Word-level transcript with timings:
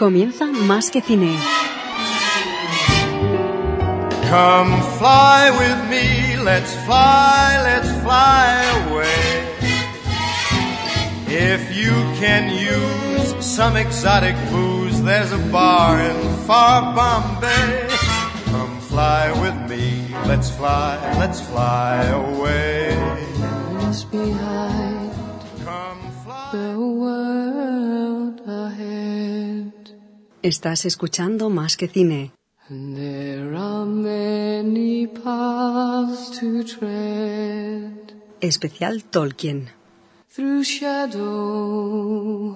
Comienza 0.00 0.46
Más 0.46 0.90
que 0.90 1.02
Cine. 1.02 1.38
Come 4.30 4.82
fly 4.98 5.50
with 5.50 5.90
me, 5.90 6.42
let's 6.42 6.74
fly, 6.86 7.60
let's 7.62 7.90
fly 8.00 8.64
away. 8.86 9.44
If 11.28 11.76
you 11.76 11.92
can 12.18 12.48
use 12.48 13.44
some 13.44 13.76
exotic 13.76 14.36
booze, 14.50 15.02
there's 15.02 15.32
a 15.32 15.38
bar 15.52 16.00
in 16.00 16.16
far 16.46 16.94
Bombay. 16.94 17.86
Come 18.46 18.80
fly 18.80 19.30
with 19.42 19.68
me, 19.68 20.14
let's 20.26 20.48
fly, 20.48 20.96
let's 21.18 21.42
fly 21.42 22.06
away. 22.06 22.96
Just 23.82 24.10
behind 24.10 24.79
Estás 30.42 30.84
escuchando 30.86 31.50
Más 31.50 31.76
que 31.76 31.86
Cine. 31.88 32.32
There 32.68 33.54
are 33.56 33.84
many 33.84 35.06
paths 35.08 36.30
to 36.40 36.64
tread 36.64 38.14
Especial 38.40 39.02
Tolkien. 39.10 39.68
through 40.32 40.62
shadow 40.64 42.54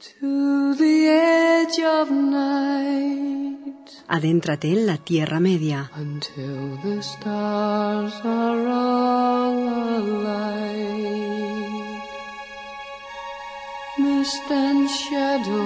to 0.00 0.74
the 0.74 1.06
edge 1.08 1.78
of 1.80 2.10
night 2.10 3.88
Adéntrate 4.08 4.72
en 4.72 4.86
la 4.86 4.98
Tierra 4.98 5.38
Media. 5.40 5.90
until 5.94 6.76
the 6.82 7.00
stars 7.02 8.12
are 8.24 8.66
all 8.66 9.68
alight. 9.96 11.61
Mist 14.02 14.50
and 14.50 14.88
shadow, 14.88 15.62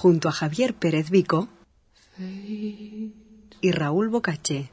Junto 0.00 0.28
a 0.28 0.32
Javier 0.32 0.72
Pérez 0.74 1.10
Vico 1.10 1.48
y 3.60 3.70
Raúl 3.72 4.08
Bocache. 4.10 4.70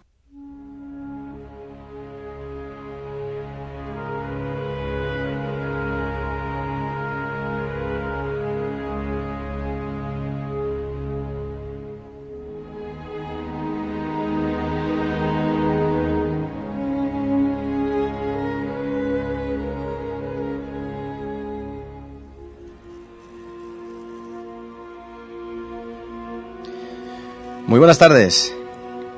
Muy 27.68 27.80
buenas 27.80 27.98
tardes 27.98 28.56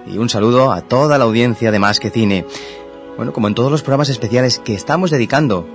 y 0.07 0.17
un 0.17 0.27
saludo 0.27 0.71
a 0.71 0.81
toda 0.81 1.19
la 1.19 1.25
audiencia 1.25 1.71
de 1.71 1.77
Más 1.77 1.99
que 1.99 2.09
Cine. 2.09 2.47
Bueno, 3.15 3.31
como 3.31 3.47
en 3.47 3.53
todos 3.53 3.69
los 3.69 3.83
programas 3.83 4.09
especiales 4.09 4.57
que 4.57 4.73
estamos 4.73 5.11
dedicando 5.11 5.69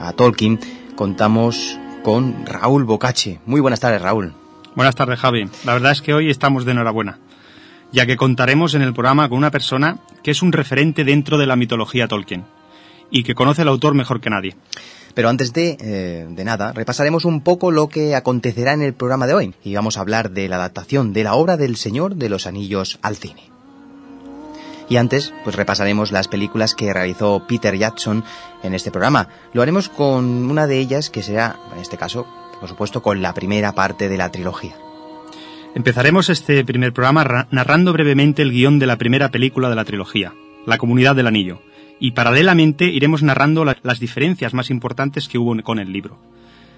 a 0.00 0.14
Tolkien, 0.14 0.58
contamos 0.96 1.78
con 2.02 2.46
Raúl 2.46 2.84
Bocache. 2.84 3.40
Muy 3.44 3.60
buenas 3.60 3.80
tardes, 3.80 4.00
Raúl. 4.00 4.32
Buenas 4.74 4.94
tardes, 4.94 5.20
Javi. 5.20 5.50
La 5.66 5.74
verdad 5.74 5.92
es 5.92 6.00
que 6.00 6.14
hoy 6.14 6.30
estamos 6.30 6.64
de 6.64 6.72
enhorabuena, 6.72 7.18
ya 7.92 8.06
que 8.06 8.16
contaremos 8.16 8.72
en 8.72 8.80
el 8.80 8.94
programa 8.94 9.28
con 9.28 9.36
una 9.36 9.50
persona 9.50 9.98
que 10.22 10.30
es 10.30 10.40
un 10.40 10.52
referente 10.52 11.04
dentro 11.04 11.36
de 11.36 11.46
la 11.46 11.56
mitología 11.56 12.08
Tolkien 12.08 12.46
y 13.10 13.22
que 13.24 13.34
conoce 13.34 13.62
al 13.62 13.68
autor 13.68 13.94
mejor 13.94 14.20
que 14.20 14.30
nadie. 14.30 14.56
Pero 15.14 15.28
antes 15.28 15.52
de, 15.52 15.76
eh, 15.80 16.26
de 16.28 16.44
nada, 16.44 16.72
repasaremos 16.72 17.24
un 17.24 17.40
poco 17.40 17.70
lo 17.70 17.88
que 17.88 18.16
acontecerá 18.16 18.72
en 18.72 18.82
el 18.82 18.94
programa 18.94 19.26
de 19.28 19.34
hoy 19.34 19.54
y 19.62 19.74
vamos 19.74 19.96
a 19.96 20.00
hablar 20.00 20.32
de 20.32 20.48
la 20.48 20.56
adaptación 20.56 21.12
de 21.12 21.22
la 21.22 21.34
obra 21.34 21.56
del 21.56 21.76
Señor 21.76 22.16
de 22.16 22.28
los 22.28 22.46
Anillos 22.48 22.98
al 23.00 23.16
cine. 23.16 23.42
Y 24.88 24.96
antes, 24.96 25.32
pues 25.44 25.56
repasaremos 25.56 26.12
las 26.12 26.28
películas 26.28 26.74
que 26.74 26.92
realizó 26.92 27.46
Peter 27.46 27.76
Jackson 27.78 28.24
en 28.62 28.74
este 28.74 28.90
programa. 28.90 29.28
Lo 29.52 29.62
haremos 29.62 29.88
con 29.88 30.24
una 30.50 30.66
de 30.66 30.78
ellas 30.78 31.08
que 31.10 31.22
será, 31.22 31.56
en 31.72 31.80
este 31.80 31.96
caso, 31.96 32.26
por 32.60 32.68
supuesto, 32.68 33.00
con 33.02 33.22
la 33.22 33.32
primera 33.32 33.72
parte 33.72 34.08
de 34.08 34.16
la 34.18 34.30
trilogía. 34.30 34.74
Empezaremos 35.74 36.28
este 36.28 36.64
primer 36.64 36.92
programa 36.92 37.24
ra- 37.24 37.48
narrando 37.50 37.92
brevemente 37.92 38.42
el 38.42 38.50
guion 38.52 38.78
de 38.78 38.86
la 38.86 38.96
primera 38.98 39.30
película 39.30 39.70
de 39.70 39.74
la 39.76 39.84
trilogía, 39.84 40.34
La 40.66 40.76
Comunidad 40.78 41.16
del 41.16 41.26
Anillo, 41.28 41.60
y 42.00 42.12
paralelamente 42.12 42.86
iremos 42.86 43.22
narrando 43.22 43.64
la- 43.64 43.76
las 43.82 44.00
diferencias 44.00 44.54
más 44.54 44.70
importantes 44.70 45.28
que 45.28 45.38
hubo 45.38 45.54
con 45.62 45.78
el 45.78 45.92
libro. 45.92 46.18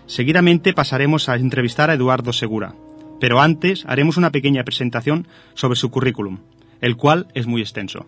Seguidamente 0.07 0.73
pasaremos 0.73 1.29
a 1.29 1.37
entrevistar 1.37 1.91
a 1.91 1.95
Eduardo 1.95 2.33
Segura, 2.33 2.75
pero 3.21 3.41
antes 3.41 3.85
haremos 3.87 4.17
una 4.17 4.31
pequeña 4.31 4.63
presentación 4.65 5.27
sobre 5.55 5.77
su 5.77 5.91
currículum, 5.91 6.39
el 6.81 6.97
cual 6.97 7.27
es 7.35 7.47
muy 7.47 7.61
extenso. 7.61 8.07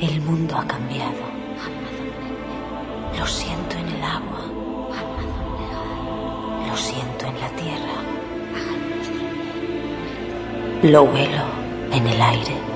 El 0.00 0.20
mundo 0.20 0.56
ha 0.56 0.66
cambiado. 0.66 1.24
Lo 3.18 3.26
siento 3.26 3.76
en 3.78 3.88
el 3.88 4.02
agua. 4.02 4.55
La 7.40 7.48
tierra. 7.50 7.96
Lo 10.82 11.02
huelo 11.02 11.44
en 11.92 12.06
el 12.06 12.22
aire. 12.22 12.66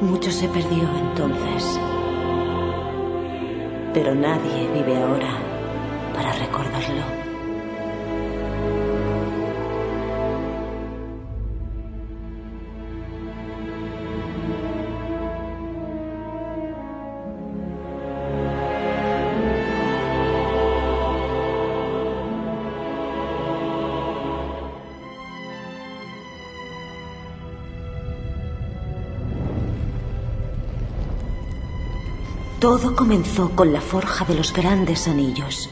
Mucho 0.00 0.30
se 0.30 0.48
perdió 0.48 0.88
entonces. 0.98 1.80
Pero 3.94 4.14
nadie 4.14 4.68
vive 4.74 5.02
ahora 5.02 5.38
para 6.14 6.32
recordarlo. 6.32 7.23
Todo 32.84 32.96
comenzó 32.96 33.50
con 33.56 33.72
la 33.72 33.80
forja 33.80 34.26
de 34.26 34.34
los 34.34 34.52
grandes 34.52 35.08
anillos. 35.08 35.70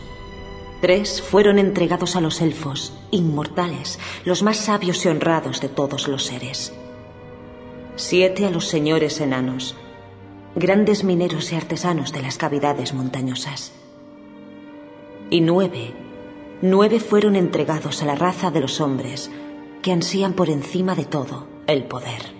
Tres 0.80 1.20
fueron 1.20 1.58
entregados 1.58 2.16
a 2.16 2.22
los 2.22 2.40
elfos, 2.40 2.94
inmortales, 3.10 3.98
los 4.24 4.42
más 4.42 4.56
sabios 4.56 5.04
y 5.04 5.08
honrados 5.08 5.60
de 5.60 5.68
todos 5.68 6.08
los 6.08 6.24
seres. 6.24 6.72
Siete 7.96 8.46
a 8.46 8.50
los 8.50 8.66
señores 8.66 9.20
enanos, 9.20 9.76
grandes 10.56 11.04
mineros 11.04 11.52
y 11.52 11.56
artesanos 11.56 12.14
de 12.14 12.22
las 12.22 12.38
cavidades 12.38 12.94
montañosas. 12.94 13.72
Y 15.28 15.42
nueve, 15.42 15.92
nueve 16.62 16.98
fueron 16.98 17.36
entregados 17.36 18.02
a 18.02 18.06
la 18.06 18.14
raza 18.14 18.50
de 18.50 18.60
los 18.60 18.80
hombres, 18.80 19.30
que 19.82 19.92
ansían 19.92 20.32
por 20.32 20.48
encima 20.48 20.94
de 20.94 21.04
todo 21.04 21.46
el 21.66 21.84
poder. 21.84 22.31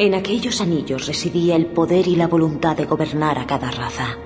En 0.00 0.14
aquellos 0.14 0.62
anillos 0.62 1.06
residía 1.06 1.56
el 1.56 1.66
poder 1.66 2.08
y 2.08 2.16
la 2.16 2.26
voluntad 2.26 2.74
de 2.74 2.86
gobernar 2.86 3.38
a 3.38 3.46
cada 3.46 3.70
raza. 3.70 4.16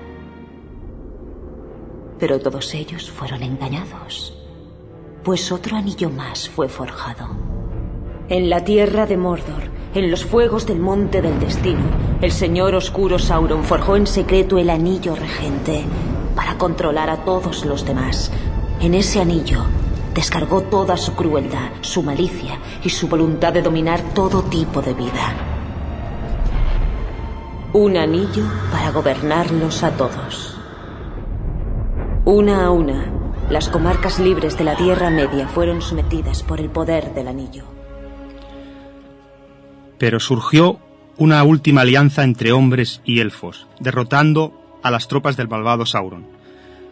Pero 2.17 2.39
todos 2.39 2.73
ellos 2.73 3.11
fueron 3.11 3.43
engañados, 3.43 4.37
pues 5.21 5.51
otro 5.51 5.75
anillo 5.75 6.09
más 6.09 6.47
fue 6.47 6.69
forjado. 6.69 7.27
En 8.29 8.49
la 8.49 8.63
tierra 8.63 9.05
de 9.05 9.17
Mordor, 9.17 9.63
en 9.93 10.09
los 10.09 10.23
fuegos 10.23 10.65
del 10.65 10.79
monte 10.79 11.21
del 11.21 11.41
destino, 11.41 11.83
el 12.21 12.31
señor 12.31 12.73
oscuro 12.73 13.19
Sauron 13.19 13.65
forjó 13.65 13.97
en 13.97 14.07
secreto 14.07 14.57
el 14.57 14.69
anillo 14.69 15.13
regente 15.13 15.83
para 16.37 16.57
controlar 16.57 17.09
a 17.09 17.25
todos 17.25 17.65
los 17.65 17.85
demás. 17.85 18.31
En 18.79 18.93
ese 18.93 19.19
anillo 19.19 19.65
descargó 20.13 20.61
toda 20.61 20.95
su 20.95 21.15
crueldad, 21.15 21.71
su 21.81 22.01
malicia 22.01 22.61
y 22.81 22.89
su 22.91 23.09
voluntad 23.09 23.51
de 23.51 23.61
dominar 23.61 24.13
todo 24.13 24.41
tipo 24.43 24.81
de 24.81 24.93
vida. 24.93 25.51
Un 27.77 27.97
anillo 27.97 28.45
para 28.71 28.89
gobernarlos 28.91 29.83
a 29.83 29.91
todos. 29.97 30.57
Una 32.23 32.63
a 32.63 32.71
una, 32.71 33.11
las 33.49 33.67
comarcas 33.67 34.17
libres 34.17 34.57
de 34.57 34.63
la 34.63 34.77
Tierra 34.77 35.09
Media 35.09 35.49
fueron 35.49 35.81
sometidas 35.81 36.41
por 36.41 36.61
el 36.61 36.69
poder 36.69 37.13
del 37.13 37.27
anillo. 37.27 37.65
Pero 39.97 40.21
surgió 40.21 40.79
una 41.17 41.43
última 41.43 41.81
alianza 41.81 42.23
entre 42.23 42.53
hombres 42.53 43.01
y 43.03 43.19
elfos, 43.19 43.67
derrotando 43.81 44.53
a 44.81 44.89
las 44.89 45.09
tropas 45.09 45.35
del 45.35 45.49
malvado 45.49 45.85
Sauron. 45.85 46.27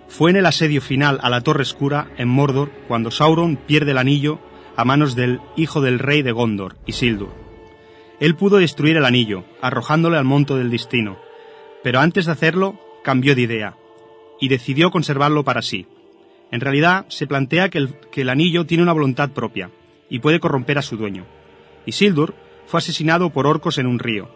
Fue 0.09 0.31
en 0.31 0.35
el 0.35 0.45
asedio 0.45 0.81
final 0.81 1.17
a 1.23 1.29
la 1.29 1.39
Torre 1.39 1.63
Escura, 1.63 2.09
en 2.17 2.27
Mordor, 2.27 2.71
cuando 2.89 3.09
Sauron 3.09 3.55
pierde 3.55 3.91
el 3.91 3.99
anillo 3.99 4.39
a 4.75 4.83
manos 4.83 5.15
del 5.15 5.39
hijo 5.55 5.79
del 5.79 5.99
rey 5.99 6.23
de 6.23 6.33
Gondor, 6.33 6.75
Isildur. 6.85 7.42
Él 8.19 8.35
pudo 8.35 8.57
destruir 8.57 8.97
el 8.97 9.05
anillo, 9.05 9.43
arrojándole 9.61 10.17
al 10.17 10.25
monto 10.25 10.57
del 10.57 10.69
destino, 10.69 11.17
pero 11.83 11.99
antes 11.99 12.25
de 12.25 12.31
hacerlo 12.31 12.79
cambió 13.03 13.35
de 13.35 13.41
idea 13.41 13.75
y 14.39 14.47
decidió 14.47 14.91
conservarlo 14.91 15.43
para 15.43 15.61
sí. 15.61 15.87
En 16.51 16.61
realidad, 16.61 17.05
se 17.09 17.27
plantea 17.27 17.69
que 17.69 17.79
el, 17.79 17.95
que 18.11 18.21
el 18.21 18.29
anillo 18.29 18.65
tiene 18.65 18.83
una 18.83 18.93
voluntad 18.93 19.31
propia 19.31 19.71
y 20.09 20.19
puede 20.19 20.39
corromper 20.39 20.77
a 20.77 20.83
su 20.83 20.97
dueño. 20.97 21.25
Isildur 21.85 22.35
fue 22.67 22.77
asesinado 22.77 23.31
por 23.31 23.47
orcos 23.47 23.77
en 23.77 23.87
un 23.87 23.99
río, 23.99 24.29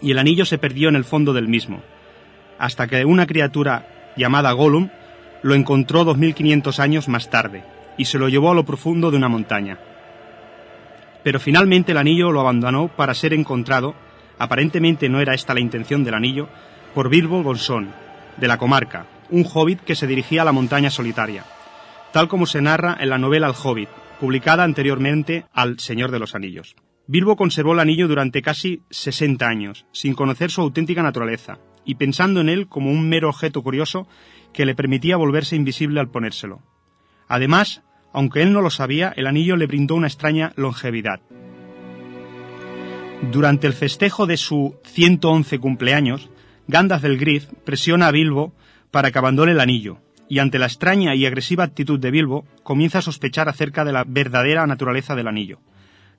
y 0.00 0.10
el 0.10 0.18
anillo 0.18 0.44
se 0.44 0.58
perdió 0.58 0.88
en 0.88 0.96
el 0.96 1.04
fondo 1.04 1.32
del 1.32 1.48
mismo, 1.48 1.82
hasta 2.58 2.86
que 2.86 3.04
una 3.04 3.26
criatura 3.26 4.12
llamada 4.16 4.52
Gollum 4.52 4.90
lo 5.42 5.54
encontró 5.54 6.04
2500 6.04 6.80
años 6.80 7.08
más 7.08 7.30
tarde 7.30 7.62
y 7.96 8.06
se 8.06 8.18
lo 8.18 8.28
llevó 8.28 8.50
a 8.50 8.54
lo 8.54 8.64
profundo 8.64 9.10
de 9.10 9.16
una 9.16 9.28
montaña. 9.28 9.78
Pero 11.22 11.40
finalmente 11.40 11.92
el 11.92 11.98
anillo 11.98 12.30
lo 12.30 12.40
abandonó 12.40 12.88
para 12.88 13.14
ser 13.14 13.32
encontrado, 13.34 13.94
aparentemente 14.38 15.08
no 15.08 15.20
era 15.20 15.34
esta 15.34 15.54
la 15.54 15.60
intención 15.60 16.04
del 16.04 16.14
anillo, 16.14 16.48
por 16.94 17.08
Bilbo 17.08 17.42
Bolsón, 17.42 17.92
de 18.36 18.48
la 18.48 18.58
comarca, 18.58 19.06
un 19.30 19.44
hobbit 19.52 19.80
que 19.80 19.94
se 19.94 20.06
dirigía 20.06 20.42
a 20.42 20.44
la 20.44 20.52
montaña 20.52 20.90
solitaria, 20.90 21.44
tal 22.12 22.28
como 22.28 22.46
se 22.46 22.62
narra 22.62 22.96
en 23.00 23.10
la 23.10 23.18
novela 23.18 23.48
El 23.48 23.54
Hobbit, 23.62 23.88
publicada 24.20 24.64
anteriormente 24.64 25.44
al 25.52 25.78
Señor 25.78 26.10
de 26.10 26.18
los 26.18 26.34
Anillos. 26.34 26.76
Bilbo 27.06 27.36
conservó 27.36 27.72
el 27.72 27.80
anillo 27.80 28.06
durante 28.06 28.42
casi 28.42 28.82
60 28.90 29.46
años, 29.46 29.86
sin 29.92 30.14
conocer 30.14 30.50
su 30.50 30.60
auténtica 30.60 31.02
naturaleza, 31.02 31.58
y 31.84 31.94
pensando 31.94 32.40
en 32.40 32.50
él 32.50 32.68
como 32.68 32.90
un 32.90 33.08
mero 33.08 33.30
objeto 33.30 33.62
curioso 33.62 34.06
que 34.52 34.66
le 34.66 34.74
permitía 34.74 35.16
volverse 35.16 35.56
invisible 35.56 36.00
al 36.00 36.10
ponérselo. 36.10 36.60
Además, 37.26 37.82
aunque 38.12 38.42
él 38.42 38.52
no 38.52 38.60
lo 38.60 38.70
sabía, 38.70 39.12
el 39.16 39.26
anillo 39.26 39.56
le 39.56 39.66
brindó 39.66 39.94
una 39.94 40.06
extraña 40.06 40.52
longevidad. 40.56 41.20
Durante 43.32 43.66
el 43.66 43.72
festejo 43.72 44.26
de 44.26 44.36
su 44.36 44.76
111 44.84 45.58
cumpleaños, 45.58 46.30
Gandalf 46.68 47.04
el 47.04 47.18
Grif 47.18 47.46
presiona 47.64 48.08
a 48.08 48.10
Bilbo 48.12 48.52
para 48.90 49.10
que 49.10 49.18
abandone 49.18 49.52
el 49.52 49.60
anillo, 49.60 49.98
y 50.28 50.38
ante 50.38 50.58
la 50.58 50.66
extraña 50.66 51.14
y 51.14 51.26
agresiva 51.26 51.64
actitud 51.64 51.98
de 51.98 52.10
Bilbo, 52.10 52.44
comienza 52.62 52.98
a 52.98 53.02
sospechar 53.02 53.48
acerca 53.48 53.84
de 53.84 53.92
la 53.92 54.04
verdadera 54.04 54.66
naturaleza 54.66 55.16
del 55.16 55.28
anillo. 55.28 55.60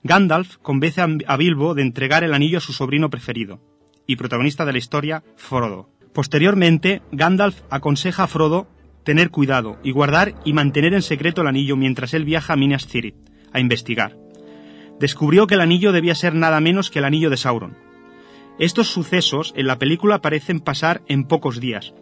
Gandalf 0.03 0.57
convence 0.57 1.01
a 1.01 1.37
Bilbo 1.37 1.75
de 1.75 1.81
entregar 1.83 2.23
el 2.23 2.33
anillo 2.33 2.57
a 2.57 2.61
su 2.61 2.73
sobrino 2.73 3.09
preferido, 3.09 3.59
y 4.07 4.15
protagonista 4.15 4.65
de 4.65 4.71
la 4.73 4.77
historia, 4.77 5.23
Frodo. 5.35 5.89
Posteriormente, 6.13 7.01
Gandalf 7.11 7.61
aconseja 7.69 8.23
a 8.23 8.27
Frodo 8.27 8.67
tener 9.09 9.31
cuidado 9.31 9.79
y 9.81 9.91
guardar 9.91 10.35
y 10.45 10.53
mantener 10.53 10.93
en 10.93 11.01
secreto 11.01 11.41
el 11.41 11.47
anillo 11.47 11.75
mientras 11.75 12.13
él 12.13 12.25
viaja 12.25 12.53
a 12.53 12.55
Minas 12.55 12.85
Tirith 12.85 13.15
a 13.51 13.59
investigar. 13.59 14.15
Descubrió 14.99 15.47
que 15.47 15.55
el 15.55 15.61
anillo 15.61 15.91
debía 15.91 16.13
ser 16.13 16.35
nada 16.35 16.59
menos 16.59 16.91
que 16.91 16.99
el 16.99 17.05
anillo 17.05 17.31
de 17.31 17.37
Sauron. 17.37 17.75
Estos 18.59 18.89
sucesos 18.89 19.51
en 19.57 19.65
la 19.65 19.79
película 19.79 20.21
parecen 20.21 20.59
pasar 20.59 21.01
en 21.07 21.23
pocos 21.23 21.59
días, 21.59 21.95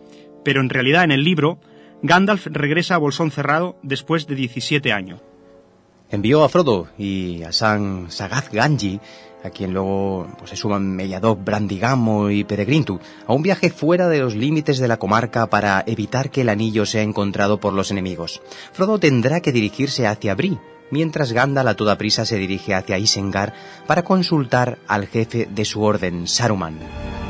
pero 0.43 0.59
en 0.59 0.67
realidad 0.67 1.05
en 1.05 1.13
el 1.13 1.23
libro 1.23 1.61
Gandalf 2.03 2.47
regresa 2.47 2.95
a 2.95 2.97
Bolsón 2.97 3.31
Cerrado 3.31 3.77
después 3.83 4.27
de 4.27 4.35
17 4.35 4.91
años. 4.91 5.21
Envió 6.09 6.43
a 6.43 6.49
Frodo 6.49 6.89
y 6.97 7.41
a 7.43 7.53
San 7.53 8.11
Sagaz 8.11 8.51
Ganji, 8.51 8.99
a 9.43 9.49
quien 9.49 9.73
luego 9.73 10.27
pues, 10.37 10.51
se 10.51 10.55
suman 10.55 10.95
Mediador, 10.95 11.37
Brandigamo 11.37 12.29
y 12.29 12.43
Peregrintu, 12.43 12.99
a 13.25 13.33
un 13.33 13.43
viaje 13.43 13.69
fuera 13.69 14.07
de 14.07 14.19
los 14.19 14.35
límites 14.35 14.79
de 14.79 14.87
la 14.87 14.97
comarca 14.97 15.47
para 15.47 15.83
evitar 15.85 16.29
que 16.29 16.41
el 16.41 16.49
anillo 16.49 16.85
sea 16.85 17.01
encontrado 17.01 17.59
por 17.59 17.73
los 17.73 17.91
enemigos. 17.91 18.41
Frodo 18.73 18.99
tendrá 18.99 19.41
que 19.41 19.51
dirigirse 19.51 20.07
hacia 20.07 20.35
Bree, 20.35 20.59
mientras 20.91 21.31
Gandalf 21.31 21.69
a 21.69 21.75
toda 21.75 21.97
prisa 21.97 22.25
se 22.25 22.37
dirige 22.37 22.73
hacia 22.73 22.97
Isengard 22.97 23.53
para 23.85 24.03
consultar 24.03 24.79
al 24.87 25.07
jefe 25.07 25.47
de 25.49 25.65
su 25.65 25.81
orden, 25.81 26.27
Saruman. 26.27 27.26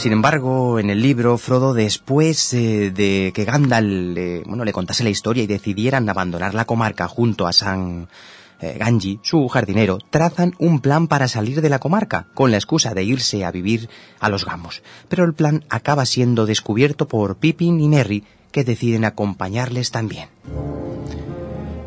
Sin 0.00 0.12
embargo, 0.14 0.78
en 0.78 0.88
el 0.88 1.02
libro, 1.02 1.36
Frodo, 1.36 1.74
después 1.74 2.54
eh, 2.54 2.90
de 2.90 3.32
que 3.34 3.44
Gandalf 3.44 4.46
bueno, 4.46 4.64
le 4.64 4.72
contase 4.72 5.04
la 5.04 5.10
historia 5.10 5.42
y 5.42 5.46
decidieran 5.46 6.08
abandonar 6.08 6.54
la 6.54 6.64
comarca 6.64 7.06
junto 7.06 7.46
a 7.46 7.52
San 7.52 8.08
eh, 8.62 8.78
Ganji, 8.78 9.20
su 9.22 9.46
jardinero, 9.48 9.98
trazan 10.08 10.54
un 10.58 10.80
plan 10.80 11.06
para 11.06 11.28
salir 11.28 11.60
de 11.60 11.68
la 11.68 11.80
comarca, 11.80 12.28
con 12.32 12.50
la 12.50 12.56
excusa 12.56 12.94
de 12.94 13.04
irse 13.04 13.44
a 13.44 13.50
vivir 13.50 13.90
a 14.20 14.30
los 14.30 14.46
gamos. 14.46 14.82
Pero 15.10 15.26
el 15.26 15.34
plan 15.34 15.66
acaba 15.68 16.06
siendo 16.06 16.46
descubierto 16.46 17.06
por 17.06 17.36
Pippin 17.36 17.78
y 17.78 17.88
Merry, 17.88 18.24
que 18.52 18.64
deciden 18.64 19.04
acompañarles 19.04 19.90
también. 19.90 20.30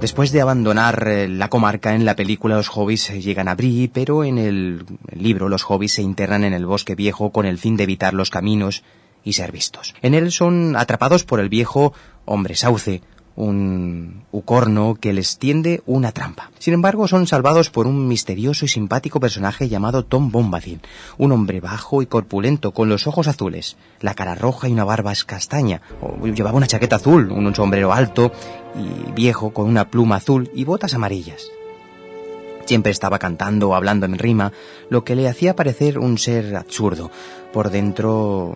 Después 0.04 0.34
de 0.34 0.42
abandonar 0.42 1.08
eh, 1.08 1.30
la 1.30 1.48
comarca 1.48 1.96
en 1.96 2.04
la 2.04 2.18
película 2.18 2.58
los 2.58 2.68
hobbits 2.76 3.24
llegan 3.24 3.48
a 3.48 3.56
Bree, 3.56 3.88
pero 3.88 4.26
en 4.26 4.38
el 4.38 4.84
libro 5.16 5.48
los 5.48 5.64
hobbits 5.64 5.94
se 5.94 6.02
internan 6.02 6.44
en 6.44 6.52
el 6.52 6.66
bosque 6.66 6.94
viejo 6.94 7.32
con 7.32 7.46
el 7.46 7.58
fin 7.58 7.78
de 7.78 7.84
evitar 7.84 8.14
los 8.14 8.30
caminos 8.30 8.84
y 9.24 9.32
ser 9.32 9.54
vistos. 9.54 9.96
En 10.02 10.14
él 10.14 10.34
son 10.34 10.76
atrapados 10.76 11.24
por 11.24 11.40
el 11.40 11.48
viejo 11.48 11.94
hombre 12.26 12.58
sauce, 12.58 13.02
un 13.36 14.24
ucorno 14.32 14.96
que 15.00 15.14
les 15.14 15.38
tiende 15.38 15.82
una 15.86 16.12
trampa. 16.12 16.52
Sin 16.60 16.74
embargo, 16.74 17.08
son 17.08 17.28
salvados 17.28 17.70
por 17.70 17.88
un 17.88 18.08
misterioso 18.08 18.66
y 18.66 18.68
simpático 18.68 19.20
personaje 19.20 19.70
llamado 19.70 20.06
Tom 20.06 20.32
Bombadil, 20.32 20.82
un 21.18 21.32
hombre 21.32 21.60
bajo 21.60 22.02
y 22.02 22.06
corpulento 22.06 22.72
con 22.72 22.90
los 22.90 23.08
ojos 23.08 23.28
azules, 23.28 23.78
la 24.00 24.14
cara 24.14 24.36
roja 24.36 24.70
y 24.70 24.74
una 24.74 24.84
barba 24.84 25.14
castaña. 25.26 25.82
llevaba 26.34 26.58
una 26.58 26.68
chaqueta 26.68 26.98
azul, 26.98 27.32
un 27.32 27.54
sombrero 27.56 27.94
alto 27.94 28.32
y 28.76 29.12
viejo 29.12 29.52
con 29.52 29.68
una 29.68 29.90
pluma 29.90 30.18
azul 30.18 30.50
y 30.54 30.64
botas 30.64 30.94
amarillas. 30.94 31.48
Siempre 32.66 32.92
estaba 32.92 33.20
cantando 33.20 33.70
o 33.70 33.76
hablando 33.76 34.06
en 34.06 34.18
rima, 34.18 34.54
lo 34.90 35.04
que 35.04 35.16
le 35.16 35.28
hacía 35.28 35.56
parecer 35.56 36.00
un 36.00 36.18
ser 36.18 36.56
absurdo. 36.56 37.12
Por 37.54 37.70
dentro 37.70 38.56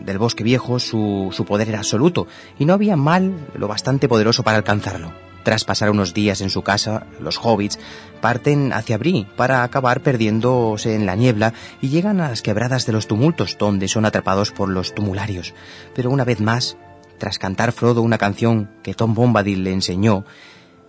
del 0.00 0.18
bosque 0.18 0.44
viejo 0.44 0.78
su, 0.78 1.28
su 1.32 1.44
poder 1.44 1.68
era 1.68 1.78
absoluto, 1.78 2.26
y 2.58 2.64
no 2.64 2.72
había 2.72 2.96
mal 2.96 3.34
lo 3.54 3.68
bastante 3.68 4.08
poderoso 4.08 4.42
para 4.42 4.56
alcanzarlo. 4.56 5.12
Tras 5.46 5.64
pasar 5.64 5.90
unos 5.90 6.12
días 6.12 6.40
en 6.40 6.50
su 6.50 6.62
casa, 6.62 7.06
los 7.20 7.38
hobbits 7.40 7.78
parten 8.20 8.72
hacia 8.72 8.98
Bree 8.98 9.28
para 9.36 9.62
acabar 9.62 10.00
perdiéndose 10.00 10.96
en 10.96 11.06
la 11.06 11.14
niebla 11.14 11.54
y 11.80 11.88
llegan 11.88 12.20
a 12.20 12.30
las 12.30 12.42
quebradas 12.42 12.84
de 12.84 12.92
los 12.92 13.06
tumultos, 13.06 13.56
donde 13.56 13.86
son 13.86 14.06
atrapados 14.06 14.50
por 14.50 14.68
los 14.68 14.92
tumularios. 14.92 15.54
Pero 15.94 16.10
una 16.10 16.24
vez 16.24 16.40
más, 16.40 16.76
tras 17.18 17.38
cantar 17.38 17.70
Frodo 17.70 18.02
una 18.02 18.18
canción 18.18 18.70
que 18.82 18.94
Tom 18.94 19.14
Bombadil 19.14 19.62
le 19.62 19.72
enseñó, 19.72 20.24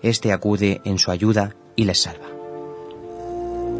este 0.02 0.32
acude 0.32 0.82
en 0.86 0.98
su 0.98 1.12
ayuda 1.12 1.56
y 1.76 1.86
les 1.86 2.02
salva. 2.02 2.37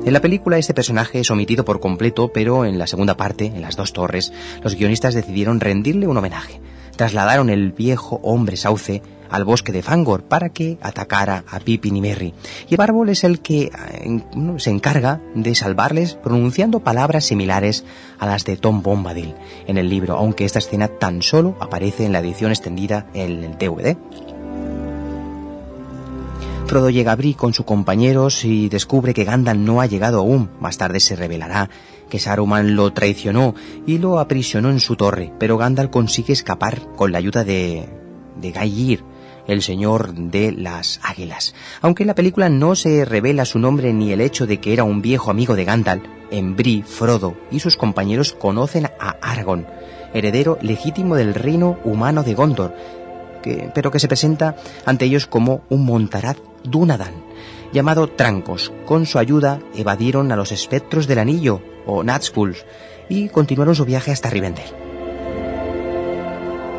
En 0.06 0.14
la 0.14 0.22
película 0.22 0.58
este 0.58 0.74
personaje 0.74 1.20
es 1.20 1.32
omitido 1.32 1.66
por 1.66 1.80
completo, 1.80 2.32
pero 2.34 2.66
en 2.66 2.80
la 2.80 2.88
segunda 2.88 3.18
parte, 3.18 3.48
en 3.48 3.62
las 3.62 3.76
dos 3.76 3.94
torres, 3.94 4.32
los 4.64 4.76
guionistas 4.76 5.14
decidieron 5.14 5.60
rendirle 5.60 6.08
un 6.08 6.18
homenaje. 6.18 6.62
Trasladaron 6.96 7.50
el 7.50 7.74
viejo 7.74 8.20
hombre 8.24 8.58
sauce 8.58 9.02
al 9.30 9.44
bosque 9.44 9.72
de 9.72 9.84
Fangor 9.84 10.24
para 10.24 10.50
que 10.50 10.78
atacara 10.82 11.44
a 11.50 11.60
Pippin 11.60 11.98
y 11.98 12.02
Merry. 12.02 12.34
Y 12.70 12.76
el 12.76 12.82
árbol 12.82 13.10
es 13.10 13.24
el 13.24 13.42
que 13.42 13.64
eh, 13.64 14.22
se 14.58 14.70
encarga 14.70 15.22
de 15.36 15.56
salvarles 15.56 16.16
pronunciando 16.16 16.80
palabras 16.80 17.26
similares 17.26 17.86
a 18.20 18.26
las 18.26 18.46
de 18.46 18.58
Tom 18.58 18.82
Bombadil 18.82 19.36
en 19.68 19.78
el 19.78 19.90
libro, 19.90 20.16
aunque 20.16 20.46
esta 20.46 20.60
escena 20.60 20.88
tan 20.88 21.22
solo 21.22 21.56
aparece 21.60 22.06
en 22.06 22.14
la 22.14 22.20
edición 22.20 22.52
extendida 22.52 23.08
en 23.14 23.44
el 23.44 23.58
DVD. 23.58 23.98
Frodo 26.68 26.90
llega 26.90 27.14
a 27.14 27.16
Bree 27.16 27.34
con 27.34 27.54
sus 27.54 27.66
compañeros 27.66 28.44
y 28.44 28.68
descubre 28.68 29.14
que 29.14 29.24
Gandalf 29.24 29.58
no 29.58 29.80
ha 29.80 29.86
llegado 29.86 30.20
aún. 30.20 30.50
Más 30.60 30.78
tarde 30.78 31.00
se 31.00 31.16
revelará 31.16 31.70
que 32.10 32.20
Saruman 32.20 32.76
lo 32.76 32.92
traicionó 32.92 33.56
y 33.86 34.00
lo 34.00 34.20
aprisionó 34.20 34.70
en 34.70 34.82
su 34.82 34.98
torre, 34.98 35.32
pero 35.40 35.58
Gandalf 35.58 35.90
consigue 35.90 36.34
escapar 36.34 36.82
con 36.98 37.14
la 37.14 37.20
ayuda 37.20 37.46
de, 37.46 37.88
de 38.36 38.52
Gair, 38.52 39.02
el 39.48 39.62
señor 39.62 40.14
de 40.14 40.52
las 40.52 41.00
águilas. 41.04 41.56
Aunque 41.82 42.04
en 42.04 42.08
la 42.08 42.16
película 42.16 42.50
no 42.50 42.76
se 42.76 43.06
revela 43.06 43.46
su 43.46 43.60
nombre 43.60 43.94
ni 43.94 44.12
el 44.12 44.20
hecho 44.20 44.46
de 44.46 44.60
que 44.60 44.74
era 44.74 44.84
un 44.84 45.02
viejo 45.02 45.32
amigo 45.32 45.56
de 45.56 45.64
Gandalf, 45.64 46.04
en 46.32 46.58
Bree, 46.58 46.84
Frodo 46.84 47.36
y 47.50 47.62
sus 47.62 47.78
compañeros 47.78 48.34
conocen 48.34 48.88
a 49.00 49.16
Aragorn, 49.22 49.66
heredero 50.14 50.58
legítimo 50.62 51.16
del 51.16 51.34
reino 51.34 51.80
humano 51.86 52.24
de 52.24 52.34
Gondor, 52.34 52.76
pero 53.74 53.90
que 53.92 54.00
se 54.00 54.10
presenta 54.10 54.58
ante 54.86 55.06
ellos 55.06 55.28
como 55.28 55.62
un 55.70 55.86
montaraz 55.86 56.36
Dunadan, 56.70 57.14
llamado 57.72 58.08
Trancos. 58.08 58.72
Con 58.86 59.06
su 59.06 59.20
ayuda 59.20 59.60
evadieron 59.76 60.32
a 60.32 60.36
los 60.36 60.52
espectros 60.52 61.08
del 61.08 61.20
anillo, 61.20 61.62
o 61.86 62.04
Nazgûl, 62.04 62.56
y 63.10 63.30
continuaron 63.30 63.76
su 63.76 63.86
viaje 63.86 64.12
hasta 64.12 64.30
Rivendell. 64.30 64.88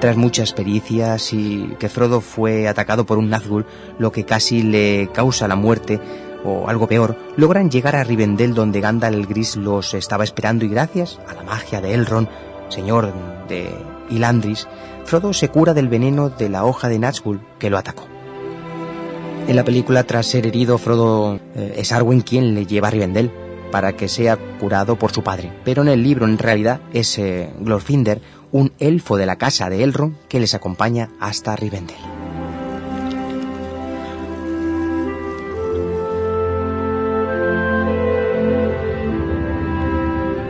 Tras 0.00 0.16
muchas 0.16 0.52
pericias 0.52 1.32
y 1.32 1.74
que 1.78 1.88
Frodo 1.88 2.20
fue 2.20 2.68
atacado 2.68 3.04
por 3.04 3.18
un 3.18 3.30
Nazgûl, 3.30 3.66
lo 3.98 4.12
que 4.12 4.24
casi 4.24 4.62
le 4.62 5.08
causa 5.12 5.48
la 5.48 5.56
muerte, 5.56 6.00
o 6.44 6.68
algo 6.68 6.86
peor, 6.86 7.16
logran 7.36 7.70
llegar 7.70 7.96
a 7.96 8.04
Rivendell 8.04 8.54
donde 8.54 8.80
Gandalf 8.80 9.16
el 9.16 9.26
Gris 9.26 9.56
los 9.56 9.94
estaba 9.94 10.24
esperando 10.24 10.64
y 10.64 10.68
gracias 10.68 11.18
a 11.28 11.34
la 11.34 11.42
magia 11.42 11.80
de 11.80 11.94
Elrond, 11.94 12.28
señor 12.68 13.12
de 13.48 13.74
Ilandris, 14.10 14.68
Frodo 15.04 15.32
se 15.32 15.48
cura 15.48 15.74
del 15.74 15.88
veneno 15.88 16.30
de 16.30 16.48
la 16.48 16.64
hoja 16.64 16.88
de 16.88 16.98
Nazgûl 16.98 17.40
que 17.58 17.70
lo 17.70 17.78
atacó. 17.78 18.06
En 19.48 19.56
la 19.56 19.64
película, 19.64 20.04
tras 20.04 20.26
ser 20.26 20.46
herido, 20.46 20.76
Frodo 20.76 21.40
eh, 21.54 21.76
es 21.78 21.90
Arwen 21.92 22.20
quien 22.20 22.54
le 22.54 22.66
lleva 22.66 22.88
a 22.88 22.90
Rivendell 22.90 23.30
para 23.72 23.94
que 23.94 24.06
sea 24.06 24.36
curado 24.36 24.96
por 24.98 25.10
su 25.10 25.22
padre. 25.22 25.50
Pero 25.64 25.80
en 25.80 25.88
el 25.88 26.02
libro, 26.02 26.26
en 26.26 26.36
realidad, 26.36 26.82
es 26.92 27.18
eh, 27.18 27.50
Glorfinder, 27.58 28.20
un 28.52 28.74
elfo 28.78 29.16
de 29.16 29.24
la 29.24 29.36
casa 29.36 29.70
de 29.70 29.82
Elrond, 29.84 30.16
que 30.28 30.38
les 30.38 30.52
acompaña 30.52 31.08
hasta 31.18 31.56
Rivendell. 31.56 31.96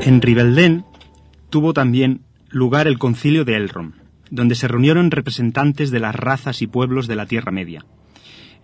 En 0.00 0.20
Rivendell 0.20 0.82
tuvo 1.50 1.72
también 1.72 2.22
lugar 2.48 2.88
el 2.88 2.98
concilio 2.98 3.44
de 3.44 3.54
Elrond, 3.54 3.94
donde 4.32 4.56
se 4.56 4.66
reunieron 4.66 5.12
representantes 5.12 5.92
de 5.92 6.00
las 6.00 6.16
razas 6.16 6.62
y 6.62 6.66
pueblos 6.66 7.06
de 7.06 7.14
la 7.14 7.26
Tierra 7.26 7.52
Media, 7.52 7.84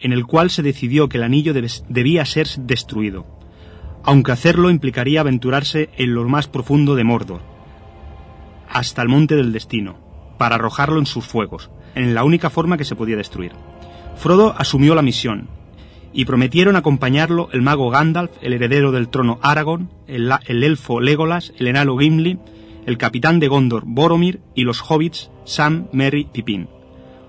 en 0.01 0.13
el 0.13 0.27
cual 0.27 0.51
se 0.51 0.63
decidió 0.63 1.09
que 1.09 1.19
el 1.19 1.25
anillo 1.25 1.53
debía 1.53 2.25
ser 2.25 2.49
destruido, 2.59 3.27
aunque 4.03 4.33
hacerlo 4.33 4.71
implicaría 4.71 5.21
aventurarse 5.21 5.91
en 5.97 6.15
lo 6.15 6.29
más 6.29 6.49
profundo 6.49 6.95
de 6.95 7.05
Mordor, 7.05 7.43
hasta 8.69 9.03
el 9.03 9.09
monte 9.09 9.37
del 9.37 9.53
destino, 9.53 9.97
para 10.39 10.57
arrojarlo 10.57 10.99
en 10.99 11.07
sus 11.07 11.25
fuegos, 11.25 11.71
en 11.95 12.15
la 12.15 12.25
única 12.25 12.51
forma 12.51 12.77
que 12.77 12.85
se 12.85 12.97
podía 12.97 13.17
destruir. 13.17 13.53
Frodo 14.17 14.55
asumió 14.59 14.95
la 14.95 15.03
misión, 15.03 15.49
y 16.13 16.25
prometieron 16.25 16.77
acompañarlo 16.77 17.49
el 17.53 17.63
mago 17.63 17.91
Gandalf, 17.91 18.31
el 18.41 18.53
heredero 18.53 18.93
del 18.93 19.09
trono 19.09 19.41
Aragorn, 19.43 19.91
el, 20.07 20.31
el 20.47 20.63
elfo 20.63 21.01
Legolas, 21.01 21.53
el 21.59 21.67
enano 21.67 21.99
Gimli, 21.99 22.39
el 22.87 22.99
capitán 22.99 23.41
de 23.41 23.49
Gondor 23.49 23.83
Boromir 23.87 24.41
y 24.55 24.63
los 24.63 24.81
hobbits 24.89 25.31
Sam, 25.45 25.89
Merry 25.93 26.21
y 26.21 26.25
Pippin. 26.27 26.69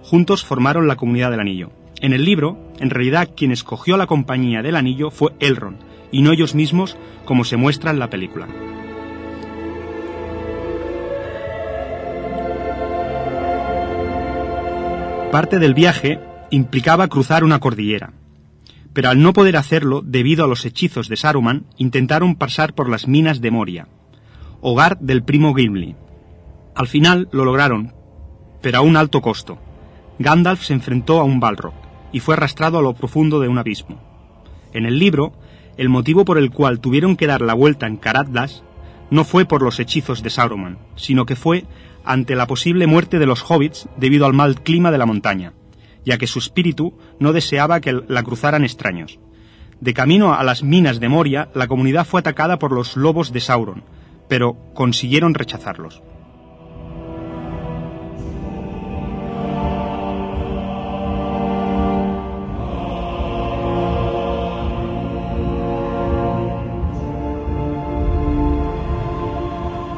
Juntos 0.04 0.44
formaron 0.44 0.88
la 0.88 0.98
Comunidad 0.98 1.32
del 1.32 1.40
Anillo. 1.40 1.72
En 2.06 2.14
el 2.14 2.24
libro, 2.24 2.56
en 2.78 2.92
realidad 2.92 3.32
quien 3.36 3.52
escogió 3.52 3.98
la 3.98 4.06
compañía 4.06 4.62
del 4.62 4.76
anillo 4.76 5.10
fue 5.10 5.32
Elrond, 5.40 5.80
y 6.12 6.22
no 6.22 6.34
ellos 6.34 6.54
mismos 6.54 6.96
como 7.26 7.44
se 7.44 7.58
muestra 7.58 7.90
en 7.90 7.98
la 7.98 8.12
película. 8.12 8.48
Parte 15.32 15.58
del 15.58 15.74
viaje 15.74 16.20
implicaba 16.52 17.08
cruzar 17.08 17.44
una 17.44 17.60
cordillera, 17.60 18.14
pero 18.94 19.10
al 19.10 19.20
no 19.20 19.34
poder 19.34 19.58
hacerlo 19.58 20.04
debido 20.06 20.46
a 20.46 20.48
los 20.48 20.64
hechizos 20.64 21.10
de 21.10 21.18
Saruman, 21.18 21.66
intentaron 21.78 22.36
pasar 22.36 22.76
por 22.76 22.88
las 22.88 23.08
minas 23.08 23.42
de 23.42 23.50
Moria, 23.50 23.88
hogar 24.62 25.00
del 25.00 25.24
primo 25.24 25.56
Gimli. 25.56 25.96
Al 26.76 26.86
final 26.86 27.30
lo 27.32 27.46
lograron, 27.46 27.96
pero 28.62 28.78
a 28.78 28.82
un 28.82 28.96
alto 28.96 29.22
costo. 29.22 29.58
Gandalf 30.20 30.62
se 30.62 30.74
enfrentó 30.74 31.20
a 31.20 31.24
un 31.24 31.40
Balrog 31.40 31.85
y 32.16 32.22
fue 32.22 32.36
arrastrado 32.36 32.78
a 32.78 32.82
lo 32.82 32.94
profundo 32.94 33.42
de 33.42 33.50
un 33.50 33.58
abismo. 33.58 34.00
En 34.72 34.86
el 34.86 35.00
libro, 35.00 35.34
el 35.76 35.90
motivo 35.90 36.24
por 36.24 36.38
el 36.38 36.50
cual 36.50 36.80
tuvieron 36.80 37.18
que 37.18 37.28
dar 37.28 37.42
la 37.42 37.54
vuelta 37.54 37.88
en 37.88 37.98
Caradlas 37.98 38.64
no 39.10 39.26
fue 39.26 39.44
por 39.44 39.62
los 39.62 39.82
hechizos 39.82 40.24
de 40.24 40.30
Saruman, 40.30 40.78
sino 40.96 41.26
que 41.26 41.36
fue 41.36 41.66
ante 42.06 42.38
la 42.38 42.48
posible 42.48 42.88
muerte 42.88 43.20
de 43.20 43.26
los 43.26 43.44
hobbits 43.52 43.90
debido 43.98 44.26
al 44.26 44.32
mal 44.32 44.62
clima 44.62 44.92
de 44.92 44.98
la 44.98 45.06
montaña, 45.06 45.52
ya 46.06 46.18
que 46.18 46.26
su 46.26 46.40
espíritu 46.40 46.98
no 47.20 47.34
deseaba 47.34 47.82
que 47.82 47.92
la 48.08 48.24
cruzaran 48.24 48.64
extraños. 48.64 49.20
De 49.82 49.94
camino 49.94 50.34
a 50.34 50.44
las 50.46 50.64
minas 50.64 51.02
de 51.02 51.10
Moria, 51.10 51.50
la 51.54 51.68
comunidad 51.68 52.06
fue 52.06 52.22
atacada 52.22 52.60
por 52.60 52.72
los 52.72 52.96
lobos 52.96 53.34
de 53.34 53.42
Sauron, 53.42 53.84
pero 54.30 54.56
consiguieron 54.74 55.34
rechazarlos. 55.34 56.02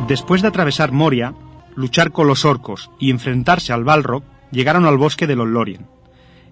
Después 0.08 0.42
de 0.42 0.48
atravesar 0.48 0.94
Moria, 0.94 1.34
luchar 1.76 2.14
con 2.14 2.28
los 2.28 2.46
orcos 2.46 2.90
y 2.98 3.12
enfrentarse 3.12 3.74
al 3.74 3.84
Balrog, 3.84 4.24
llegaron 4.52 4.86
al 4.86 4.98
bosque 4.98 5.28
de 5.28 5.36
los 5.36 5.48
Lorien, 5.50 5.86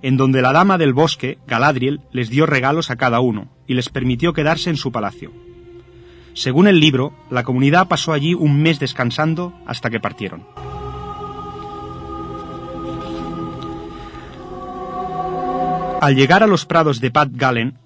en 0.01 0.17
donde 0.17 0.41
la 0.41 0.51
dama 0.51 0.77
del 0.77 0.93
bosque, 0.93 1.38
Galadriel, 1.47 2.01
les 2.12 2.29
dio 2.29 2.45
regalos 2.45 2.91
a 2.91 2.97
cada 2.97 3.21
uno 3.21 3.47
y 3.65 3.75
les 3.75 3.88
permitió 3.88 4.33
quedarse 4.33 4.69
en 4.69 4.75
su 4.75 4.91
palacio. 4.91 5.31
Según 6.33 6.67
el 6.67 6.81
libro, 6.81 7.13
la 7.29 7.43
comunidad 7.43 7.88
pasó 7.88 8.12
allí 8.12 8.33
un 8.33 8.62
mes 8.62 8.77
descansando 8.79 9.53
hasta 9.65 9.89
que 9.89 10.01
partieron. 10.01 10.43
Al 16.01 16.13
llegar 16.13 16.43
a 16.43 16.47
los 16.47 16.65
prados 16.65 17.00
de 17.00 17.09
Pat 17.09 17.29
Galen, 17.31 17.77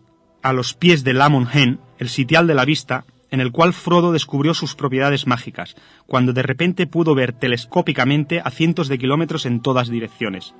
a 0.41 0.51
los 0.51 0.73
pies 0.73 1.03
de 1.03 1.13
Lamon 1.13 1.47
Hen, 1.53 1.79
el 1.99 2.09
sitial 2.09 2.47
de 2.47 2.55
la 2.55 2.65
vista, 2.65 3.05
en 3.31 3.41
el 3.41 3.51
cual 3.51 3.74
Frodo 3.74 4.12
descubrió 4.12 4.53
sus 4.53 4.75
propiedades 4.75 5.27
mágicas, 5.27 5.75
cuando 6.07 6.33
de 6.33 6.43
repente 6.43 6.88
pudo 6.88 7.15
ver 7.15 7.33
telescópicamente 7.33 8.41
a 8.43 8.50
cientos 8.50 8.88
de 8.88 8.98
kilómetros 8.98 9.45
en 9.45 9.62
todas 9.62 9.89
direcciones. 9.89 10.53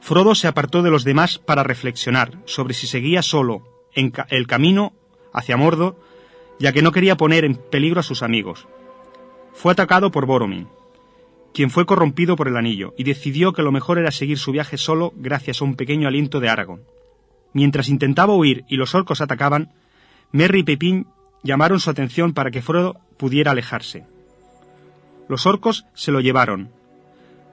Frodo 0.00 0.34
se 0.34 0.48
apartó 0.48 0.82
de 0.82 0.90
los 0.90 1.04
demás 1.04 1.38
para 1.38 1.62
reflexionar 1.62 2.38
sobre 2.46 2.74
si 2.74 2.86
seguía 2.86 3.22
solo 3.22 3.62
en 3.94 4.12
el 4.28 4.46
camino 4.46 4.92
hacia 5.32 5.56
Mordor, 5.56 5.96
ya 6.58 6.72
que 6.72 6.82
no 6.82 6.92
quería 6.92 7.16
poner 7.16 7.44
en 7.44 7.56
peligro 7.56 8.00
a 8.00 8.04
sus 8.04 8.22
amigos. 8.22 8.66
Fue 9.52 9.72
atacado 9.72 10.10
por 10.10 10.26
Boromir, 10.26 10.66
quien 11.52 11.70
fue 11.70 11.86
corrompido 11.86 12.36
por 12.36 12.48
el 12.48 12.56
anillo, 12.56 12.94
y 12.96 13.04
decidió 13.04 13.52
que 13.52 13.62
lo 13.62 13.72
mejor 13.72 13.98
era 13.98 14.10
seguir 14.10 14.38
su 14.38 14.52
viaje 14.52 14.78
solo 14.78 15.12
gracias 15.16 15.60
a 15.60 15.64
un 15.64 15.74
pequeño 15.74 16.08
aliento 16.08 16.40
de 16.40 16.48
Aragorn. 16.48 16.82
Mientras 17.52 17.88
intentaba 17.88 18.34
huir 18.34 18.64
y 18.68 18.76
los 18.76 18.94
orcos 18.94 19.20
atacaban, 19.20 19.72
Merry 20.32 20.60
y 20.60 20.64
Pepín 20.64 21.06
llamaron 21.42 21.80
su 21.80 21.90
atención 21.90 22.32
para 22.32 22.50
que 22.50 22.62
Frodo 22.62 23.00
pudiera 23.16 23.52
alejarse. 23.52 24.06
Los 25.28 25.46
orcos 25.46 25.86
se 25.94 26.12
lo 26.12 26.20
llevaron, 26.20 26.70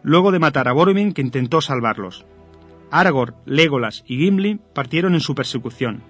luego 0.03 0.31
de 0.31 0.39
matar 0.39 0.67
a 0.67 0.73
Boromir 0.73 1.13
que 1.13 1.21
intentó 1.21 1.61
salvarlos. 1.61 2.25
Aragorn, 2.91 3.35
Legolas 3.45 4.03
y 4.07 4.17
Gimli 4.17 4.59
partieron 4.73 5.13
en 5.13 5.19
su 5.19 5.35
persecución. 5.35 6.01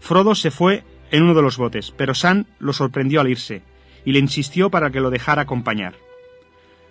Frodo 0.00 0.34
se 0.34 0.50
fue 0.50 0.84
en 1.10 1.22
uno 1.22 1.34
de 1.34 1.42
los 1.42 1.56
botes, 1.56 1.92
pero 1.96 2.14
Sam 2.14 2.46
lo 2.58 2.72
sorprendió 2.72 3.20
al 3.20 3.28
irse 3.28 3.62
y 4.04 4.12
le 4.12 4.18
insistió 4.18 4.70
para 4.70 4.90
que 4.90 5.00
lo 5.00 5.10
dejara 5.10 5.42
acompañar. 5.42 5.94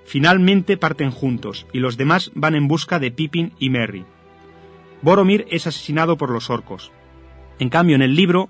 Finalmente 0.05 0.77
parten 0.77 1.11
juntos 1.11 1.65
y 1.73 1.79
los 1.79 1.97
demás 1.97 2.31
van 2.35 2.55
en 2.55 2.67
busca 2.67 2.99
de 2.99 3.11
Pippin 3.11 3.53
y 3.59 3.69
Merry. 3.69 4.05
Boromir 5.01 5.45
es 5.49 5.67
asesinado 5.67 6.17
por 6.17 6.29
los 6.29 6.49
orcos. 6.49 6.91
En 7.59 7.69
cambio, 7.69 7.95
en 7.95 8.01
el 8.01 8.15
libro, 8.15 8.49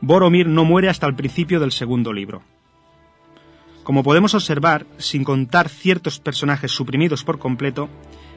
Boromir 0.00 0.46
no 0.46 0.64
muere 0.64 0.88
hasta 0.88 1.06
el 1.06 1.14
principio 1.14 1.60
del 1.60 1.72
segundo 1.72 2.12
libro. 2.12 2.42
Como 3.84 4.02
podemos 4.02 4.34
observar, 4.34 4.86
sin 4.98 5.24
contar 5.24 5.68
ciertos 5.68 6.18
personajes 6.18 6.72
suprimidos 6.72 7.22
por 7.22 7.38
completo, 7.38 7.88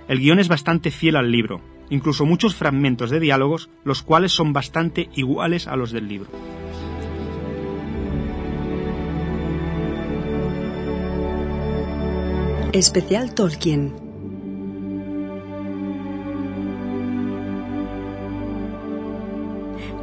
el 0.07 0.19
guion 0.19 0.39
es 0.39 0.47
bastante 0.47 0.91
fiel 0.91 1.15
al 1.15 1.31
libro, 1.31 1.61
incluso 1.89 2.25
muchos 2.25 2.55
fragmentos 2.55 3.09
de 3.09 3.19
diálogos, 3.19 3.69
los 3.83 4.03
cuales 4.03 4.31
son 4.31 4.53
bastante 4.53 5.09
iguales 5.15 5.67
a 5.67 5.75
los 5.75 5.91
del 5.91 6.07
libro. 6.07 6.29
Especial 12.73 13.33
Tolkien. 13.33 14.06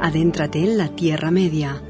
adéntrate 0.01 0.59
en 0.59 0.77
la 0.77 0.89
Tierra 0.89 1.31
Media. 1.31 1.81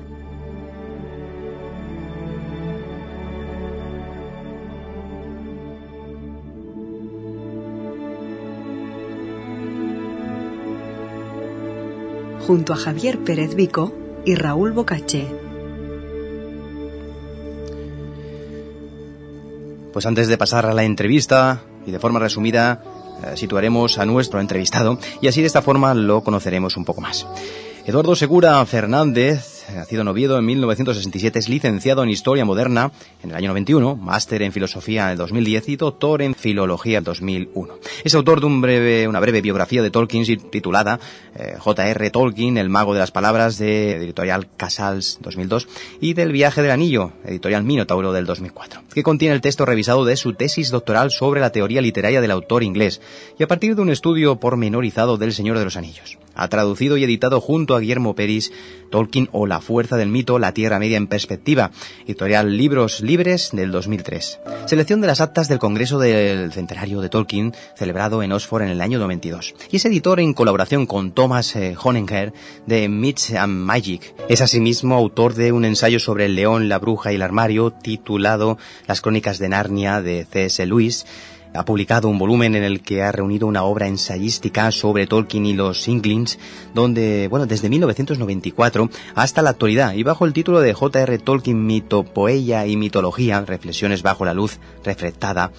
Junto 12.46 12.74
a 12.74 12.76
Javier 12.76 13.18
Pérez 13.20 13.56
Vico 13.56 13.92
y 14.24 14.36
Raúl 14.36 14.72
Bocaché. 14.72 15.28
Pues 19.92 20.06
antes 20.06 20.28
de 20.28 20.38
pasar 20.38 20.66
a 20.66 20.74
la 20.74 20.84
entrevista 20.84 21.64
y 21.86 21.92
de 21.92 22.00
forma 22.00 22.20
resumida, 22.20 22.84
eh, 23.24 23.38
situaremos 23.38 23.98
a 23.98 24.06
nuestro 24.06 24.40
entrevistado 24.40 25.00
y 25.22 25.28
así 25.28 25.42
de 25.42 25.48
esta 25.48 25.62
forma 25.62 25.94
lo 25.94 26.22
conoceremos 26.22 26.78
un 26.78 26.86
poco 26.86 27.02
más. 27.02 27.26
Eduardo 27.88 28.16
Segura 28.16 28.66
Fernández, 28.66 29.55
nacido 29.74 30.02
en 30.02 30.08
Oviedo 30.08 30.38
en 30.38 30.46
1967, 30.46 31.40
es 31.40 31.50
licenciado 31.50 32.04
en 32.04 32.10
Historia 32.10 32.46
Moderna 32.46 32.92
en 33.24 33.32
el 33.32 33.36
año 33.36 33.50
91, 33.50 33.96
máster 33.96 34.42
en 34.42 34.52
Filosofía 34.52 35.06
en 35.06 35.12
el 35.12 35.18
2010 35.18 35.70
y 35.70 35.76
doctor 35.76 36.22
en 36.22 36.36
Filología 36.36 37.00
en 37.00 37.04
2001. 37.04 37.80
Es 38.04 38.14
autor 38.16 38.40
de 38.40 38.46
un 38.46 38.62
breve, 38.62 39.08
una 39.08 39.20
breve 39.20 39.42
biografía 39.42 39.82
de 39.82 39.90
Tolkien 39.90 40.26
titulada 40.50 41.00
eh, 41.36 41.56
J.R. 41.58 42.10
Tolkien, 42.12 42.58
El 42.58 42.70
Mago 42.70 42.94
de 42.94 43.00
las 43.00 43.12
Palabras, 43.12 43.58
de 43.58 43.96
editorial 43.96 44.48
Casals 44.56 45.18
2002, 45.22 45.68
y 46.02 46.14
del 46.14 46.32
Viaje 46.32 46.62
del 46.62 46.72
Anillo, 46.72 47.12
editorial 47.26 47.64
Minotauro 47.64 48.14
del 48.14 48.26
2004, 48.26 48.82
que 48.94 49.04
contiene 49.04 49.36
el 49.36 49.42
texto 49.42 49.66
revisado 49.66 50.06
de 50.06 50.18
su 50.18 50.34
tesis 50.34 50.70
doctoral 50.70 51.12
sobre 51.12 51.42
la 51.42 51.52
teoría 51.52 51.82
literaria 51.82 52.22
del 52.22 52.32
autor 52.32 52.64
inglés, 52.64 53.02
y 53.40 53.44
a 53.44 53.48
partir 53.48 53.76
de 53.76 53.82
un 53.82 53.90
estudio 53.90 54.38
pormenorizado 54.38 55.18
del 55.18 55.34
Señor 55.34 55.58
de 55.58 55.66
los 55.66 55.78
Anillos 55.78 56.18
ha 56.36 56.50
traducido 56.50 56.98
y 56.98 57.04
editado 57.04 57.42
junto 57.42 57.76
a 57.76 57.80
Guillermo 57.80 58.14
Peris 58.14 58.52
Tolkien 58.92 59.30
o 59.32 59.48
La 59.48 59.55
fuerza 59.62 59.98
del 59.98 60.10
mito, 60.10 60.40
la 60.40 60.54
Tierra 60.54 60.80
Media 60.80 60.98
en 60.98 61.08
perspectiva, 61.08 61.72
editorial 62.06 62.58
Libros 62.58 63.02
Libres 63.02 63.50
del 63.54 63.72
2003. 63.72 64.40
Selección 64.66 65.02
de 65.02 65.08
las 65.08 65.22
actas 65.22 65.48
del 65.48 65.60
Congreso 65.60 66.00
del 66.00 66.52
Centenario 66.52 67.02
de 67.02 67.10
Tolkien, 67.10 67.54
celebrado 67.76 68.24
en 68.24 68.32
Oxford 68.32 68.64
en 68.64 68.70
el 68.70 68.82
año 68.82 69.00
92. 69.00 69.56
Y 69.72 69.78
es 69.78 69.86
editor 69.86 70.20
en 70.20 70.34
colaboración 70.34 70.86
con 70.86 71.12
Thomas 71.12 71.56
eh, 71.56 71.76
Honninger 71.82 72.34
de 72.66 72.90
Myths 72.90 73.34
and 73.34 73.54
Magic. 73.66 74.14
Es 74.30 74.42
asimismo 74.42 74.96
autor 74.96 75.34
de 75.34 75.52
un 75.52 75.66
ensayo 75.66 76.00
sobre 76.00 76.26
el 76.26 76.36
león, 76.36 76.70
la 76.70 76.80
bruja 76.80 77.12
y 77.12 77.16
el 77.16 77.22
armario, 77.22 77.72
titulado 77.72 78.58
Las 78.88 79.02
crónicas 79.02 79.40
de 79.40 79.50
Narnia 79.50 80.02
de 80.02 80.26
C.S. 80.26 80.66
Lewis, 80.66 81.06
ha 81.56 81.66
publicado 81.66 82.10
un 82.10 82.18
volumen 82.18 82.56
en 82.56 82.64
el 82.64 82.82
que 82.82 83.04
ha 83.04 83.12
reunido 83.12 83.48
una 83.48 83.64
obra 83.64 83.88
ensayística 83.88 84.72
sobre 84.72 85.08
Tolkien 85.08 85.46
y 85.46 85.54
los 85.54 85.88
Inklings, 85.88 86.38
donde, 86.74 87.28
bueno, 87.30 87.46
desde 87.46 87.70
1994 87.70 88.90
hasta 89.16 89.42
la 89.42 89.52
actualidad, 89.52 89.94
y 89.94 90.04
bajo 90.04 90.26
el 90.26 90.34
título 90.34 90.62
de 90.62 90.74
J.R. 90.74 91.18
Tolkien 91.20 91.66
Mitopoeia 91.66 92.68
y 92.68 92.78
Mitología, 92.78 93.42
Reflexiones 93.42 94.04
bajo 94.04 94.26
la 94.26 94.34
luz 94.34 94.60
reflectada, 94.84 95.52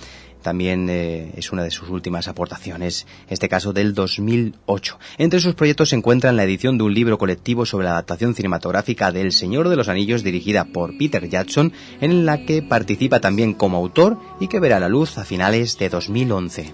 también 0.46 0.88
eh, 0.88 1.32
es 1.36 1.50
una 1.50 1.64
de 1.64 1.72
sus 1.72 1.88
últimas 1.88 2.28
aportaciones, 2.28 3.08
este 3.28 3.48
caso 3.48 3.72
del 3.72 3.94
2008. 3.94 4.96
Entre 5.18 5.40
sus 5.40 5.56
proyectos 5.56 5.88
se 5.88 5.96
encuentran 5.96 6.36
la 6.36 6.44
edición 6.44 6.78
de 6.78 6.84
un 6.84 6.94
libro 6.94 7.18
colectivo 7.18 7.66
sobre 7.66 7.86
la 7.86 7.90
adaptación 7.90 8.32
cinematográfica 8.32 9.10
del 9.10 9.32
Señor 9.32 9.68
de 9.68 9.74
los 9.74 9.88
Anillos 9.88 10.22
dirigida 10.22 10.64
por 10.64 10.96
Peter 10.98 11.28
Jackson, 11.28 11.72
en 12.00 12.26
la 12.26 12.44
que 12.44 12.62
participa 12.62 13.18
también 13.18 13.54
como 13.54 13.76
autor 13.76 14.20
y 14.38 14.46
que 14.46 14.60
verá 14.60 14.78
la 14.78 14.88
luz 14.88 15.18
a 15.18 15.24
finales 15.24 15.78
de 15.78 15.88
2011. 15.88 16.72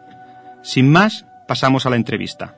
Sin 0.64 0.92
más, 0.92 1.26
pasamos 1.48 1.86
a 1.86 1.92
la 1.92 1.96
entrevista. 1.96 2.58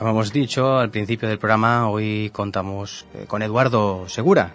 Como 0.00 0.12
hemos 0.12 0.32
dicho 0.32 0.78
al 0.78 0.88
principio 0.88 1.28
del 1.28 1.38
programa, 1.38 1.90
hoy 1.90 2.30
contamos 2.30 3.06
eh, 3.12 3.26
con 3.28 3.42
Eduardo 3.42 4.08
Segura. 4.08 4.54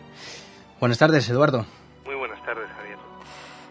Buenas 0.80 0.98
tardes, 0.98 1.30
Eduardo. 1.30 1.68
Muy 2.04 2.16
buenas 2.16 2.44
tardes, 2.44 2.68
Javier. 2.76 2.98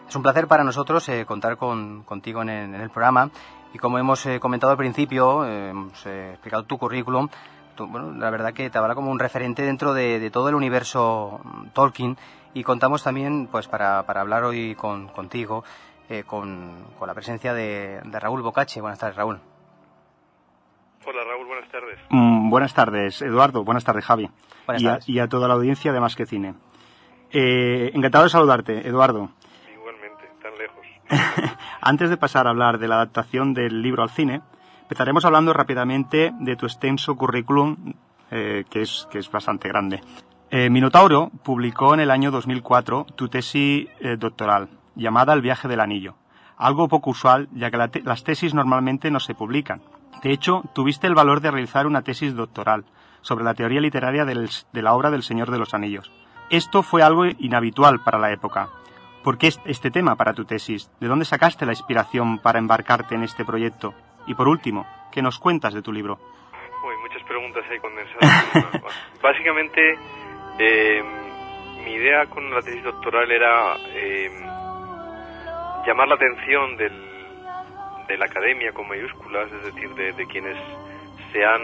Es 0.08 0.14
un 0.14 0.22
placer 0.22 0.46
para 0.46 0.62
nosotros 0.62 1.08
eh, 1.08 1.26
contar 1.26 1.56
con, 1.56 2.04
contigo 2.04 2.42
en 2.42 2.50
el, 2.50 2.74
en 2.76 2.80
el, 2.80 2.90
programa 2.90 3.28
y 3.72 3.78
como 3.78 3.98
hemos 3.98 4.24
eh, 4.26 4.38
comentado 4.38 4.70
al 4.70 4.76
principio, 4.76 5.44
eh, 5.44 5.70
hemos 5.70 6.06
explicado 6.06 6.62
tu 6.62 6.78
currículum, 6.78 7.28
tu, 7.74 7.88
bueno, 7.88 8.12
la 8.12 8.30
verdad 8.30 8.52
que 8.52 8.70
te 8.70 8.78
habla 8.78 8.94
como 8.94 9.10
un 9.10 9.18
referente 9.18 9.62
dentro 9.62 9.94
de, 9.94 10.20
de 10.20 10.30
todo 10.30 10.50
el 10.50 10.54
universo 10.54 11.40
mm, 11.42 11.70
Tolkien 11.70 12.16
y 12.54 12.62
contamos 12.62 13.02
también 13.02 13.48
pues 13.48 13.66
para, 13.66 14.06
para 14.06 14.20
hablar 14.20 14.44
hoy 14.44 14.76
con, 14.76 15.08
contigo 15.08 15.64
con, 16.26 16.84
con, 17.00 17.08
la 17.08 17.14
presencia 17.14 17.52
de, 17.52 18.00
de 18.04 18.20
Raúl 18.20 18.42
Bocache. 18.42 18.80
Buenas 18.80 19.00
tardes, 19.00 19.16
Raúl. 19.16 19.40
Hola 21.06 21.22
Raúl, 21.22 21.33
tardes. 21.74 21.98
Mm, 22.10 22.50
buenas 22.50 22.74
tardes, 22.74 23.22
Eduardo. 23.22 23.64
Buenas 23.64 23.84
tardes, 23.84 24.04
Javi. 24.04 24.30
Buenas 24.66 24.82
y, 24.82 24.86
a, 24.86 24.90
tardes. 24.90 25.08
y, 25.08 25.18
a, 25.18 25.28
toda 25.28 25.48
la 25.48 25.54
audiencia 25.54 25.92
de 25.92 26.00
Más 26.00 26.14
que 26.14 26.26
Cine. 26.26 26.54
Eh, 27.32 27.90
encantado 27.94 28.24
de 28.24 28.30
saludarte, 28.30 28.86
Eduardo. 28.86 29.30
Igualmente, 29.72 30.30
tan 30.40 30.52
lejos. 30.56 30.86
Antes 31.80 32.10
de 32.10 32.16
pasar 32.16 32.46
a 32.46 32.50
hablar 32.50 32.78
de 32.78 32.88
la 32.88 32.96
adaptación 32.96 33.54
del 33.54 33.82
libro 33.82 34.02
al 34.02 34.10
cine, 34.10 34.42
empezaremos 34.82 35.24
hablando 35.24 35.52
rápidamente 35.52 36.32
de 36.38 36.56
tu 36.56 36.66
extenso 36.66 37.16
currículum, 37.16 37.94
eh, 38.30 38.64
que, 38.70 38.82
es, 38.82 39.08
que 39.10 39.18
es 39.18 39.30
bastante 39.30 39.68
grande. 39.68 40.00
Eh, 40.50 40.70
Minotauro 40.70 41.30
publicó 41.42 41.94
en 41.94 42.00
el 42.00 42.12
año 42.12 42.30
2004 42.30 43.06
tu 43.16 43.28
tesis 43.28 43.88
eh, 43.98 44.16
doctoral, 44.16 44.68
llamada 44.94 45.32
El 45.32 45.42
viaje 45.42 45.66
del 45.66 45.80
anillo. 45.80 46.14
Algo 46.56 46.86
poco 46.86 47.10
usual, 47.10 47.48
ya 47.52 47.72
que 47.72 47.76
la 47.76 47.88
te 47.88 48.00
las 48.02 48.22
tesis 48.22 48.54
normalmente 48.54 49.10
no 49.10 49.18
se 49.18 49.34
publican. 49.34 49.82
De 50.22 50.32
hecho, 50.32 50.62
tuviste 50.74 51.06
el 51.06 51.14
valor 51.14 51.40
de 51.40 51.50
realizar 51.50 51.86
una 51.86 52.02
tesis 52.02 52.34
doctoral 52.34 52.84
sobre 53.20 53.44
la 53.44 53.54
teoría 53.54 53.80
literaria 53.80 54.24
del, 54.24 54.48
de 54.72 54.82
la 54.82 54.94
obra 54.94 55.10
del 55.10 55.22
Señor 55.22 55.50
de 55.50 55.58
los 55.58 55.74
Anillos. 55.74 56.10
Esto 56.50 56.82
fue 56.82 57.02
algo 57.02 57.24
inhabitual 57.26 58.02
para 58.04 58.18
la 58.18 58.32
época. 58.32 58.68
¿Por 59.22 59.38
qué 59.38 59.48
este 59.64 59.90
tema 59.90 60.16
para 60.16 60.34
tu 60.34 60.44
tesis? 60.44 60.90
¿De 61.00 61.08
dónde 61.08 61.24
sacaste 61.24 61.64
la 61.64 61.72
inspiración 61.72 62.38
para 62.38 62.58
embarcarte 62.58 63.14
en 63.14 63.22
este 63.22 63.44
proyecto? 63.44 63.94
Y 64.26 64.34
por 64.34 64.48
último, 64.48 64.86
¿qué 65.10 65.22
nos 65.22 65.38
cuentas 65.38 65.72
de 65.72 65.80
tu 65.80 65.92
libro? 65.92 66.18
Uy, 66.84 66.94
muchas 67.02 67.22
preguntas 67.26 67.64
ahí 67.70 67.78
condensadas. 67.78 68.82
Básicamente, 69.22 69.98
eh, 70.58 71.02
mi 71.82 71.92
idea 71.92 72.26
con 72.26 72.50
la 72.50 72.60
tesis 72.60 72.84
doctoral 72.84 73.30
era 73.30 73.76
eh, 73.94 74.30
llamar 75.86 76.08
la 76.08 76.14
atención 76.16 76.76
del, 76.76 77.13
de 78.08 78.18
la 78.18 78.26
academia 78.26 78.72
con 78.72 78.88
mayúsculas, 78.88 79.50
es 79.52 79.74
decir, 79.74 79.90
de, 79.94 80.12
de 80.12 80.26
quienes 80.26 80.56
se 81.32 81.44
han 81.44 81.62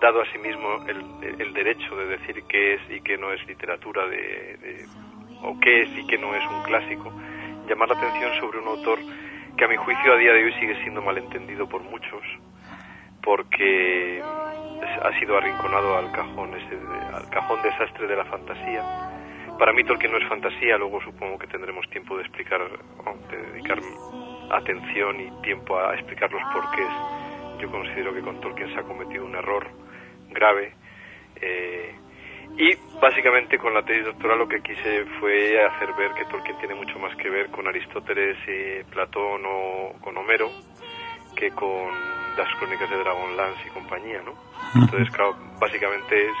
dado 0.00 0.20
a 0.20 0.26
sí 0.32 0.38
mismo 0.38 0.84
el, 0.86 1.40
el, 1.40 1.52
derecho 1.52 1.96
de 1.96 2.06
decir 2.06 2.42
qué 2.48 2.74
es 2.74 2.80
y 2.90 3.00
qué 3.00 3.16
no 3.16 3.32
es 3.32 3.44
literatura, 3.46 4.06
de, 4.06 4.86
o 5.42 5.58
qué 5.60 5.82
es 5.82 5.90
y 5.96 6.06
qué 6.06 6.18
no 6.18 6.34
es 6.34 6.44
un 6.46 6.62
clásico, 6.64 7.12
llamar 7.68 7.88
la 7.88 7.96
atención 7.96 8.32
sobre 8.40 8.58
un 8.58 8.68
autor 8.68 8.98
que 9.56 9.64
a 9.64 9.68
mi 9.68 9.76
juicio 9.76 10.12
a 10.12 10.16
día 10.16 10.32
de 10.32 10.44
hoy 10.44 10.52
sigue 10.54 10.76
siendo 10.82 11.00
malentendido 11.00 11.66
por 11.68 11.82
muchos, 11.82 12.22
porque 13.22 14.22
ha 14.22 15.18
sido 15.18 15.36
arrinconado 15.38 15.96
al 15.96 16.12
cajón, 16.12 16.54
ese, 16.54 16.78
al 17.14 17.28
cajón 17.30 17.62
desastre 17.62 18.06
de 18.06 18.16
la 18.16 18.24
fantasía. 18.26 18.82
Para 19.58 19.72
mí 19.72 19.82
Tolkien 19.84 20.12
no 20.12 20.18
es 20.18 20.28
fantasía, 20.28 20.76
luego 20.76 21.00
supongo 21.00 21.38
que 21.38 21.46
tendremos 21.46 21.88
tiempo 21.88 22.16
de 22.16 22.22
explicar, 22.22 22.60
de 23.30 23.36
dedicar 23.52 23.78
atención 24.50 25.20
y 25.20 25.30
tiempo 25.42 25.78
a 25.78 25.94
explicar 25.94 26.30
los 26.32 26.42
porqués. 26.52 26.88
Yo 27.60 27.70
considero 27.70 28.14
que 28.14 28.20
con 28.20 28.40
Tolkien 28.40 28.72
se 28.72 28.80
ha 28.80 28.82
cometido 28.82 29.24
un 29.24 29.34
error 29.34 29.66
grave. 30.30 30.74
Eh, 31.40 31.94
y 32.58 32.74
básicamente 33.00 33.58
con 33.58 33.74
la 33.74 33.82
tesis 33.82 34.04
doctoral 34.04 34.38
lo 34.38 34.48
que 34.48 34.62
quise 34.62 35.04
fue 35.20 35.62
hacer 35.64 35.92
ver 35.94 36.12
que 36.12 36.24
Tolkien 36.26 36.58
tiene 36.58 36.74
mucho 36.74 36.98
más 36.98 37.14
que 37.16 37.28
ver 37.28 37.50
con 37.50 37.66
Aristóteles, 37.66 38.36
eh, 38.46 38.84
Platón 38.90 39.42
o 39.44 39.92
con 40.00 40.16
Homero 40.16 40.50
que 41.36 41.50
con 41.50 41.92
las 42.36 42.48
crónicas 42.56 42.88
de 42.90 42.96
Dragonlance 42.96 43.66
y 43.66 43.70
compañía, 43.70 44.22
¿no? 44.24 44.34
Entonces, 44.74 45.10
claro, 45.10 45.36
básicamente 45.60 46.26
es, 46.26 46.36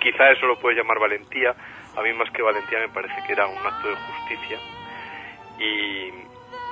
quizá 0.00 0.30
eso 0.30 0.46
lo 0.46 0.58
puede 0.58 0.76
llamar 0.76 0.98
valentía, 0.98 1.54
a 1.96 2.02
mí 2.02 2.12
más 2.12 2.30
que 2.30 2.42
valentía 2.42 2.78
me 2.78 2.88
parece 2.88 3.14
que 3.26 3.32
era 3.32 3.46
un 3.46 3.58
acto 3.58 3.88
de 3.88 3.96
justicia 3.96 4.58
y, 5.58 6.12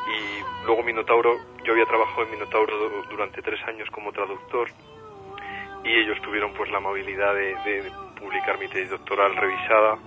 y 0.09 0.67
luego 0.67 0.83
Minotauro, 0.83 1.37
yo 1.65 1.73
había 1.73 1.87
trabajado 1.87 2.23
en 2.23 2.31
Minotauro 2.33 3.03
durante 3.11 3.43
tres 3.43 3.61
años 3.67 3.89
como 3.91 4.13
traductor 4.13 4.69
y 5.85 5.95
ellos 5.95 6.21
tuvieron 6.23 6.53
pues 6.55 6.71
la 6.71 6.79
amabilidad 6.79 7.35
de, 7.35 7.55
de 7.65 7.93
publicar 8.19 8.59
mi 8.59 8.69
tesis 8.69 8.91
doctoral 8.91 9.37
revisada. 9.37 9.99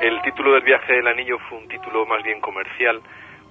El 0.00 0.20
título 0.22 0.52
del 0.54 0.62
viaje 0.62 0.92
del 0.92 1.06
anillo 1.06 1.38
fue 1.48 1.58
un 1.58 1.68
título 1.68 2.06
más 2.06 2.22
bien 2.22 2.40
comercial 2.40 3.00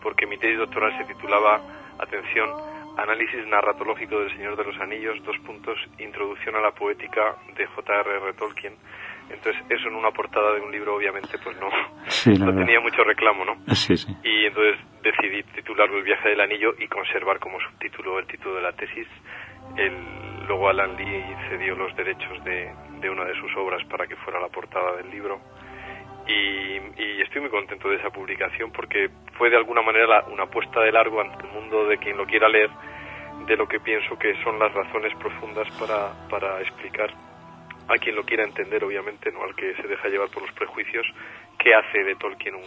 porque 0.01 0.25
mi 0.25 0.37
tesis 0.37 0.57
doctoral 0.57 0.97
se 0.97 1.05
titulaba 1.05 1.61
atención, 1.99 2.49
análisis 2.97 3.45
narratológico 3.47 4.19
del 4.19 4.31
Señor 4.31 4.55
de 4.55 4.65
los 4.65 4.79
Anillos, 4.79 5.23
dos 5.23 5.37
puntos, 5.39 5.77
introducción 5.99 6.55
a 6.55 6.61
la 6.61 6.71
poética 6.71 7.35
de 7.55 7.65
J.R.R. 7.65 8.33
Tolkien. 8.33 8.75
Entonces, 9.29 9.61
eso 9.69 9.87
en 9.87 9.95
una 9.95 10.11
portada 10.11 10.53
de 10.53 10.61
un 10.61 10.71
libro, 10.71 10.95
obviamente, 10.95 11.37
pues 11.43 11.57
no, 11.59 11.69
no 11.69 12.55
tenía 12.55 12.79
mucho 12.79 13.03
reclamo, 13.03 13.45
¿no? 13.45 13.75
Sí, 13.75 13.97
sí. 13.97 14.15
Y 14.23 14.45
entonces 14.45 14.79
decidí 15.01 15.43
titularlo 15.55 15.97
El 15.97 16.03
viaje 16.03 16.29
del 16.29 16.41
anillo 16.41 16.73
y 16.79 16.87
conservar 16.87 17.39
como 17.39 17.59
subtítulo 17.59 18.19
el 18.19 18.27
título 18.27 18.55
de 18.55 18.61
la 18.61 18.73
tesis. 18.73 19.07
El, 19.75 19.93
luego 20.47 20.69
Alan 20.69 20.95
Lee 20.95 21.23
cedió 21.49 21.75
los 21.75 21.95
derechos 21.95 22.43
de, 22.43 22.71
de 22.99 23.09
una 23.09 23.25
de 23.25 23.35
sus 23.39 23.55
obras 23.57 23.83
para 23.85 24.07
que 24.07 24.15
fuera 24.17 24.39
la 24.39 24.49
portada 24.49 24.97
del 24.97 25.09
libro. 25.09 25.39
Y, 26.27 26.77
y, 27.01 27.21
estoy 27.21 27.41
muy 27.41 27.49
contento 27.49 27.89
de 27.89 27.97
esa 27.97 28.09
publicación 28.09 28.71
porque 28.71 29.09
fue 29.37 29.49
de 29.49 29.57
alguna 29.57 29.81
manera 29.81 30.23
una 30.31 30.43
apuesta 30.43 30.79
de 30.79 30.91
largo 30.91 31.19
ante 31.19 31.45
el 31.45 31.51
mundo 31.51 31.85
de 31.85 31.97
quien 31.97 32.15
lo 32.15 32.25
quiera 32.25 32.47
leer 32.47 32.69
de 33.45 33.57
lo 33.57 33.67
que 33.67 33.79
pienso 33.81 34.17
que 34.17 34.33
son 34.41 34.57
las 34.57 34.73
razones 34.73 35.13
profundas 35.17 35.67
para, 35.77 36.13
para 36.29 36.61
explicar 36.61 37.11
a 37.87 37.97
quien 37.97 38.15
lo 38.15 38.23
quiera 38.23 38.43
entender, 38.43 38.83
obviamente, 38.83 39.31
no 39.31 39.43
al 39.43 39.55
que 39.55 39.75
se 39.75 39.87
deja 39.87 40.07
llevar 40.07 40.29
por 40.29 40.43
los 40.43 40.51
prejuicios, 40.53 41.05
qué 41.59 41.75
hace 41.75 42.03
de 42.03 42.15
Tolkien 42.15 42.55
un, 42.55 42.63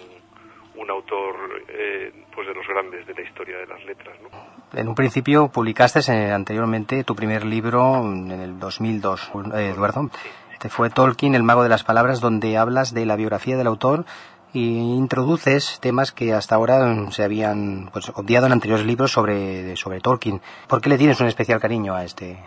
un 0.77 0.91
autor 0.91 1.37
eh, 1.69 2.13
pues 2.35 2.47
de 2.47 2.55
los 2.55 2.67
grandes 2.67 3.07
de 3.07 3.15
la 3.15 3.23
historia 3.23 3.59
de 3.59 3.67
las 3.67 3.85
letras. 3.85 4.17
¿no? 4.23 4.79
En 4.79 4.89
un 4.89 4.95
principio 4.95 5.49
publicaste 5.49 6.01
eh, 6.13 6.33
anteriormente 6.33 7.05
tu 7.05 7.15
primer 7.15 7.45
libro 7.45 8.03
en 8.05 8.31
el 8.31 8.59
2002, 8.59 9.33
eh, 9.55 9.73
Eduardo. 9.75 10.11
Este 10.53 10.69
fue 10.69 10.91
Tolkien, 10.91 11.35
el 11.35 11.43
mago 11.43 11.63
de 11.63 11.69
las 11.69 11.85
palabras, 11.85 12.21
donde 12.21 12.57
hablas 12.57 12.95
de 12.95 13.05
la 13.07 13.17
biografía 13.17 13.57
del 13.57 13.67
autor 13.67 14.05
y 14.53 14.95
introduces 14.95 15.81
temas 15.81 16.13
que 16.13 16.33
hasta 16.33 16.55
ahora 16.55 17.11
se 17.11 17.25
habían 17.25 17.91
pues, 17.93 18.11
obviado 18.15 18.47
en 18.47 18.53
anteriores 18.53 18.87
libros 18.87 19.13
sobre, 19.13 19.77
sobre 19.77 20.01
Tolkien. 20.01 20.41
¿Por 20.67 20.81
qué 20.81 20.89
le 20.89 20.99
tienes 20.99 21.21
un 21.21 21.27
especial 21.27 21.61
cariño 21.61 21.95
a 21.95 22.05
este, 22.05 22.39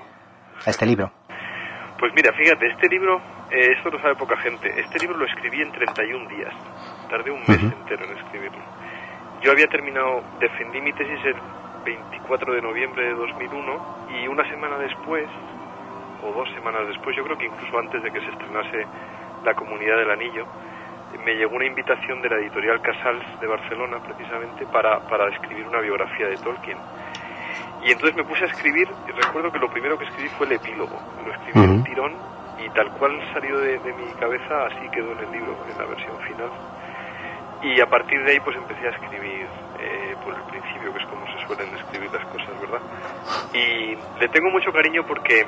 a 0.65 0.69
este 0.69 0.87
libro? 0.87 1.11
Pues 1.99 2.13
mira, 2.15 2.31
fíjate, 2.31 2.65
este 2.65 2.87
libro, 2.87 3.17
eh, 3.51 3.73
esto 3.75 3.89
lo 3.89 3.99
sabe 3.99 4.15
poca 4.15 4.37
gente, 4.37 4.69
este 4.79 4.99
libro 4.99 5.17
lo 5.17 5.25
escribí 5.25 5.61
en 5.61 5.69
31 5.73 6.29
días, 6.29 6.53
tardé 7.09 7.29
un 7.29 7.41
mes 7.41 7.61
entero 7.61 8.05
en 8.05 8.17
escribirlo. 8.17 8.63
Yo 9.41 9.51
había 9.51 9.67
terminado, 9.67 10.23
defendí 10.39 10.79
mi 10.79 10.93
tesis 10.93 11.19
el 11.25 11.35
24 11.83 12.53
de 12.53 12.61
noviembre 12.61 13.03
de 13.03 13.13
2001 13.15 14.07
y 14.15 14.27
una 14.29 14.47
semana 14.49 14.77
después, 14.77 15.27
o 16.23 16.31
dos 16.31 16.49
semanas 16.53 16.87
después, 16.87 17.17
yo 17.17 17.23
creo 17.25 17.37
que 17.37 17.47
incluso 17.47 17.77
antes 17.77 18.01
de 18.01 18.11
que 18.11 18.21
se 18.21 18.29
estrenase 18.31 18.85
La 19.43 19.53
Comunidad 19.55 19.97
del 19.97 20.11
Anillo, 20.11 20.45
me 21.25 21.35
llegó 21.35 21.57
una 21.57 21.65
invitación 21.65 22.21
de 22.21 22.29
la 22.29 22.37
editorial 22.37 22.81
Casals 22.81 23.41
de 23.41 23.47
Barcelona 23.47 23.99
precisamente 23.99 24.65
para, 24.67 25.01
para 25.01 25.27
escribir 25.35 25.67
una 25.67 25.81
biografía 25.81 26.27
de 26.27 26.37
Tolkien. 26.37 26.77
Y 27.83 27.91
entonces 27.91 28.15
me 28.15 28.23
puse 28.23 28.43
a 28.43 28.47
escribir, 28.47 28.87
y 29.07 29.11
recuerdo 29.11 29.51
que 29.51 29.59
lo 29.59 29.69
primero 29.69 29.97
que 29.97 30.05
escribí 30.05 30.29
fue 30.29 30.47
el 30.47 30.53
epílogo. 30.53 30.99
Lo 31.25 31.31
escribí 31.31 31.65
en 31.65 31.83
tirón 31.83 32.13
y 32.63 32.69
tal 32.71 32.91
cual 32.91 33.19
salió 33.33 33.57
de, 33.59 33.79
de, 33.79 33.93
mi 33.93 34.11
cabeza, 34.19 34.65
así 34.65 34.89
quedó 34.91 35.13
en 35.13 35.19
el 35.19 35.31
libro, 35.31 35.55
en 35.71 35.77
la 35.77 35.85
versión 35.85 36.17
final. 36.19 36.51
Y 37.61 37.79
a 37.79 37.85
partir 37.87 38.23
de 38.23 38.31
ahí 38.31 38.39
pues 38.39 38.55
empecé 38.57 38.87
a 38.87 38.91
escribir 38.91 39.47
eh, 39.79 40.15
por 40.23 40.33
el 40.33 40.41
principio, 40.43 40.93
que 40.93 40.99
es 40.99 41.05
como 41.05 41.25
se 41.27 41.45
suelen 41.47 41.75
escribir 41.75 42.11
las 42.11 42.25
cosas, 42.25 42.59
¿verdad? 42.59 42.81
Y 43.53 43.95
le 44.19 44.27
tengo 44.29 44.49
mucho 44.49 44.71
cariño 44.71 45.05
porque 45.07 45.45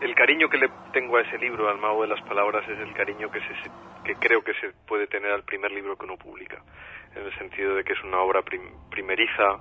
el 0.00 0.14
cariño 0.14 0.48
que 0.48 0.58
le 0.58 0.68
tengo 0.92 1.16
a 1.16 1.22
ese 1.22 1.38
libro, 1.38 1.68
al 1.68 1.78
mago 1.78 2.02
de 2.02 2.08
las 2.08 2.20
palabras, 2.22 2.68
es 2.68 2.78
el 2.78 2.92
cariño 2.92 3.30
que, 3.30 3.40
se, 3.40 3.54
que 4.04 4.14
creo 4.16 4.42
que 4.42 4.52
se 4.54 4.70
puede 4.86 5.06
tener 5.06 5.30
al 5.30 5.44
primer 5.44 5.70
libro 5.70 5.96
que 5.96 6.04
uno 6.04 6.16
publica, 6.16 6.60
en 7.14 7.22
el 7.22 7.38
sentido 7.38 7.74
de 7.74 7.84
que 7.84 7.92
es 7.92 8.02
una 8.02 8.18
obra 8.18 8.42
prim, 8.42 8.62
primeriza, 8.90 9.58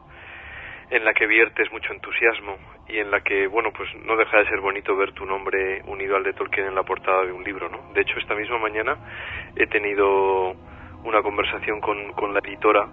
en 0.92 1.06
la 1.06 1.14
que 1.14 1.26
viertes 1.26 1.72
mucho 1.72 1.94
entusiasmo 1.94 2.58
y 2.90 3.00
en 3.00 3.10
la 3.10 3.22
que, 3.22 3.48
bueno, 3.48 3.72
pues 3.72 3.90
no 4.06 4.18
deja 4.18 4.40
de 4.40 4.50
ser 4.50 4.60
bonito 4.60 4.96
ver 4.96 5.14
tu 5.14 5.26
nombre 5.26 5.82
unido 5.86 6.18
al 6.18 6.24
de 6.24 6.34
Tolkien 6.34 6.68
en 6.68 6.76
la 6.76 6.84
portada 6.84 7.26
de 7.26 7.32
un 7.32 7.44
libro, 7.46 7.70
¿no? 7.70 7.94
De 7.94 8.02
hecho, 8.02 8.20
esta 8.20 8.36
misma 8.36 8.60
mañana 8.60 8.98
he 9.56 9.68
tenido 9.68 10.52
una 11.06 11.24
conversación 11.24 11.80
con, 11.80 12.12
con 12.12 12.34
la 12.34 12.40
editora 12.40 12.88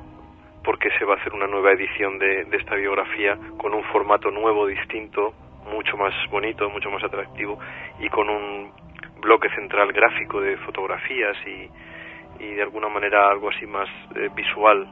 porque 0.62 0.90
se 0.96 1.04
va 1.04 1.14
a 1.14 1.16
hacer 1.16 1.34
una 1.34 1.48
nueva 1.48 1.72
edición 1.72 2.18
de, 2.20 2.44
de 2.44 2.56
esta 2.56 2.76
biografía 2.76 3.36
con 3.56 3.74
un 3.74 3.82
formato 3.84 4.30
nuevo, 4.30 4.66
distinto, 4.66 5.34
mucho 5.68 5.96
más 5.96 6.14
bonito, 6.30 6.70
mucho 6.70 6.90
más 6.90 7.02
atractivo 7.02 7.58
y 7.98 8.08
con 8.10 8.30
un 8.30 8.72
bloque 9.20 9.48
central 9.50 9.92
gráfico 9.92 10.40
de 10.40 10.56
fotografías 10.58 11.36
y, 11.46 12.44
y 12.44 12.54
de 12.54 12.62
alguna 12.62 12.88
manera 12.88 13.28
algo 13.28 13.50
así 13.50 13.66
más 13.66 13.88
eh, 14.14 14.28
visual 14.36 14.86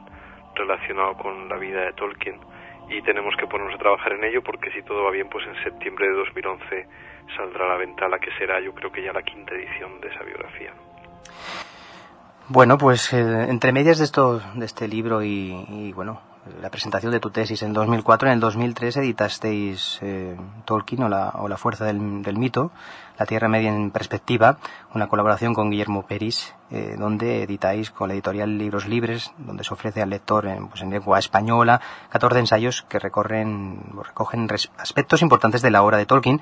relacionado 0.55 1.13
con 1.13 1.47
la 1.47 1.55
vida 1.55 1.85
de 1.85 1.93
Tolkien 1.93 2.37
y 2.89 3.01
tenemos 3.01 3.35
que 3.37 3.47
ponernos 3.47 3.75
a 3.75 3.77
trabajar 3.77 4.13
en 4.13 4.23
ello 4.23 4.41
porque 4.43 4.71
si 4.71 4.81
todo 4.83 5.03
va 5.03 5.11
bien 5.11 5.27
pues 5.29 5.45
en 5.45 5.61
septiembre 5.63 6.07
de 6.07 6.15
2011 6.15 6.87
saldrá 7.35 7.67
la 7.67 7.77
venta 7.77 8.07
la 8.07 8.19
que 8.19 8.31
será 8.37 8.59
yo 8.61 8.73
creo 8.73 8.91
que 8.91 9.03
ya 9.03 9.11
la 9.11 9.23
quinta 9.23 9.53
edición 9.55 9.99
de 10.01 10.07
esa 10.07 10.23
biografía. 10.23 10.73
Bueno, 12.49 12.77
pues 12.77 13.11
eh, 13.11 13.49
entre 13.49 13.73
medias 13.73 13.97
de 13.97 14.05
esto, 14.05 14.41
de 14.55 14.65
este 14.65 14.87
libro 14.87 15.21
y, 15.21 15.91
bueno, 15.93 16.21
la 16.61 16.69
presentación 16.69 17.11
de 17.11 17.19
tu 17.19 17.29
tesis 17.29 17.61
en 17.61 17.73
2004, 17.73 18.29
en 18.29 18.35
el 18.35 18.39
2003 18.39 18.97
editasteis 18.97 19.99
eh, 20.01 20.37
Tolkien 20.63 21.03
o 21.03 21.09
la, 21.09 21.31
o 21.35 21.49
la 21.49 21.57
fuerza 21.57 21.83
del, 21.83 21.99
mito, 21.99 22.71
La 23.19 23.25
Tierra 23.25 23.47
Media 23.47 23.69
en 23.69 23.91
perspectiva, 23.91 24.57
una 24.93 25.07
colaboración 25.07 25.53
con 25.53 25.71
Guillermo 25.71 26.05
Peris, 26.05 26.55
eh, 26.71 26.95
donde 26.97 27.43
editáis 27.43 27.89
con 27.89 28.09
la 28.09 28.13
editorial 28.13 28.57
Libros 28.57 28.87
Libres, 28.87 29.33
donde 29.37 29.63
se 29.63 29.73
ofrece 29.73 30.01
al 30.01 30.09
lector 30.09 30.45
en, 30.45 30.69
pues, 30.69 30.81
en 30.83 30.91
lengua 30.91 31.17
española 31.17 31.81
14 32.11 32.39
ensayos 32.39 32.83
que 32.83 32.99
recorren, 32.99 33.79
recogen 34.03 34.47
aspectos 34.77 35.21
importantes 35.21 35.61
de 35.61 35.71
la 35.71 35.81
obra 35.81 35.97
de 35.97 36.05
Tolkien. 36.05 36.39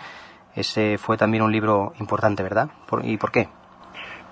Ese 0.55 0.97
fue 0.97 1.17
también 1.17 1.43
un 1.43 1.51
libro 1.51 1.93
importante, 1.99 2.43
¿verdad? 2.43 2.69
¿Por, 2.87 3.05
¿Y 3.05 3.17
por 3.17 3.31
qué? 3.31 3.47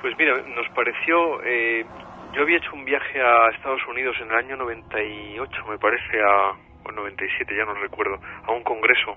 Pues 0.01 0.17
mira, 0.17 0.35
nos 0.41 0.67
pareció, 0.75 1.41
eh, 1.43 1.85
yo 2.33 2.41
había 2.41 2.57
hecho 2.57 2.73
un 2.73 2.83
viaje 2.83 3.21
a 3.21 3.49
Estados 3.55 3.81
Unidos 3.87 4.15
en 4.21 4.29
el 4.31 4.35
año 4.35 4.57
98, 4.57 5.65
me 5.69 5.77
parece, 5.77 6.21
a, 6.21 6.51
o 6.83 6.91
97, 6.91 7.55
ya 7.55 7.63
no 7.63 7.73
recuerdo, 7.75 8.19
a 8.45 8.51
un 8.51 8.63
congreso 8.63 9.15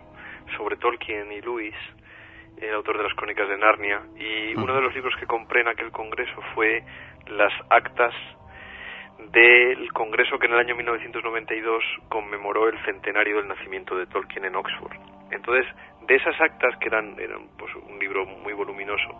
sobre 0.56 0.76
Tolkien 0.76 1.32
y 1.32 1.40
Lewis, 1.40 1.74
el 2.60 2.74
autor 2.74 2.98
de 2.98 3.04
las 3.04 3.14
crónicas 3.14 3.48
de 3.48 3.58
Narnia, 3.58 4.02
y 4.16 4.54
uno 4.54 4.74
de 4.74 4.82
los 4.82 4.94
libros 4.94 5.14
que 5.18 5.26
compré 5.26 5.60
en 5.60 5.68
aquel 5.68 5.90
congreso 5.90 6.40
fue 6.54 6.82
las 7.28 7.52
actas 7.70 8.14
del 9.32 9.92
congreso 9.92 10.38
que 10.38 10.46
en 10.46 10.52
el 10.52 10.58
año 10.58 10.76
1992 10.76 11.82
conmemoró 12.08 12.68
el 12.68 12.78
centenario 12.84 13.36
del 13.36 13.48
nacimiento 13.48 13.96
de 13.96 14.06
Tolkien 14.06 14.44
en 14.44 14.56
Oxford. 14.56 14.96
Entonces, 15.30 15.66
de 16.06 16.14
esas 16.14 16.40
actas, 16.40 16.76
que 16.78 16.88
eran, 16.88 17.18
eran 17.18 17.48
pues, 17.58 17.74
un 17.74 17.98
libro 17.98 18.24
muy 18.26 18.52
voluminoso, 18.52 19.18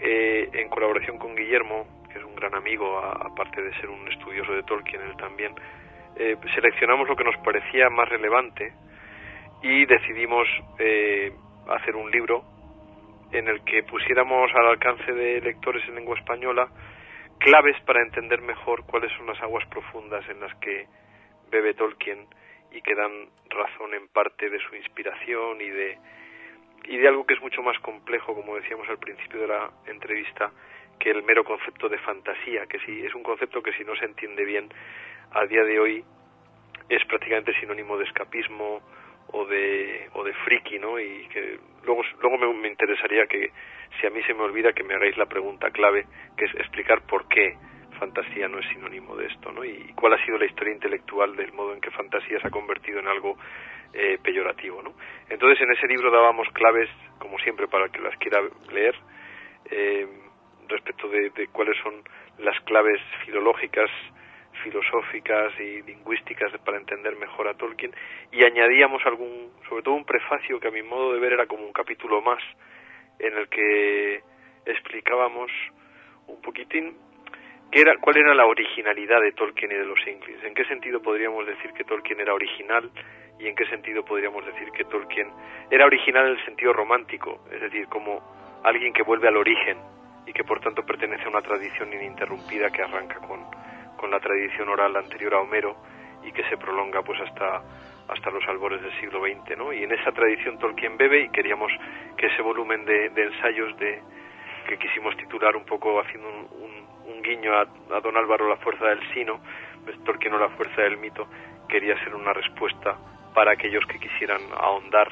eh, 0.00 0.48
en 0.52 0.68
colaboración 0.68 1.18
con 1.18 1.34
Guillermo, 1.34 1.86
que 2.12 2.18
es 2.18 2.24
un 2.24 2.36
gran 2.36 2.54
amigo, 2.54 2.98
aparte 2.98 3.62
de 3.62 3.72
ser 3.80 3.88
un 3.88 4.06
estudioso 4.08 4.52
de 4.52 4.62
Tolkien, 4.62 5.02
él 5.02 5.16
también, 5.16 5.52
eh, 6.16 6.36
seleccionamos 6.54 7.08
lo 7.08 7.16
que 7.16 7.24
nos 7.24 7.36
parecía 7.38 7.88
más 7.90 8.08
relevante 8.08 8.72
y 9.62 9.84
decidimos 9.86 10.46
eh, 10.78 11.32
hacer 11.68 11.96
un 11.96 12.10
libro 12.10 12.44
en 13.32 13.48
el 13.48 13.62
que 13.64 13.82
pusiéramos 13.82 14.52
al 14.54 14.66
alcance 14.66 15.12
de 15.12 15.40
lectores 15.40 15.86
en 15.88 15.96
lengua 15.96 16.18
española 16.18 16.68
claves 17.38 17.76
para 17.84 18.02
entender 18.02 18.40
mejor 18.40 18.84
cuáles 18.86 19.12
son 19.16 19.26
las 19.26 19.40
aguas 19.42 19.66
profundas 19.66 20.26
en 20.28 20.40
las 20.40 20.54
que 20.56 20.86
bebe 21.50 21.74
Tolkien 21.74 22.26
y 22.72 22.80
que 22.82 22.94
dan 22.94 23.28
razón 23.50 23.94
en 23.94 24.08
parte 24.08 24.50
de 24.50 24.58
su 24.60 24.74
inspiración 24.74 25.60
y 25.60 25.70
de 25.70 25.98
y 26.88 26.96
de 26.98 27.08
algo 27.08 27.26
que 27.26 27.34
es 27.34 27.40
mucho 27.40 27.62
más 27.62 27.76
complejo, 27.80 28.34
como 28.34 28.54
decíamos 28.54 28.88
al 28.88 28.98
principio 28.98 29.40
de 29.40 29.48
la 29.48 29.70
entrevista, 29.86 30.52
que 31.00 31.10
el 31.10 31.24
mero 31.24 31.42
concepto 31.42 31.88
de 31.88 31.98
fantasía, 31.98 32.66
que 32.66 32.78
sí 32.80 33.04
es 33.04 33.12
un 33.14 33.24
concepto 33.24 33.60
que 33.60 33.72
si 33.72 33.84
no 33.84 33.96
se 33.96 34.04
entiende 34.04 34.44
bien 34.44 34.68
a 35.32 35.46
día 35.46 35.64
de 35.64 35.80
hoy 35.80 36.04
es 36.88 37.04
prácticamente 37.06 37.58
sinónimo 37.58 37.98
de 37.98 38.04
escapismo 38.04 38.82
o 39.36 39.44
de 39.46 40.08
o 40.14 40.24
de 40.24 40.32
friki, 40.32 40.78
¿no? 40.78 40.98
Y 40.98 41.28
que 41.28 41.58
luego 41.84 42.02
luego 42.20 42.38
me, 42.38 42.52
me 42.60 42.68
interesaría 42.68 43.26
que 43.26 43.50
si 44.00 44.06
a 44.06 44.10
mí 44.10 44.22
se 44.22 44.34
me 44.34 44.42
olvida 44.42 44.72
que 44.72 44.82
me 44.82 44.94
hagáis 44.94 45.16
la 45.16 45.26
pregunta 45.26 45.70
clave, 45.70 46.06
que 46.36 46.46
es 46.46 46.54
explicar 46.54 47.02
por 47.06 47.28
qué 47.28 47.56
fantasía 47.98 48.48
no 48.48 48.58
es 48.58 48.68
sinónimo 48.68 49.16
de 49.16 49.26
esto, 49.26 49.52
¿no? 49.52 49.64
Y 49.64 49.92
cuál 49.94 50.14
ha 50.14 50.24
sido 50.24 50.38
la 50.38 50.46
historia 50.46 50.74
intelectual 50.74 51.34
del 51.36 51.52
modo 51.52 51.72
en 51.72 51.80
que 51.80 51.90
fantasía 51.90 52.40
se 52.40 52.48
ha 52.48 52.50
convertido 52.50 53.00
en 53.00 53.08
algo 53.08 53.36
eh, 53.92 54.18
peyorativo, 54.22 54.82
¿no? 54.82 54.92
Entonces 55.28 55.60
en 55.60 55.72
ese 55.72 55.86
libro 55.86 56.10
dábamos 56.10 56.48
claves, 56.52 56.88
como 57.18 57.38
siempre, 57.38 57.68
para 57.68 57.88
que 57.88 58.00
las 58.00 58.16
quiera 58.18 58.40
leer, 58.70 58.94
eh, 59.70 60.06
respecto 60.68 61.08
de, 61.08 61.48
cuáles 61.52 61.76
son 61.82 62.02
las 62.38 62.58
claves 62.60 63.00
filológicas, 63.24 63.90
filosóficas 64.66 65.52
y 65.60 65.82
lingüísticas 65.82 66.50
para 66.64 66.78
entender 66.78 67.14
mejor 67.16 67.46
a 67.46 67.54
Tolkien 67.54 67.92
y 68.32 68.44
añadíamos 68.44 69.00
algún, 69.06 69.52
sobre 69.68 69.82
todo 69.82 69.94
un 69.94 70.04
prefacio 70.04 70.58
que 70.58 70.66
a 70.66 70.72
mi 70.72 70.82
modo 70.82 71.12
de 71.12 71.20
ver 71.20 71.34
era 71.34 71.46
como 71.46 71.64
un 71.64 71.72
capítulo 71.72 72.20
más 72.20 72.42
en 73.20 73.36
el 73.36 73.48
que 73.48 74.22
explicábamos 74.66 75.52
un 76.26 76.40
poquitín 76.42 76.96
¿qué 77.70 77.80
era, 77.80 77.96
¿cuál 77.98 78.16
era 78.16 78.34
la 78.34 78.46
originalidad 78.46 79.20
de 79.20 79.32
Tolkien 79.32 79.70
y 79.70 79.76
de 79.76 79.84
los 79.84 80.00
Inklings? 80.04 80.42
¿En 80.42 80.54
qué 80.54 80.64
sentido 80.64 81.00
podríamos 81.00 81.46
decir 81.46 81.72
que 81.72 81.84
Tolkien 81.84 82.20
era 82.20 82.34
original 82.34 82.90
y 83.38 83.46
en 83.46 83.54
qué 83.54 83.66
sentido 83.66 84.04
podríamos 84.04 84.44
decir 84.46 84.72
que 84.72 84.84
Tolkien 84.84 85.28
era 85.70 85.86
original 85.86 86.26
en 86.26 86.32
el 86.38 86.44
sentido 86.44 86.72
romántico, 86.72 87.44
es 87.52 87.60
decir, 87.60 87.86
como 87.86 88.20
alguien 88.64 88.92
que 88.92 89.04
vuelve 89.04 89.28
al 89.28 89.36
origen 89.36 89.78
y 90.26 90.32
que 90.32 90.42
por 90.42 90.58
tanto 90.58 90.84
pertenece 90.84 91.24
a 91.24 91.28
una 91.28 91.42
tradición 91.42 91.92
ininterrumpida 91.92 92.70
que 92.70 92.82
arranca 92.82 93.20
con, 93.20 93.46
con 93.96 94.10
la 94.10 94.20
tradición 94.20 94.68
oral 94.68 94.96
anterior 94.96 95.34
a 95.34 95.40
Homero 95.40 95.76
y 96.24 96.32
que 96.32 96.42
se 96.48 96.56
prolonga 96.56 97.02
pues 97.02 97.20
hasta 97.20 97.62
hasta 98.08 98.30
los 98.30 98.46
albores 98.46 98.80
del 98.82 98.92
siglo 99.00 99.20
XX, 99.20 99.56
¿no? 99.56 99.72
Y 99.72 99.82
en 99.82 99.92
esa 99.92 100.12
tradición 100.12 100.58
Tolkien 100.58 100.96
bebe 100.96 101.22
y 101.22 101.28
queríamos 101.30 101.72
que 102.16 102.26
ese 102.26 102.42
volumen 102.42 102.84
de, 102.84 103.06
ensayos 103.06 103.76
de 103.78 104.00
que 104.68 104.78
quisimos 104.78 105.16
titular 105.16 105.56
un 105.56 105.64
poco 105.64 106.00
haciendo 106.00 106.28
un, 106.28 106.76
guiño 107.22 107.52
a, 107.54 107.64
Don 108.00 108.16
Álvaro 108.16 108.48
La 108.48 108.56
fuerza 108.56 108.86
del 108.86 109.00
sino, 109.12 109.40
pues 109.84 109.98
Tolkien 110.04 110.34
o 110.34 110.38
la 110.38 110.48
fuerza 110.50 110.82
del 110.82 110.96
mito, 110.96 111.26
quería 111.68 111.98
ser 112.04 112.14
una 112.14 112.32
respuesta 112.32 112.96
para 113.34 113.52
aquellos 113.52 113.84
que 113.86 113.98
quisieran 113.98 114.42
ahondar 114.56 115.10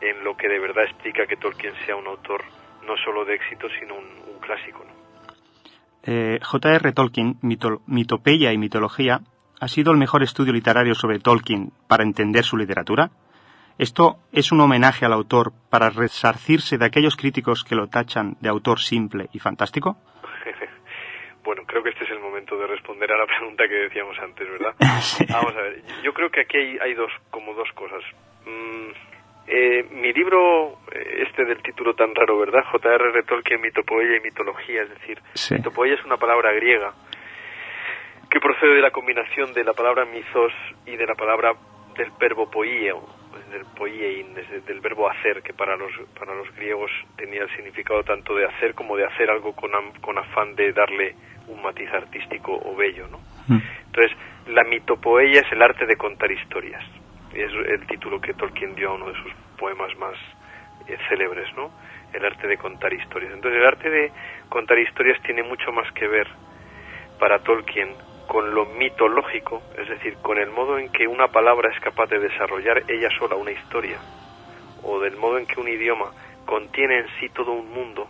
en 0.00 0.24
lo 0.24 0.34
que 0.36 0.48
de 0.48 0.58
verdad 0.58 0.84
explica 0.84 1.26
que 1.26 1.36
Tolkien 1.36 1.74
sea 1.84 1.96
un 1.96 2.06
autor 2.06 2.42
no 2.86 2.96
solo 2.96 3.26
de 3.26 3.34
éxito, 3.34 3.68
sino 3.78 3.94
un, 3.94 4.40
clásico. 4.40 4.84
¿no? 4.84 5.03
Eh, 6.06 6.38
J.R. 6.42 6.92
Tolkien, 6.92 7.38
Mitopeya 7.40 8.52
y 8.52 8.58
Mitología, 8.58 9.20
ha 9.60 9.68
sido 9.68 9.92
el 9.92 9.98
mejor 9.98 10.22
estudio 10.22 10.52
literario 10.52 10.94
sobre 10.94 11.18
Tolkien 11.18 11.72
para 11.88 12.02
entender 12.02 12.44
su 12.44 12.56
literatura? 12.56 13.10
¿Esto 13.78 14.18
es 14.30 14.52
un 14.52 14.60
homenaje 14.60 15.04
al 15.04 15.12
autor 15.12 15.52
para 15.70 15.90
resarcirse 15.90 16.78
de 16.78 16.84
aquellos 16.84 17.16
críticos 17.16 17.64
que 17.64 17.74
lo 17.74 17.88
tachan 17.88 18.36
de 18.40 18.48
autor 18.48 18.80
simple 18.80 19.28
y 19.32 19.38
fantástico? 19.38 19.96
bueno, 21.44 21.62
creo 21.66 21.82
que 21.82 21.90
este 21.90 22.04
es 22.04 22.10
el 22.10 22.20
momento 22.20 22.56
de 22.56 22.66
responder 22.66 23.10
a 23.10 23.18
la 23.18 23.26
pregunta 23.26 23.64
que 23.66 23.74
decíamos 23.74 24.16
antes, 24.18 24.48
¿verdad? 24.48 24.74
Vamos 25.32 25.56
a 25.56 25.62
ver, 25.62 25.82
yo 26.04 26.12
creo 26.12 26.30
que 26.30 26.42
aquí 26.42 26.58
hay, 26.58 26.94
dos, 26.94 27.10
como 27.30 27.54
dos 27.54 27.68
cosas. 27.74 28.02
Mm, 28.46 29.13
eh, 29.46 29.86
mi 29.90 30.12
libro, 30.12 30.78
eh, 30.92 31.24
este 31.26 31.44
del 31.44 31.62
título 31.62 31.94
tan 31.94 32.14
raro, 32.14 32.38
¿verdad? 32.38 32.64
J.R.R. 32.72 33.22
Tolkien, 33.24 33.60
Mitopoeia 33.60 34.16
y 34.16 34.20
Mitología, 34.20 34.82
es 34.82 34.90
decir, 34.90 35.20
Mitopoeia 35.50 35.94
es 35.94 36.04
una 36.04 36.16
palabra 36.16 36.52
griega 36.52 36.92
que 38.30 38.40
procede 38.40 38.74
de 38.74 38.80
la 38.80 38.90
combinación 38.90 39.52
de 39.52 39.62
la 39.62 39.74
palabra 39.74 40.04
mitos 40.06 40.52
y 40.86 40.96
de 40.96 41.06
la 41.06 41.14
palabra 41.14 41.54
del 41.96 42.10
verbo 42.18 42.50
poieo, 42.50 43.06
del 43.52 43.64
poiein, 43.76 44.34
del 44.34 44.80
verbo 44.80 45.08
hacer, 45.08 45.42
que 45.42 45.52
para 45.52 45.76
los, 45.76 45.92
para 46.18 46.34
los 46.34 46.52
griegos 46.56 46.90
tenía 47.16 47.42
el 47.42 47.50
significado 47.54 48.02
tanto 48.02 48.34
de 48.34 48.46
hacer 48.46 48.74
como 48.74 48.96
de 48.96 49.04
hacer 49.04 49.30
algo 49.30 49.54
con, 49.54 49.70
con 50.00 50.18
afán 50.18 50.56
de 50.56 50.72
darle 50.72 51.14
un 51.46 51.62
matiz 51.62 51.88
artístico 51.92 52.60
o 52.64 52.74
bello, 52.74 53.06
¿no? 53.08 53.18
Mm. 53.46 53.60
Entonces, 53.86 54.16
la 54.48 54.64
mitopoeia 54.64 55.40
es 55.40 55.52
el 55.52 55.62
arte 55.62 55.86
de 55.86 55.96
contar 55.96 56.30
historias. 56.32 56.82
Es 57.34 57.52
el 57.52 57.86
título 57.86 58.20
que 58.20 58.34
Tolkien 58.34 58.74
dio 58.74 58.90
a 58.90 58.94
uno 58.94 59.08
de 59.08 59.22
sus 59.22 59.32
poemas 59.58 59.96
más 59.98 60.14
eh, 60.86 60.96
célebres, 61.08 61.52
¿no? 61.56 61.70
El 62.12 62.24
arte 62.24 62.46
de 62.46 62.56
contar 62.56 62.92
historias. 62.92 63.32
Entonces, 63.32 63.60
el 63.60 63.66
arte 63.66 63.90
de 63.90 64.12
contar 64.48 64.78
historias 64.78 65.20
tiene 65.22 65.42
mucho 65.42 65.72
más 65.72 65.90
que 65.92 66.06
ver 66.06 66.28
para 67.18 67.40
Tolkien 67.40 67.94
con 68.26 68.54
lo 68.54 68.66
mitológico, 68.66 69.62
es 69.76 69.88
decir, 69.88 70.16
con 70.22 70.38
el 70.38 70.50
modo 70.50 70.78
en 70.78 70.90
que 70.90 71.06
una 71.06 71.28
palabra 71.28 71.70
es 71.70 71.80
capaz 71.80 72.06
de 72.06 72.18
desarrollar 72.18 72.82
ella 72.88 73.10
sola 73.18 73.36
una 73.36 73.50
historia, 73.50 73.98
o 74.82 75.00
del 75.00 75.16
modo 75.16 75.38
en 75.38 75.46
que 75.46 75.60
un 75.60 75.68
idioma 75.68 76.10
contiene 76.46 76.98
en 76.98 77.06
sí 77.20 77.28
todo 77.30 77.52
un 77.52 77.70
mundo 77.70 78.08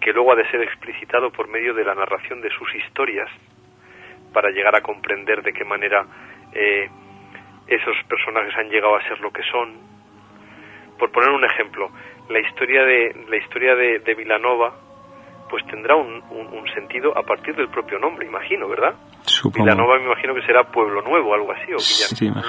que 0.00 0.12
luego 0.12 0.32
ha 0.32 0.36
de 0.36 0.50
ser 0.50 0.60
explicitado 0.60 1.30
por 1.30 1.48
medio 1.48 1.72
de 1.72 1.84
la 1.84 1.94
narración 1.94 2.40
de 2.42 2.50
sus 2.50 2.74
historias 2.74 3.28
para 4.32 4.50
llegar 4.50 4.76
a 4.76 4.82
comprender 4.82 5.42
de 5.42 5.52
qué 5.52 5.64
manera 5.64 6.04
eh, 6.52 6.90
esos 7.66 7.96
personajes 8.08 8.54
han 8.56 8.68
llegado 8.68 8.96
a 8.96 9.02
ser 9.08 9.20
lo 9.20 9.30
que 9.32 9.42
son. 9.50 9.74
Por 10.98 11.10
poner 11.10 11.30
un 11.30 11.44
ejemplo, 11.44 11.90
la 12.28 12.40
historia 12.40 12.84
de 12.84 13.26
la 13.28 13.36
historia 13.36 13.74
de, 13.74 13.98
de 14.00 14.14
Vilanova 14.14 14.74
pues 15.54 15.64
tendrá 15.66 15.94
un, 15.94 16.22
un, 16.30 16.66
sentido 16.74 17.16
a 17.16 17.22
partir 17.22 17.54
del 17.54 17.68
propio 17.68 17.98
nombre, 17.98 18.26
imagino, 18.26 18.66
¿verdad? 18.66 18.94
Supongo. 19.22 19.64
Villanova 19.64 19.98
me 19.98 20.06
imagino 20.06 20.34
que 20.34 20.42
será 20.42 20.64
Pueblo 20.64 21.02
Nuevo, 21.02 21.32
algo 21.32 21.52
así. 21.52 21.72
O 21.72 21.78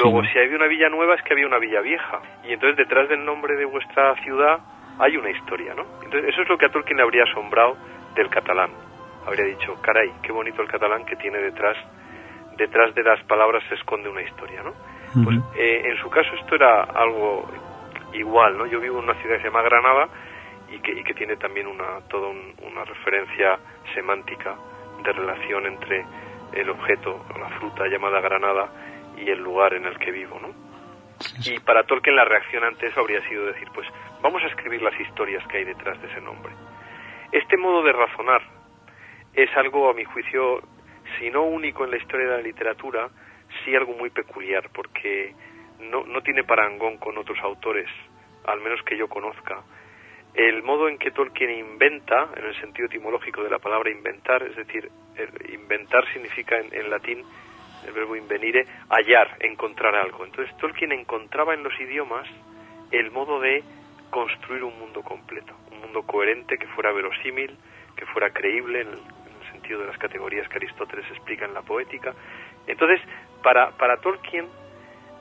Luego, 0.02 0.24
si 0.24 0.40
había 0.40 0.56
una 0.56 0.68
villa 0.68 0.90
nueva 0.90 1.14
es 1.14 1.22
que 1.22 1.34
había 1.34 1.46
una 1.46 1.60
villa 1.60 1.82
vieja. 1.82 2.20
Y 2.44 2.54
entonces 2.54 2.78
detrás 2.78 3.08
del 3.10 3.24
nombre 3.24 3.56
de 3.58 3.66
vuestra 3.66 4.16
ciudad 4.24 4.60
hay 4.98 5.18
una 5.18 5.30
historia, 5.30 5.76
¿no? 5.76 5.84
Entonces 6.04 6.30
eso 6.30 6.42
es 6.42 6.50
lo 6.50 6.58
que 6.58 6.66
a 6.66 6.70
Tolkien 6.70 6.98
le 6.98 7.04
habría 7.04 7.24
asombrado 7.24 7.78
del 8.16 8.30
catalán. 8.30 8.72
Habría 9.28 9.46
dicho, 9.46 9.76
caray, 9.82 10.12
qué 10.24 10.32
bonito 10.32 10.62
el 10.62 10.68
catalán 10.68 11.06
que 11.06 11.16
tiene 11.16 11.40
detrás, 11.40 11.78
detrás 12.58 12.96
de 12.96 13.04
las 13.04 13.22
palabras 13.26 13.64
se 13.70 13.76
esconde 13.76 14.10
una 14.10 14.22
historia, 14.22 14.64
¿no? 14.64 14.74
Pues 15.24 15.38
eh, 15.56 15.84
en 15.86 15.98
su 15.98 16.10
caso 16.10 16.30
esto 16.36 16.56
era 16.56 16.84
algo 16.84 17.48
igual, 18.14 18.58
¿no? 18.58 18.66
Yo 18.66 18.80
vivo 18.80 19.00
en 19.00 19.06
una 19.06 19.14
ciudad 19.22 19.38
que 19.38 19.44
se 19.44 19.48
llama 19.48 19.62
Granada 19.62 20.10
y 20.70 20.80
que, 20.80 20.92
y 20.92 21.04
que 21.04 21.14
tiene 21.14 21.38
también 21.38 21.68
una, 21.68 22.02
toda 22.10 22.30
una 22.30 22.84
referencia 22.84 23.58
semántica 23.94 24.56
de 25.04 25.14
relación 25.14 25.66
entre 25.68 26.06
el 26.54 26.70
objeto, 26.70 27.26
la 27.40 27.50
fruta 27.60 27.88
llamada 27.88 28.20
granada, 28.22 28.70
y 29.18 29.30
el 29.30 29.40
lugar 29.40 29.74
en 29.74 29.86
el 29.86 29.98
que 29.98 30.12
vivo, 30.12 30.40
¿no? 30.42 30.50
Y 31.46 31.60
para 31.60 31.84
Tolkien 31.84 32.16
la 32.16 32.26
reacción 32.26 32.64
ante 32.64 32.88
eso 32.88 33.00
habría 33.00 33.22
sido 33.28 33.46
decir, 33.46 33.68
pues 33.74 33.88
vamos 34.22 34.44
a 34.44 34.48
escribir 34.48 34.82
las 34.82 35.00
historias 35.00 35.46
que 35.48 35.58
hay 35.58 35.64
detrás 35.64 36.02
de 36.02 36.08
ese 36.08 36.22
nombre. 36.22 36.52
Este 37.32 37.58
modo 37.58 37.84
de 37.84 37.94
razonar 37.94 38.42
es 39.34 39.50
algo, 39.56 39.90
a 39.90 39.94
mi 39.94 40.04
juicio, 40.04 40.62
si 41.18 41.30
no 41.30 41.44
único 41.44 41.86
en 41.86 41.92
la 41.92 41.98
historia 41.98 42.28
de 42.28 42.38
la 42.38 42.42
literatura, 42.42 43.10
sí 43.64 43.76
algo 43.76 43.94
muy 43.94 44.10
peculiar, 44.10 44.70
porque 44.74 45.34
no, 45.80 46.06
no 46.06 46.22
tiene 46.22 46.44
parangón 46.44 46.98
con 46.98 47.18
otros 47.18 47.38
autores, 47.40 47.88
al 48.46 48.62
menos 48.62 48.82
que 48.84 48.98
yo 48.98 49.08
conozca, 49.08 49.64
el 50.36 50.64
modo 50.64 50.90
en 50.90 50.98
que 50.98 51.12
Tolkien 51.12 51.50
inventa, 51.50 52.28
en 52.36 52.46
el 52.46 52.60
sentido 52.60 52.88
etimológico 52.88 53.42
de 53.42 53.50
la 53.50 53.60
palabra 53.60 53.90
inventar, 53.90 54.44
es 54.44 54.56
decir, 54.56 54.92
inventar 55.50 56.06
significa 56.12 56.58
en, 56.60 56.90
latín 56.90 57.24
el 57.88 57.94
verbo 57.94 58.18
invenire, 58.18 58.66
hallar, 58.90 59.38
encontrar 59.40 59.96
algo. 59.96 60.26
Entonces 60.26 60.56
Tolkien 60.58 60.92
encontraba 60.92 61.54
en 61.54 61.64
los 61.64 61.80
idiomas 61.80 62.28
el 62.92 63.12
modo 63.12 63.40
de 63.40 63.64
construir 64.10 64.64
un 64.64 64.78
mundo 64.78 65.04
completo, 65.04 65.56
un 65.72 65.80
mundo 65.80 66.04
coherente 66.04 66.58
que 66.58 66.68
fuera 66.68 66.92
verosímil, 66.92 67.56
que 67.96 68.06
fuera 68.08 68.32
creíble 68.32 68.82
en 68.82 68.88
el, 68.90 69.00
sentido 69.52 69.80
de 69.80 69.88
las 69.88 69.98
categorías 69.98 70.50
que 70.50 70.58
Aristóteles 70.58 71.10
explica 71.12 71.46
en 71.46 71.54
la 71.54 71.62
poética. 71.62 72.14
Entonces, 72.68 73.02
para, 73.44 73.72
para 73.72 73.98
Tolkien, 73.98 74.48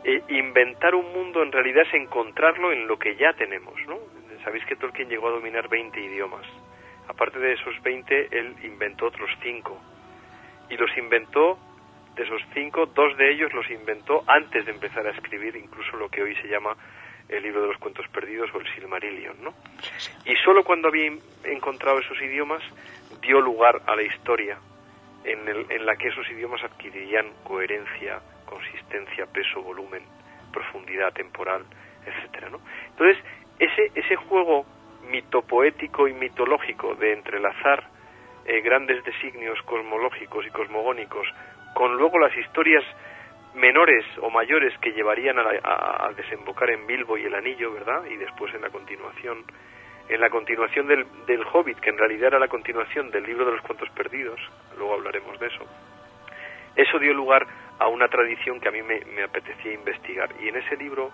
eh, 0.05 0.23
inventar 0.29 0.95
un 0.95 1.13
mundo 1.13 1.43
en 1.43 1.53
realidad 1.53 1.85
es 1.87 1.95
encontrarlo 1.95 2.73
en 2.73 2.87
lo 2.87 2.99
que 2.99 3.17
ya 3.17 3.33
tenemos, 3.33 3.75
¿no? 3.87 3.99
Sabéis 4.45 4.65
que 4.67 4.77
Tolkien 4.77 5.09
llegó 5.09 5.29
a 5.29 5.33
dominar 5.33 5.69
20 5.69 5.99
idiomas. 5.99 6.47
Aparte 7.09 7.39
de 7.39 7.55
esos 7.55 7.83
20, 7.83 8.29
él 8.39 8.55
inventó 8.63 9.07
otros 9.07 9.31
5. 9.43 9.81
Y 10.71 10.77
los 10.77 10.95
inventó, 10.99 11.59
de 12.17 12.25
esos 12.25 12.43
5, 12.53 12.87
dos 12.87 13.17
de 13.17 13.33
ellos 13.33 13.53
los 13.55 13.69
inventó 13.71 14.23
antes 14.27 14.67
de 14.67 14.73
empezar 14.73 15.07
a 15.07 15.11
escribir 15.11 15.57
incluso 15.57 15.97
lo 15.97 16.09
que 16.09 16.23
hoy 16.23 16.35
se 16.37 16.49
llama 16.49 16.77
el 17.29 17.43
libro 17.43 17.63
de 17.63 17.69
los 17.69 17.79
cuentos 17.79 18.07
perdidos 18.09 18.51
o 18.55 18.61
el 18.61 18.67
Silmarillion, 18.75 19.43
¿no? 19.43 19.55
Y 20.27 20.37
solo 20.45 20.63
cuando 20.63 20.89
había 20.89 21.11
encontrado 21.45 21.99
esos 21.99 22.21
idiomas 22.21 22.63
dio 23.23 23.41
lugar 23.41 23.81
a 23.87 23.97
la 23.97 24.03
historia 24.03 24.59
en, 25.25 25.49
en 25.71 25.87
la 25.87 25.97
que 25.97 26.09
esos 26.09 26.29
idiomas 26.31 26.63
adquirirían 26.63 27.27
coherencia, 27.43 28.21
consistencia, 28.45 29.27
peso, 29.27 29.63
volumen, 29.63 30.03
profundidad 30.53 31.13
temporal, 31.13 31.65
etcétera, 32.07 32.51
¿no? 32.51 32.61
Entonces, 32.91 33.19
ese, 33.59 33.91
ese 33.95 34.17
juego 34.17 34.67
mitopoético 35.11 36.09
y 36.09 36.15
mitológico 36.15 36.95
de 36.95 37.13
entrelazar 37.13 37.85
eh, 38.47 38.61
grandes 38.61 39.03
designios 39.05 39.61
cosmológicos 39.63 40.47
y 40.47 40.51
cosmogónicos 40.51 41.27
con 41.75 41.97
luego 41.97 42.19
las 42.19 42.37
historias 42.37 42.85
menores 43.55 44.05
o 44.21 44.31
mayores 44.31 44.77
que 44.79 44.93
llevarían 44.93 45.39
a, 45.39 46.11
desembocar 46.17 46.71
en 46.71 46.87
Bilbo 46.87 47.17
y 47.17 47.25
el 47.25 47.35
Anillo, 47.35 47.73
¿verdad? 47.73 48.05
Y 48.07 48.17
después 48.17 48.53
en 48.55 48.63
la 48.63 48.71
continuación, 48.71 49.45
en 50.09 50.21
la 50.21 50.31
continuación 50.31 50.87
del, 50.87 51.07
del 51.27 51.45
Hobbit, 51.53 51.81
que 51.81 51.91
en 51.91 51.99
realidad 51.99 52.29
era 52.29 52.39
la 52.39 52.49
continuación 52.49 53.11
del 53.11 53.25
libro 53.25 53.47
de 53.47 53.53
los 53.53 53.63
cuentos 53.63 53.89
perdidos, 53.91 54.41
luego 54.77 54.95
hablaremos 54.95 55.39
de 55.41 55.47
eso. 55.47 55.67
Eso 56.77 56.99
dio 56.99 57.15
lugar 57.15 57.47
a 57.79 57.89
una 57.89 58.09
tradición 58.09 58.61
que 58.61 58.69
a 58.69 58.73
mí 58.73 58.83
me 58.83 59.23
apetecía 59.23 59.73
investigar. 59.73 60.31
Y 60.41 60.49
en 60.49 60.57
ese 60.57 60.77
libro 60.77 61.13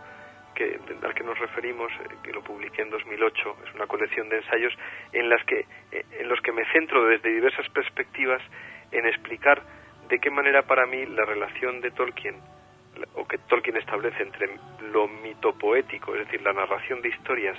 al 1.03 1.15
que 1.15 1.25
nos 1.25 1.39
referimos, 1.39 1.91
eh, 1.93 2.17
que 2.23 2.33
lo 2.33 2.43
publiqué 2.43 2.83
en 2.83 2.91
2008, 2.91 3.57
es 3.67 3.75
una 3.75 3.87
colección 3.87 4.29
de 4.29 4.37
ensayos 4.39 4.73
en, 5.13 5.29
las 5.29 5.45
que, 5.45 5.67
eh, 5.93 6.05
en 6.19 6.29
los 6.29 6.41
que 6.41 6.53
me 6.53 6.65
centro 6.73 7.07
desde 7.07 7.31
diversas 7.31 7.69
perspectivas 7.71 8.43
en 8.93 9.07
explicar 9.07 9.63
de 10.09 10.19
qué 10.19 10.31
manera 10.31 10.63
para 10.63 10.87
mí 10.87 11.07
la 11.07 11.25
relación 11.25 11.81
de 11.81 11.91
Tolkien, 11.93 12.37
o 13.15 13.27
que 13.27 13.39
Tolkien 13.39 13.77
establece 13.77 14.23
entre 14.23 14.51
lo 14.93 15.09
mitopoético, 15.09 16.15
es 16.15 16.27
decir, 16.27 16.43
la 16.43 16.53
narración 16.53 17.01
de 17.01 17.09
historias, 17.09 17.57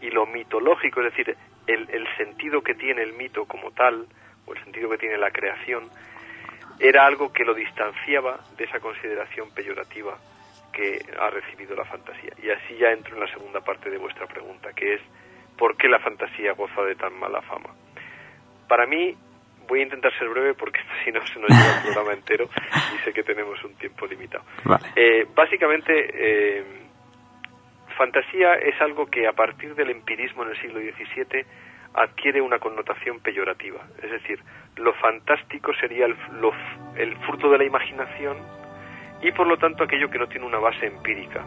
y 0.00 0.10
lo 0.10 0.26
mitológico, 0.26 1.00
es 1.00 1.14
decir, 1.14 1.36
el, 1.66 1.88
el 1.90 2.06
sentido 2.16 2.62
que 2.62 2.74
tiene 2.74 3.02
el 3.02 3.12
mito 3.14 3.44
como 3.44 3.70
tal, 3.72 4.06
o 4.46 4.52
el 4.54 4.64
sentido 4.64 4.88
que 4.90 4.98
tiene 4.98 5.18
la 5.18 5.30
creación, 5.30 5.88
era 6.78 7.06
algo 7.06 7.32
que 7.32 7.44
lo 7.44 7.54
distanciaba 7.54 8.40
de 8.56 8.64
esa 8.64 8.80
consideración 8.80 9.50
peyorativa 9.50 10.16
que 10.72 10.98
ha 11.18 11.28
recibido 11.30 11.76
la 11.76 11.84
fantasía. 11.84 12.32
Y 12.42 12.50
así 12.50 12.76
ya 12.78 12.90
entro 12.90 13.14
en 13.14 13.20
la 13.20 13.32
segunda 13.32 13.60
parte 13.60 13.90
de 13.90 13.98
vuestra 13.98 14.26
pregunta, 14.26 14.72
que 14.72 14.94
es 14.94 15.00
¿por 15.58 15.76
qué 15.76 15.88
la 15.88 15.98
fantasía 15.98 16.52
goza 16.52 16.82
de 16.82 16.94
tan 16.94 17.18
mala 17.18 17.42
fama? 17.42 17.70
Para 18.66 18.86
mí, 18.86 19.14
voy 19.68 19.80
a 19.80 19.82
intentar 19.82 20.16
ser 20.18 20.28
breve 20.28 20.54
porque 20.54 20.80
si 21.04 21.12
no 21.12 21.20
se 21.26 21.38
nos 21.38 21.50
lleva 21.50 21.76
el 21.76 21.82
programa 21.82 22.12
entero 22.14 22.48
y 22.94 23.04
sé 23.04 23.12
que 23.12 23.22
tenemos 23.22 23.62
un 23.62 23.74
tiempo 23.74 24.06
limitado. 24.06 24.44
Eh, 24.96 25.26
básicamente, 25.34 25.92
eh, 25.92 26.64
fantasía 28.00 28.54
es 28.54 28.80
algo 28.80 29.04
que 29.04 29.28
a 29.28 29.32
partir 29.32 29.74
del 29.74 29.90
empirismo 29.90 30.42
en 30.42 30.50
el 30.50 30.56
siglo 30.62 30.80
XVII 30.80 31.44
adquiere 31.92 32.40
una 32.40 32.58
connotación 32.58 33.20
peyorativa. 33.20 33.84
Es 34.02 34.10
decir, 34.10 34.40
lo 34.76 34.94
fantástico 34.94 35.72
sería 35.78 36.06
el, 36.06 36.16
el 36.96 37.16
fruto 37.26 37.50
de 37.50 37.58
la 37.58 37.64
imaginación 37.64 38.38
y 39.20 39.30
por 39.32 39.46
lo 39.46 39.58
tanto 39.58 39.84
aquello 39.84 40.08
que 40.08 40.18
no 40.18 40.28
tiene 40.28 40.46
una 40.46 40.58
base 40.58 40.86
empírica. 40.86 41.44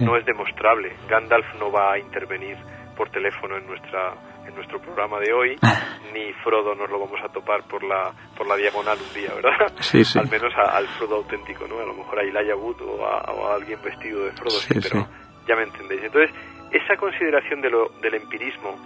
No 0.00 0.16
es 0.16 0.24
demostrable. 0.24 0.92
Gandalf 1.10 1.44
no 1.58 1.70
va 1.70 1.92
a 1.92 1.98
intervenir 1.98 2.56
por 2.96 3.10
teléfono 3.10 3.58
en 3.58 3.66
nuestra 3.66 4.14
en 4.46 4.54
nuestro 4.56 4.80
programa 4.80 5.20
de 5.20 5.32
hoy, 5.32 5.56
ni 6.12 6.32
Frodo 6.42 6.74
nos 6.74 6.90
lo 6.90 6.98
vamos 6.98 7.20
a 7.22 7.28
topar 7.28 7.62
por 7.68 7.84
la 7.84 8.12
por 8.36 8.46
la 8.46 8.56
diagonal 8.56 8.98
un 8.98 9.14
día, 9.14 9.32
¿verdad? 9.34 9.72
Sí, 9.80 10.04
sí. 10.04 10.18
Al 10.18 10.28
menos 10.28 10.52
al 10.56 10.86
Frodo 10.88 11.16
auténtico, 11.16 11.66
¿no? 11.68 11.78
A 11.78 11.86
lo 11.86 11.94
mejor 11.94 12.18
a 12.18 12.22
Elijah 12.22 12.56
Wood 12.56 12.80
o 12.82 13.06
a, 13.06 13.54
alguien 13.54 13.80
vestido 13.82 14.24
de 14.24 14.32
Frodo, 14.32 14.58
sí, 14.58 14.74
pero 14.80 15.06
ya 15.46 15.56
me 15.56 15.62
entendéis. 15.62 16.02
Entonces, 16.04 16.34
esa 16.70 16.96
consideración 16.96 17.60
de 17.60 17.70
lo, 17.70 17.88
del 18.00 18.14
empirismo 18.14 18.78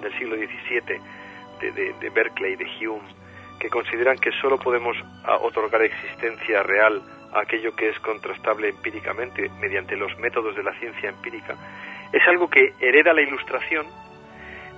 del 0.00 0.12
siglo 0.18 0.36
XVII, 0.36 1.00
de, 1.60 1.72
de, 1.72 1.92
de 1.94 2.10
Berkeley, 2.10 2.56
de 2.56 2.66
Hume, 2.86 3.08
que 3.58 3.70
consideran 3.70 4.18
que 4.18 4.30
solo 4.42 4.58
podemos 4.58 4.96
otorgar 5.40 5.82
existencia 5.82 6.62
real 6.62 7.00
a 7.32 7.40
aquello 7.40 7.74
que 7.74 7.88
es 7.88 7.98
contrastable 8.00 8.68
empíricamente 8.68 9.50
mediante 9.60 9.96
los 9.96 10.16
métodos 10.18 10.54
de 10.56 10.62
la 10.62 10.72
ciencia 10.74 11.08
empírica, 11.08 11.56
es 12.12 12.22
algo 12.28 12.48
que 12.48 12.72
hereda 12.80 13.12
la 13.12 13.22
ilustración 13.22 13.86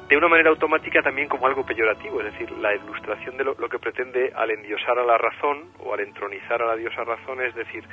de 0.08 0.16
una 0.16 0.28
manera 0.28 0.50
automática 0.50 1.02
también 1.02 1.28
como 1.28 1.46
algo 1.46 1.66
peyorativo, 1.66 2.20
es 2.20 2.32
decir, 2.32 2.50
la 2.58 2.74
ilustración 2.74 3.36
de 3.36 3.44
lo, 3.44 3.56
que 3.56 3.78
pretende 3.78 4.32
al 4.36 4.50
endiosar 4.50 4.98
a 4.98 5.04
la 5.04 5.18
razón 5.18 5.64
o 5.80 5.92
al 5.92 6.00
entronizar 6.00 6.62
a 6.62 6.66
la 6.66 6.76
diosa 6.76 7.02
razón, 7.02 7.42
es 7.42 7.54
decir, 7.54 7.84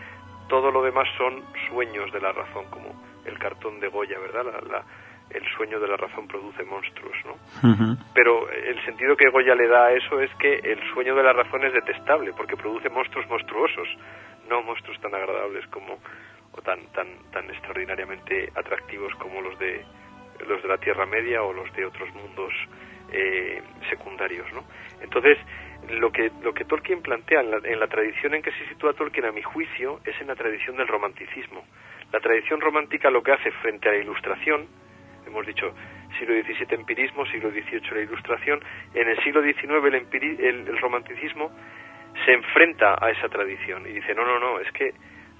todo 0.47 0.69
lo 0.69 0.83
demás 0.83 1.07
son 1.17 1.43
sueños 1.69 2.12
de 2.13 2.21
la 2.21 2.31
razón, 2.31 2.65
como 2.69 2.93
el 3.25 3.38
cartón 3.39 3.79
de 3.79 3.88
Goya, 3.88 4.19
¿verdad? 4.19 4.45
La, 4.69 4.83
el 5.29 5.43
sueño 5.57 5.79
de 5.79 5.88
la 5.88 5.97
razón 5.97 6.27
produce 6.27 6.63
monstruos, 6.63 7.15
¿no? 7.25 7.97
Pero 8.13 8.49
el 8.49 8.83
sentido 8.86 9.15
que 9.15 9.29
Goya 9.29 9.55
le 9.55 9.67
da 9.67 9.86
a 9.86 9.93
eso 9.93 10.19
es 10.21 10.29
que 10.36 10.53
el 10.55 10.79
sueño 10.93 11.15
de 11.15 11.23
la 11.23 11.33
razón 11.33 11.63
es 11.63 11.73
detestable, 11.73 12.31
porque 12.36 12.55
produce 12.55 12.89
monstruos 12.89 13.27
monstruosos, 13.29 13.88
no 14.49 14.62
monstruos 14.62 14.99
tan 15.01 15.15
agradables 15.15 15.65
como 15.67 15.97
o 16.51 16.62
tan 16.62 16.79
tan 16.93 17.07
tan 17.31 17.49
extraordinariamente 17.49 18.51
atractivos 18.55 19.13
como 19.15 19.41
los 19.41 19.57
de 19.57 19.83
los 20.47 20.62
de 20.62 20.67
la 20.67 20.77
Tierra 20.77 21.05
Media 21.05 21.41
o 21.41 21.53
los 21.53 21.71
de 21.73 21.86
otros 21.86 22.13
mundos 22.13 22.53
eh, 23.12 23.62
secundarios, 23.89 24.51
¿no? 24.53 24.63
Entonces, 25.01 25.38
lo 25.89 26.12
que, 26.12 26.31
lo 26.41 26.53
que 26.53 26.65
Tolkien 26.65 27.01
plantea 27.01 27.41
en 27.41 27.51
la, 27.51 27.57
en 27.63 27.79
la, 27.79 27.88
tradición 27.88 28.33
en 28.33 28.41
que 28.41 28.51
se 28.51 28.67
sitúa 28.69 28.93
Tolkien, 28.93 29.25
a 29.25 29.31
mi 29.31 29.41
juicio, 29.41 29.99
es 30.05 30.19
en 30.21 30.27
la 30.27 30.36
tradición 30.36 30.77
del 30.77 30.88
romanticismo. 30.88 31.63
La 32.13 32.19
tradición 32.19 32.62
romántica 32.62 33.10
lo 33.10 33.23
que 33.23 33.32
hace 33.32 33.49
frente 33.63 33.89
a 33.89 33.91
la 33.91 33.97
ilustración, 33.97 34.67
hemos 35.26 35.47
dicho 35.47 35.73
siglo 36.19 36.36
XVII 36.36 36.76
empirismo, 36.76 37.26
siglo 37.26 37.49
XVIII 37.49 37.89
la 37.91 38.02
ilustración, 38.02 38.60
en 38.93 39.10
el 39.10 39.17
siglo 39.23 39.41
XIX 39.41 39.84
el, 39.86 40.39
el, 40.39 40.67
el 40.67 40.78
romanticismo 40.78 41.49
se 42.23 42.34
enfrenta 42.34 43.04
a 43.04 43.10
esa 43.10 43.28
tradición 43.30 43.88
y 43.88 43.93
dice, 43.93 44.13
no, 44.13 44.23
no, 44.26 44.38
no, 44.38 44.60
es 44.60 44.71
que 44.73 44.93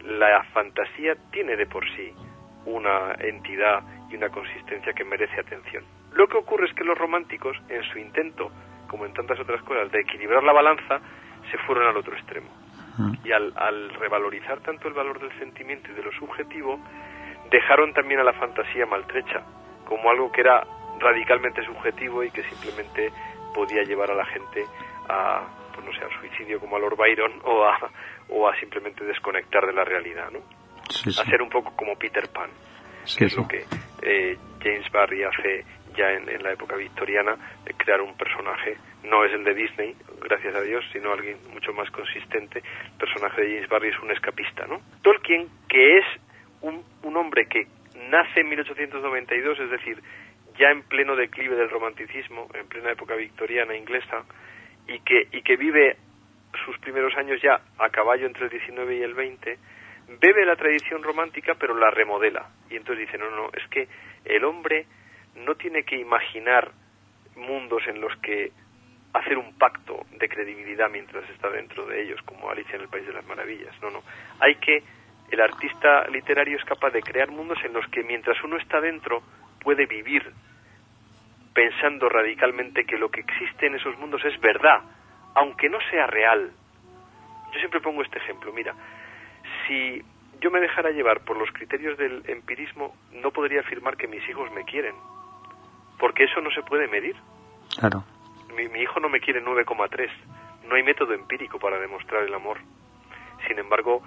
la 0.04 0.44
fantasía 0.46 1.16
tiene 1.32 1.56
de 1.56 1.68
por 1.68 1.88
sí 1.96 2.12
una 2.66 3.14
entidad 3.20 3.84
y 4.10 4.16
una 4.16 4.30
consistencia 4.30 4.94
que 4.94 5.04
merece 5.04 5.40
atención. 5.40 5.84
Lo 6.14 6.28
que 6.28 6.38
ocurre 6.38 6.66
es 6.66 6.74
que 6.74 6.84
los 6.84 6.98
románticos, 6.98 7.56
en 7.70 7.84
su 7.84 8.00
intento, 8.00 8.52
como 8.88 9.06
en 9.06 9.14
tantas 9.14 9.40
otras 9.40 9.62
cosas, 9.62 9.92
de 9.92 10.02
equilibrar 10.02 10.44
la 10.44 10.54
balanza, 10.54 11.00
se 11.52 11.58
fueron 11.60 11.88
al 11.88 11.98
otro 11.98 12.16
extremo. 12.16 12.63
Y 13.24 13.32
al, 13.32 13.54
al 13.56 13.90
revalorizar 13.96 14.60
tanto 14.62 14.88
el 14.88 14.94
valor 14.94 15.20
del 15.20 15.38
sentimiento 15.40 15.92
y 15.92 15.96
de 15.96 16.04
lo 16.04 16.12
subjetivo, 16.12 16.80
dejaron 17.50 17.94
también 17.94 18.20
a 18.20 18.24
la 18.24 18.34
fantasía 18.34 18.86
maltrecha, 18.86 19.44
como 19.86 20.10
algo 20.10 20.32
que 20.32 20.42
era 20.42 20.66
radicalmente 21.00 21.64
subjetivo 21.66 22.24
y 22.24 22.32
que 22.32 22.44
simplemente 22.44 23.12
podía 23.54 23.84
llevar 23.84 24.12
a 24.12 24.16
la 24.16 24.26
gente 24.26 24.64
a, 25.10 25.42
pues 25.74 25.86
no 25.86 25.94
sé, 25.94 26.04
al 26.04 26.20
suicidio 26.20 26.60
como 26.60 26.76
a 26.76 26.80
Lord 26.80 26.98
Byron 26.98 27.34
o 27.44 27.64
a, 27.66 27.78
o 28.30 28.48
a 28.48 28.56
simplemente 28.60 29.04
desconectar 29.04 29.66
de 29.66 29.74
la 29.74 29.84
realidad, 29.84 30.30
¿no? 30.32 30.40
A 30.90 31.26
ser 31.26 31.42
un 31.42 31.50
poco 31.50 31.76
como 31.76 31.96
Peter 31.96 32.30
Pan 32.30 32.50
que 33.18 33.26
es 33.26 33.36
lo 33.36 33.48
que 33.48 33.66
eh, 34.02 34.38
James 34.62 34.90
Barry 34.92 35.24
hace 35.24 35.66
ya 35.96 36.12
en, 36.12 36.44
la 36.44 36.52
época 36.54 36.76
victoriana, 36.76 37.38
crear 37.78 38.02
un 38.02 38.16
personaje, 38.16 38.78
no 39.04 39.26
es 39.26 39.34
el 39.34 39.44
de 39.44 39.54
Disney, 39.54 39.96
gracias 40.22 40.56
a 40.56 40.62
Dios, 40.62 40.84
sino 40.92 41.12
alguien 41.12 41.38
mucho 41.52 41.74
más 41.74 41.90
consistente. 41.92 42.60
El 42.60 42.98
personaje 42.98 43.42
de 43.42 43.56
James 43.56 43.70
Barry 43.70 43.90
es 43.90 44.00
un 44.00 44.12
escapista, 44.12 44.66
¿no? 44.68 44.82
Tolkien, 45.02 45.48
que 45.68 45.98
es 45.98 46.06
un, 46.62 46.84
un 47.04 47.18
hombre 47.18 47.46
que 47.48 47.68
nace 48.10 48.42
en 48.42 48.50
1892, 48.50 49.60
es 49.60 49.70
decir, 49.70 50.02
ya 50.58 50.70
en 50.70 50.84
pleno 50.84 51.16
declive 51.16 51.56
del 51.56 51.70
romanticismo, 51.70 52.48
en 52.54 52.68
plena 52.68 52.92
época 52.92 53.16
victoriana 53.16 53.76
inglesa, 53.76 54.24
y 54.88 55.00
que, 55.00 55.28
y 55.32 55.42
que 55.42 55.56
vive 55.56 55.98
sus 56.66 56.78
primeros 56.80 57.16
años 57.18 57.42
ya 57.42 57.62
a 57.80 57.90
caballo 57.90 58.28
entre 58.28 58.46
el 58.46 58.50
19 58.50 58.96
y 58.96 59.02
el 59.02 59.14
20, 59.14 59.58
bebe 60.22 60.46
la 60.46 60.56
tradición 60.56 61.04
romántica 61.04 61.56
pero 61.60 61.76
la 61.76 61.90
remodela. 61.90 62.48
Y 62.70 62.76
entonces 62.76 63.08
dice, 63.08 63.18
no, 63.18 63.30
no, 63.32 63.50
es 63.54 63.68
que 63.70 63.88
el 64.26 64.44
hombre 64.44 64.86
no 65.36 65.56
tiene 65.56 65.84
que 65.84 65.98
imaginar 65.98 66.72
mundos 67.36 67.82
en 67.88 68.00
los 68.00 68.16
que 68.18 68.52
hacer 69.14 69.38
un 69.38 69.54
pacto 69.58 70.06
de 70.18 70.28
credibilidad 70.28 70.90
mientras 70.90 71.28
está 71.30 71.50
dentro 71.50 71.86
de 71.86 72.02
ellos, 72.02 72.22
como 72.24 72.50
Alicia 72.50 72.76
en 72.76 72.82
el 72.82 72.88
País 72.88 73.06
de 73.06 73.14
las 73.14 73.26
Maravillas. 73.26 73.74
No, 73.82 73.92
no. 73.92 74.04
Hay 74.40 74.56
que, 74.56 74.84
el 75.30 75.40
artista 75.40 76.08
literario 76.08 76.58
es 76.58 76.66
capaz 76.66 76.92
de 76.92 77.02
crear 77.02 77.30
mundos 77.30 77.58
en 77.64 77.74
los 77.74 77.88
que 77.88 78.04
mientras 78.04 78.44
uno 78.44 78.58
está 78.58 78.82
dentro 78.82 79.22
puede 79.62 79.86
vivir 79.86 80.32
pensando 81.54 82.10
radicalmente 82.10 82.86
que 82.86 82.98
lo 82.98 83.10
que 83.10 83.22
existe 83.22 83.68
en 83.68 83.76
esos 83.76 83.98
mundos 84.00 84.24
es 84.26 84.40
verdad, 84.42 84.82
aunque 85.36 85.70
no 85.70 85.80
sea 85.92 86.08
real. 86.08 86.52
Yo 87.54 87.60
siempre 87.60 87.82
pongo 87.82 88.02
este 88.02 88.18
ejemplo, 88.18 88.52
mira, 88.52 88.74
si 89.68 90.04
yo 90.40 90.50
me 90.50 90.60
dejara 90.60 90.90
llevar 90.90 91.22
por 91.22 91.38
los 91.38 91.52
criterios 91.52 91.98
del 92.00 92.24
empirismo, 92.28 92.96
no 93.12 93.32
podría 93.32 93.62
afirmar 93.62 93.96
que 93.96 94.08
mis 94.08 94.28
hijos 94.28 94.52
me 94.52 94.66
quieren, 94.66 94.96
porque 96.04 96.26
eso 96.26 96.42
no 96.42 96.52
se 96.52 96.62
puede 96.64 96.90
medir. 96.90 97.16
Claro. 97.80 98.04
Mi, 98.54 98.82
hijo 98.82 99.00
no 99.00 99.08
me 99.08 99.22
quiere 99.22 99.42
9,3. 99.42 100.10
No 100.68 100.76
hay 100.76 100.84
método 100.84 101.14
empírico 101.14 101.58
para 101.60 101.80
demostrar 101.80 102.24
el 102.24 102.34
amor. 102.34 102.58
Sin 103.48 103.58
embargo, 103.58 104.04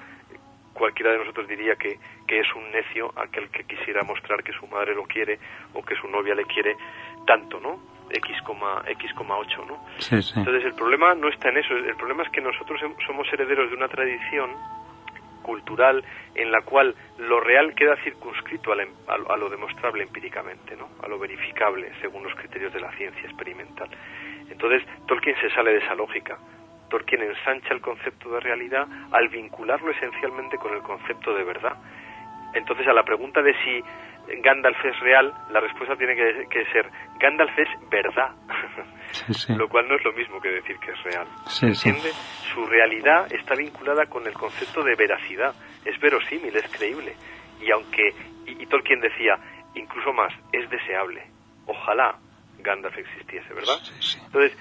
cualquiera 0.75 1.13
de 1.13 1.21
nosotros 1.21 1.49
diría 1.49 1.75
que, 1.77 1.99
que 2.29 2.41
es 2.41 2.47
un 2.55 2.71
necio 2.71 3.15
aquel 3.17 3.49
que 3.49 3.65
quisiera 3.65 4.03
mostrar 4.03 4.45
que 4.45 4.53
su 4.53 4.67
madre 4.67 4.95
lo 4.95 5.05
quiere 5.05 5.39
o 5.73 5.83
que 5.83 5.95
su 5.97 6.07
novia 6.07 6.35
le 6.35 6.45
quiere 6.45 6.77
tanto, 7.27 7.61
¿no? 7.61 7.81
X, 8.11 8.37
X,8, 8.45 9.67
¿no? 9.67 9.83
Sí, 9.97 10.21
sí. 10.21 10.35
Entonces 10.37 10.67
el 10.67 10.75
problema 10.75 11.15
no 11.15 11.31
está 11.31 11.49
en 11.49 11.57
eso, 11.57 11.73
el 11.73 11.97
problema 11.97 12.25
es 12.25 12.29
que 12.29 12.43
nosotros 12.43 12.79
somos 13.07 13.27
herederos 13.33 13.71
de 13.71 13.75
una 13.75 13.89
tradición 13.89 14.51
cultural 15.47 16.05
en 16.35 16.51
la 16.51 16.61
cual 16.63 16.93
lo 17.19 17.39
real 17.39 17.73
queda 17.77 17.95
circunscrito 18.03 18.73
a, 18.73 18.77
a, 18.77 19.37
lo 19.37 19.49
demostrable 19.49 20.03
empíricamente, 20.03 20.77
¿no? 20.77 20.89
a 21.03 21.07
lo 21.07 21.21
verificable 21.21 21.93
según 22.01 22.25
los 22.25 22.35
criterios 22.35 22.73
de 22.73 22.81
la 22.81 22.91
ciencia 22.97 23.23
experimental. 23.23 23.89
Entonces, 24.51 24.83
Tolkien 25.07 25.37
se 25.41 25.51
sale 25.51 25.71
de 25.71 25.79
esa 25.79 25.95
lógica. 25.95 26.37
Tolkien 26.91 27.23
ensancha 27.23 27.73
el 27.73 27.81
concepto 27.81 28.31
de 28.31 28.41
realidad 28.41 28.87
al 29.13 29.29
vincularlo 29.29 29.93
esencialmente 29.93 30.57
con 30.59 30.75
el 30.75 30.83
concepto 30.83 31.33
de 31.33 31.45
verdad. 31.45 31.77
Entonces, 32.55 32.87
a 32.89 32.93
la 32.93 33.05
pregunta 33.05 33.41
de 33.43 33.55
si 33.65 33.83
Gandalf 34.43 34.85
es 34.85 34.99
real, 35.01 35.33
la 35.51 35.61
respuesta 35.61 35.95
tiene 35.97 36.17
que, 36.49 36.65
ser 36.73 36.91
Gandalf 37.21 37.57
es 37.57 37.69
verdad, 37.89 38.31
lo 39.57 39.69
cual 39.69 39.87
no 39.89 39.95
es 39.95 40.05
lo 40.05 40.13
mismo 40.13 40.41
que 40.41 40.49
decir 40.49 40.77
que 40.79 40.91
es 40.91 41.03
real. 41.05 41.27
¿Entiende? 41.63 42.11
Su 42.57 42.65
realidad 42.65 43.31
está 43.31 43.55
vinculada 43.55 44.07
con 44.07 44.27
el 44.27 44.33
concepto 44.33 44.83
de 44.83 44.95
veracidad, 44.95 45.55
es 45.85 46.01
verosímil, 46.01 46.57
es 46.57 46.67
creíble. 46.71 47.15
Y 47.61 47.71
aunque, 47.71 48.15
y, 48.47 48.65
Tolkien 48.65 48.99
decía, 49.01 49.39
incluso 49.75 50.15
más, 50.15 50.33
es 50.53 50.69
deseable. 50.71 51.23
Ojalá 51.67 52.17
Gandalf 52.61 52.97
existiese, 52.97 53.53
¿verdad? 53.53 53.77
Entonces, 54.25 54.57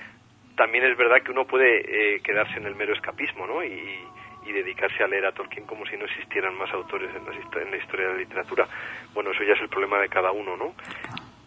también 0.57 0.83
es 0.83 0.97
verdad 0.97 1.21
que 1.23 1.31
uno 1.31 1.45
puede 1.47 2.15
eh, 2.15 2.19
quedarse 2.19 2.57
en 2.57 2.65
el 2.65 2.75
mero 2.75 2.93
escapismo, 2.93 3.47
¿no? 3.47 3.63
Y, 3.63 3.97
y 4.45 4.51
dedicarse 4.51 5.01
a 5.01 5.07
leer 5.07 5.25
a 5.25 5.31
Tolkien 5.31 5.65
como 5.65 5.85
si 5.85 5.95
no 5.95 6.03
existieran 6.03 6.53
más 6.57 6.71
autores 6.73 7.09
en 7.15 7.25
la, 7.71 7.77
historia 7.77 8.07
de 8.07 8.13
la 8.13 8.19
literatura. 8.19 8.67
Bueno, 9.13 9.31
eso 9.31 9.41
ya 9.45 9.53
es 9.53 9.61
el 9.61 9.69
problema 9.69 9.99
de 9.99 10.09
cada 10.09 10.33
uno, 10.33 10.57
¿no? 10.57 10.75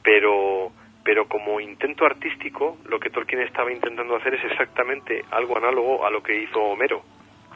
Pero, 0.03 0.73
pero 1.09 1.27
como 1.27 1.59
intento 1.59 2.05
artístico, 2.05 2.77
lo 2.85 3.01
que 3.01 3.09
Tolkien 3.09 3.41
estaba 3.41 3.73
intentando 3.73 4.15
hacer 4.15 4.35
es 4.35 4.45
exactamente 4.45 5.25
algo 5.31 5.57
análogo 5.57 6.05
a 6.05 6.11
lo 6.11 6.23
que 6.23 6.43
hizo 6.43 6.61
Homero, 6.61 7.03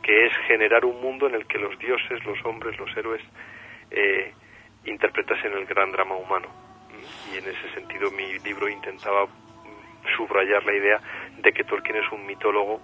que 0.03 0.25
es 0.25 0.33
generar 0.47 0.87
un 0.87 0.99
mundo 1.03 1.27
en 1.27 1.35
el 1.35 1.45
que 1.45 1.59
los 1.59 1.79
dioses, 1.79 2.25
los 2.25 2.43
hombres, 2.47 2.79
los 2.79 2.89
héroes 2.97 3.21
eh, 3.91 4.33
interpretasen 4.87 5.53
el 5.53 5.67
gran 5.67 5.93
drama 5.93 6.15
humano. 6.15 6.49
Y 7.31 7.37
en 7.37 7.45
ese 7.45 7.75
sentido 7.75 8.11
mi 8.13 8.39
libro 8.39 8.71
intentaba 8.71 9.27
subrayar 10.17 10.65
la 10.65 10.73
idea 10.73 11.01
de 11.37 11.53
que 11.53 11.65
Tolkien 11.65 11.97
es 11.97 12.11
un 12.11 12.25
mitólogo 12.25 12.81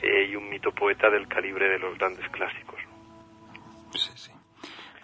eh, 0.00 0.28
y 0.30 0.36
un 0.36 0.48
mitopoeta 0.48 1.10
del 1.10 1.26
calibre 1.26 1.68
de 1.70 1.80
los 1.80 1.98
grandes 1.98 2.28
clásicos. 2.28 2.78
Sí, 3.94 4.12
sí. 4.14 4.37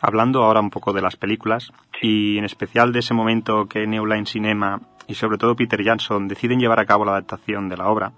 Hablando 0.06 0.42
ahora 0.44 0.60
un 0.60 0.68
poco 0.68 0.92
de 0.92 1.00
las 1.00 1.16
películas 1.16 1.72
y 2.02 2.36
en 2.36 2.44
especial 2.44 2.92
de 2.92 2.98
ese 2.98 3.14
momento 3.14 3.64
que 3.66 3.86
New 3.86 4.04
Line 4.04 4.26
Cinema 4.26 4.78
y 5.06 5.14
sobre 5.14 5.38
todo 5.38 5.56
Peter 5.56 5.82
Jackson 5.82 6.28
deciden 6.28 6.60
llevar 6.60 6.78
a 6.78 6.84
cabo 6.84 7.06
la 7.06 7.12
adaptación 7.12 7.70
de 7.70 7.78
la 7.78 7.88
obra, 7.88 8.12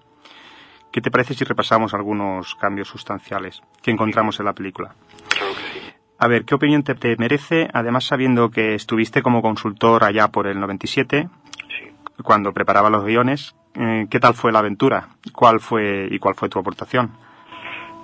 ¿qué 0.90 1.00
te 1.00 1.12
parece 1.12 1.34
si 1.34 1.44
repasamos 1.44 1.94
algunos 1.94 2.56
cambios 2.56 2.88
sustanciales 2.88 3.62
que 3.82 3.92
encontramos 3.92 4.40
en 4.40 4.46
la 4.46 4.52
película? 4.52 4.96
A 6.18 6.26
ver, 6.26 6.44
¿qué 6.44 6.56
opinión 6.56 6.82
te, 6.82 6.96
te 6.96 7.14
merece? 7.18 7.68
Además, 7.72 8.04
sabiendo 8.04 8.50
que 8.50 8.74
estuviste 8.74 9.22
como 9.22 9.40
consultor 9.40 10.02
allá 10.02 10.26
por 10.28 10.48
el 10.48 10.58
97, 10.58 11.28
Sí. 11.68 11.92
cuando 12.24 12.52
preparaba 12.52 12.90
los 12.90 13.04
guiones, 13.04 13.54
eh, 13.74 14.06
¿qué 14.10 14.18
tal 14.18 14.34
fue 14.34 14.50
la 14.50 14.58
aventura? 14.58 15.10
¿Cuál 15.32 15.60
fue 15.60 16.08
y 16.10 16.18
cuál 16.18 16.34
fue 16.34 16.48
tu 16.48 16.58
aportación? 16.58 17.12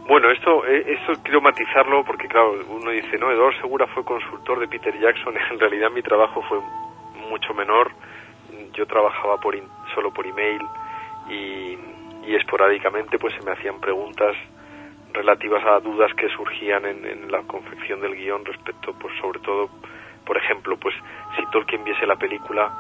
Bueno, 0.07 0.31
esto, 0.31 0.67
eh, 0.67 0.85
esto 0.99 1.13
quiero 1.23 1.41
matizarlo 1.41 2.05
porque, 2.05 2.27
claro, 2.27 2.59
uno 2.69 2.91
dice, 2.91 3.19
no, 3.19 3.31
Eduardo 3.31 3.59
Segura 3.61 3.87
fue 3.87 4.05
consultor 4.05 4.59
de 4.59 4.69
Peter 4.69 4.99
Jackson. 4.99 5.35
En 5.51 5.61
realidad 5.61 5.91
mi 5.91 6.03
trabajo 6.03 6.43
fue 6.43 6.59
mucho 7.29 7.55
menor. 7.55 7.93
Yo 8.73 8.87
trabajaba 8.87 9.39
por 9.39 9.57
solo 9.95 10.13
por 10.13 10.27
email 10.27 10.61
y, 11.29 11.79
y 12.27 12.35
esporádicamente 12.35 13.19
pues 13.19 13.35
se 13.35 13.43
me 13.43 13.53
hacían 13.53 13.81
preguntas 13.81 14.35
relativas 15.13 15.65
a 15.65 15.79
dudas 15.81 16.13
que 16.15 16.29
surgían 16.31 16.85
en, 16.87 17.05
en 17.05 17.31
la 17.31 17.43
confección 17.43 18.01
del 18.01 18.17
guion 18.17 18.45
respecto, 18.45 18.95
pues 18.99 19.15
sobre 19.21 19.41
todo, 19.41 19.69
por 20.25 20.37
ejemplo, 20.37 20.77
pues 20.79 20.95
si 21.37 21.45
Tolkien 21.51 21.85
viese 21.85 22.07
la 22.07 22.17
película 22.17 22.73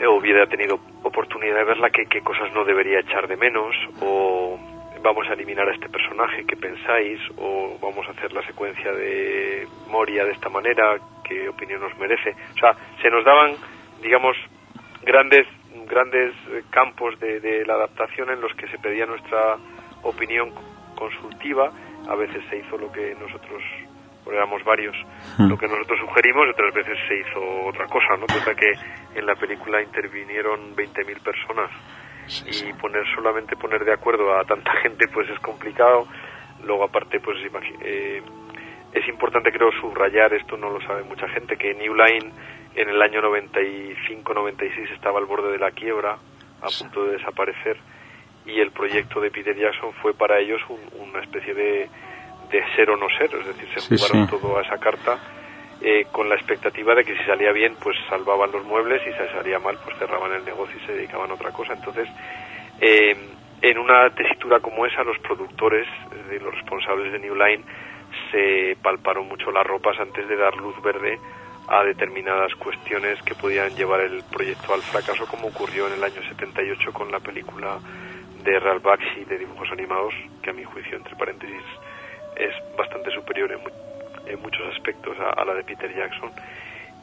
eh, 0.00 0.06
hubiera 0.06 0.46
tenido 0.46 0.80
oportunidad 1.02 1.56
de 1.56 1.64
verla, 1.64 1.90
¿qué, 1.90 2.06
qué 2.06 2.22
cosas 2.22 2.52
no 2.54 2.64
debería 2.64 3.00
echar 3.00 3.28
de 3.28 3.36
menos 3.36 3.76
o 4.00 4.58
vamos 5.02 5.26
a 5.28 5.32
eliminar 5.32 5.68
a 5.68 5.74
este 5.74 5.88
personaje, 5.88 6.44
¿qué 6.46 6.56
pensáis? 6.56 7.20
O 7.36 7.78
vamos 7.80 8.06
a 8.06 8.10
hacer 8.12 8.32
la 8.32 8.42
secuencia 8.46 8.92
de 8.92 9.66
Moria 9.88 10.24
de 10.24 10.32
esta 10.32 10.48
manera, 10.48 10.98
¿qué 11.24 11.48
opinión 11.48 11.80
nos 11.80 11.96
merece? 11.98 12.30
O 12.54 12.58
sea, 12.58 12.74
se 13.00 13.10
nos 13.10 13.24
daban, 13.24 13.54
digamos, 14.02 14.36
grandes 15.02 15.46
grandes 15.86 16.34
eh, 16.50 16.62
campos 16.70 17.18
de, 17.20 17.40
de 17.40 17.64
la 17.64 17.74
adaptación 17.74 18.30
en 18.30 18.40
los 18.40 18.52
que 18.54 18.68
se 18.68 18.78
pedía 18.78 19.06
nuestra 19.06 19.56
opinión 20.02 20.52
consultiva. 20.94 21.70
A 22.08 22.14
veces 22.14 22.42
se 22.48 22.58
hizo 22.58 22.76
lo 22.76 22.90
que 22.90 23.14
nosotros, 23.20 23.62
porque 24.24 24.36
éramos 24.36 24.64
varios, 24.64 24.96
lo 25.38 25.56
que 25.56 25.66
nosotros 25.66 25.98
sugerimos, 26.00 26.46
y 26.46 26.50
otras 26.50 26.74
veces 26.74 26.98
se 27.08 27.18
hizo 27.18 27.66
otra 27.66 27.86
cosa, 27.86 28.16
¿no? 28.18 28.26
Cosa 28.26 28.54
que 28.54 28.72
en 29.14 29.26
la 29.26 29.34
película 29.34 29.82
intervinieron 29.82 30.74
20.000 30.74 31.22
personas 31.22 31.70
y 32.68 32.72
poner 32.74 33.04
solamente 33.14 33.56
poner 33.56 33.84
de 33.84 33.92
acuerdo 33.92 34.36
a 34.38 34.44
tanta 34.44 34.72
gente 34.82 35.08
pues 35.08 35.28
es 35.30 35.38
complicado. 35.40 36.06
Luego 36.64 36.84
aparte 36.84 37.20
pues 37.20 37.38
eh, 37.82 38.22
es 38.92 39.08
importante 39.08 39.50
creo 39.52 39.70
subrayar 39.80 40.32
esto 40.34 40.56
no 40.56 40.70
lo 40.70 40.80
sabe 40.82 41.02
mucha 41.04 41.28
gente 41.28 41.56
que 41.56 41.74
New 41.74 41.94
Line 41.94 42.32
en 42.74 42.88
el 42.88 43.00
año 43.02 43.20
95-96 43.22 44.92
estaba 44.94 45.18
al 45.18 45.26
borde 45.26 45.52
de 45.52 45.58
la 45.58 45.70
quiebra 45.72 46.18
a 46.62 46.68
punto 46.78 47.04
de 47.04 47.12
desaparecer 47.16 47.76
y 48.46 48.60
el 48.60 48.70
proyecto 48.72 49.20
de 49.20 49.30
Peter 49.30 49.56
Jackson 49.56 49.92
fue 50.02 50.14
para 50.14 50.38
ellos 50.38 50.60
un- 50.68 51.08
una 51.08 51.20
especie 51.20 51.54
de, 51.54 51.88
de 52.50 52.64
ser 52.76 52.90
o 52.90 52.96
no 52.96 53.08
ser 53.18 53.30
es 53.34 53.46
decir 53.46 53.68
se 53.80 53.96
jugaron 53.96 54.28
todo 54.28 54.58
a 54.58 54.62
esa 54.62 54.78
carta 54.78 55.18
eh, 55.82 56.06
con 56.12 56.28
la 56.28 56.34
expectativa 56.34 56.94
de 56.94 57.04
que 57.04 57.16
si 57.16 57.24
salía 57.24 57.52
bien 57.52 57.74
pues 57.82 57.96
salvaban 58.08 58.52
los 58.52 58.64
muebles 58.64 59.00
y 59.02 59.12
si 59.12 59.32
salía 59.32 59.58
mal 59.58 59.78
pues 59.82 59.96
cerraban 59.98 60.32
el 60.32 60.44
negocio 60.44 60.76
y 60.76 60.86
se 60.86 60.92
dedicaban 60.92 61.30
a 61.30 61.34
otra 61.34 61.52
cosa. 61.52 61.72
Entonces 61.72 62.06
eh, 62.80 63.16
en 63.62 63.78
una 63.78 64.10
tesitura 64.10 64.60
como 64.60 64.84
esa 64.84 65.02
los 65.04 65.18
productores 65.20 65.86
eh, 66.30 66.38
los 66.42 66.54
responsables 66.54 67.12
de 67.12 67.18
New 67.18 67.34
Line 67.34 67.64
se 68.30 68.76
palparon 68.82 69.26
mucho 69.26 69.50
las 69.50 69.66
ropas 69.66 69.98
antes 69.98 70.28
de 70.28 70.36
dar 70.36 70.54
luz 70.56 70.74
verde 70.82 71.18
a 71.68 71.82
determinadas 71.84 72.54
cuestiones 72.56 73.22
que 73.22 73.34
podían 73.34 73.74
llevar 73.74 74.00
el 74.00 74.22
proyecto 74.30 74.74
al 74.74 74.82
fracaso 74.82 75.26
como 75.26 75.48
ocurrió 75.48 75.86
en 75.86 75.94
el 75.94 76.04
año 76.04 76.20
78 76.28 76.92
con 76.92 77.10
la 77.10 77.20
película 77.20 77.78
de 78.44 78.58
Real 78.58 78.80
Baxi 78.80 79.24
de 79.24 79.38
dibujos 79.38 79.70
animados 79.72 80.12
que 80.42 80.50
a 80.50 80.52
mi 80.52 80.64
juicio 80.64 80.96
entre 80.96 81.16
paréntesis 81.16 81.62
es 82.36 82.52
bastante 82.76 83.10
superior 83.12 83.52
en, 83.52 83.60
en 84.30 84.40
muchos 84.42 84.62
aspectos 84.74 85.16
a, 85.18 85.30
a 85.40 85.44
la 85.44 85.54
de 85.54 85.64
Peter 85.64 85.94
Jackson 85.94 86.30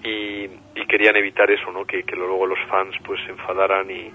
y, 0.04 0.46
y 0.76 0.86
querían 0.88 1.16
evitar 1.16 1.50
eso, 1.52 1.72
¿no? 1.72 1.86
Que, 1.86 2.04
que 2.04 2.16
luego 2.16 2.46
los 2.46 2.60
fans 2.70 2.96
pues 3.06 3.20
se 3.26 3.32
enfadaran 3.32 3.90
y, 3.90 4.12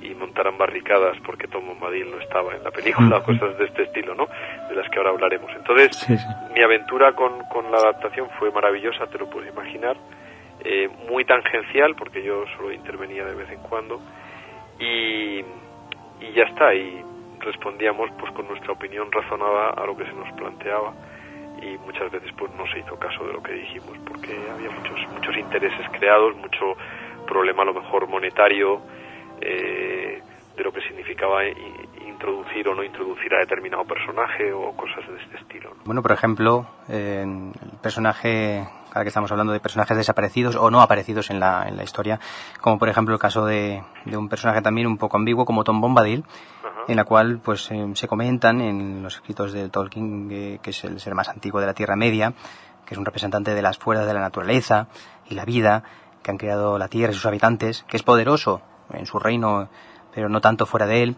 y 0.00 0.14
montaran 0.14 0.56
barricadas 0.56 1.16
porque 1.24 1.48
Tom 1.48 1.66
Bombadil 1.66 2.10
no 2.10 2.18
estaba 2.20 2.54
en 2.54 2.62
la 2.64 2.70
película, 2.70 3.22
cosas 3.22 3.58
de 3.58 3.64
este 3.66 3.82
estilo, 3.84 4.14
¿no? 4.14 4.26
De 4.68 4.74
las 4.74 4.88
que 4.90 4.98
ahora 4.98 5.10
hablaremos. 5.10 5.50
Entonces, 5.56 5.96
Sí, 5.96 6.16
sí. 6.16 6.26
mi 6.54 6.62
aventura 6.62 7.12
con, 7.14 7.40
con 7.52 7.70
la 7.70 7.78
adaptación 7.78 8.28
fue 8.38 8.50
maravillosa, 8.50 9.06
te 9.06 9.18
lo 9.18 9.28
puedes 9.28 9.52
imaginar, 9.52 9.96
eh, 10.64 10.88
muy 11.08 11.24
tangencial 11.24 11.94
porque 11.94 12.22
yo 12.22 12.44
solo 12.56 12.72
intervenía 12.72 13.24
de 13.24 13.34
vez 13.34 13.50
en 13.50 13.60
cuando 13.60 14.00
y, 14.80 15.38
y 16.20 16.32
ya 16.34 16.44
está, 16.44 16.74
y 16.74 17.02
respondíamos 17.40 18.10
pues 18.18 18.32
con 18.32 18.48
nuestra 18.48 18.72
opinión 18.72 19.10
razonada 19.12 19.70
a 19.70 19.86
lo 19.86 19.96
que 19.96 20.04
se 20.04 20.12
nos 20.12 20.32
planteaba 20.32 20.92
y 21.62 21.78
muchas 21.78 22.10
veces 22.10 22.30
pues 22.36 22.52
no 22.54 22.66
se 22.66 22.80
hizo 22.80 22.96
caso 22.98 23.24
de 23.24 23.32
lo 23.32 23.42
que 23.42 23.52
dijimos 23.52 23.96
porque 24.06 24.36
había 24.52 24.70
muchos 24.70 24.98
muchos 25.12 25.36
intereses 25.36 25.86
creados, 25.92 26.36
mucho 26.36 26.76
problema 27.26 27.62
a 27.62 27.66
lo 27.66 27.74
mejor 27.74 28.08
monetario 28.08 28.80
eh, 29.40 30.22
de 30.56 30.64
lo 30.64 30.72
que 30.72 30.80
significaba 30.82 31.42
introducir 32.04 32.68
o 32.68 32.74
no 32.74 32.82
introducir 32.82 33.32
a 33.34 33.38
determinado 33.38 33.84
personaje 33.84 34.52
o 34.52 34.72
cosas 34.72 35.06
de 35.08 35.22
este 35.22 35.36
estilo. 35.36 35.70
¿no? 35.70 35.82
Bueno, 35.84 36.02
por 36.02 36.12
ejemplo, 36.12 36.66
en 36.88 37.52
el 37.62 37.78
personaje, 37.80 38.66
ahora 38.98 39.04
que 39.04 39.10
estamos 39.10 39.30
hablando 39.30 39.52
de 39.52 39.60
personajes 39.60 39.96
desaparecidos 39.96 40.56
o 40.56 40.72
no 40.72 40.82
aparecidos 40.82 41.30
en 41.30 41.38
la, 41.38 41.68
en 41.68 41.76
la 41.76 41.84
historia, 41.84 42.18
como 42.60 42.80
por 42.80 42.88
ejemplo 42.88 43.14
el 43.14 43.20
caso 43.20 43.46
de, 43.46 43.80
de 44.04 44.16
un 44.16 44.28
personaje 44.28 44.60
también 44.60 44.88
un 44.88 44.98
poco 44.98 45.16
ambiguo 45.16 45.44
como 45.44 45.62
Tom 45.62 45.80
Bombadil, 45.80 46.24
en 46.88 46.96
la 46.96 47.04
cual 47.04 47.38
pues 47.38 47.70
eh, 47.70 47.90
se 47.94 48.08
comentan 48.08 48.60
en 48.60 49.00
los 49.04 49.14
escritos 49.14 49.52
de 49.52 49.68
Tolkien 49.68 50.28
que, 50.28 50.58
que 50.60 50.70
es 50.70 50.82
el 50.82 50.98
ser 50.98 51.14
más 51.14 51.28
antiguo 51.28 51.60
de 51.60 51.66
la 51.66 51.74
Tierra 51.74 51.94
Media, 51.94 52.34
que 52.84 52.94
es 52.94 52.98
un 52.98 53.04
representante 53.04 53.54
de 53.54 53.62
las 53.62 53.78
fuerzas 53.78 54.04
de 54.04 54.14
la 54.14 54.20
naturaleza 54.20 54.88
y 55.28 55.34
la 55.34 55.44
vida 55.44 55.84
que 56.24 56.32
han 56.32 56.38
creado 56.38 56.76
la 56.76 56.88
Tierra 56.88 57.12
y 57.12 57.14
sus 57.14 57.26
habitantes, 57.26 57.84
que 57.86 57.96
es 57.96 58.02
poderoso 58.02 58.62
en 58.92 59.06
su 59.06 59.20
reino, 59.20 59.68
pero 60.12 60.28
no 60.28 60.40
tanto 60.40 60.66
fuera 60.66 60.86
de 60.86 61.04
él. 61.04 61.16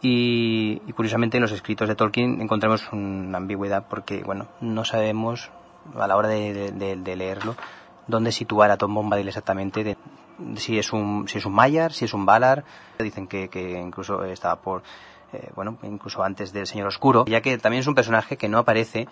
Y, 0.00 0.80
y 0.86 0.92
curiosamente 0.92 1.38
en 1.38 1.42
los 1.42 1.50
escritos 1.50 1.88
de 1.88 1.96
Tolkien 1.96 2.40
encontramos 2.40 2.92
una 2.92 3.38
ambigüedad 3.38 3.86
porque, 3.88 4.22
bueno, 4.22 4.46
no 4.60 4.84
sabemos 4.84 5.50
a 5.98 6.06
la 6.06 6.16
hora 6.16 6.28
de, 6.28 6.52
de- 6.52 6.72
de- 6.72 6.96
de 6.96 7.16
leerlo 7.16 7.54
dónde 8.06 8.32
situar 8.32 8.70
a 8.70 8.76
Tom 8.76 8.94
Bombadil 8.94 9.28
exactamente, 9.28 9.82
de- 9.84 9.96
si 10.56 10.78
es 10.78 10.92
un 10.92 11.26
si 11.28 11.38
es 11.38 11.46
un 11.46 11.52
Maiar, 11.54 11.92
si 11.92 12.04
es 12.04 12.14
un 12.14 12.24
Valar. 12.26 12.64
Dicen 12.98 13.26
que, 13.26 13.48
que 13.48 13.72
incluso 13.80 14.22
estaba 14.24 14.56
por, 14.56 14.82
eh, 15.32 15.50
bueno, 15.54 15.78
incluso 15.82 16.22
antes 16.22 16.52
del 16.52 16.66
Señor 16.66 16.88
Oscuro, 16.88 17.24
ya 17.26 17.40
que 17.40 17.56
también 17.58 17.80
es 17.80 17.86
un 17.86 17.94
personaje 17.94 18.36
que 18.36 18.48
no 18.48 18.58
aparece 18.58 19.08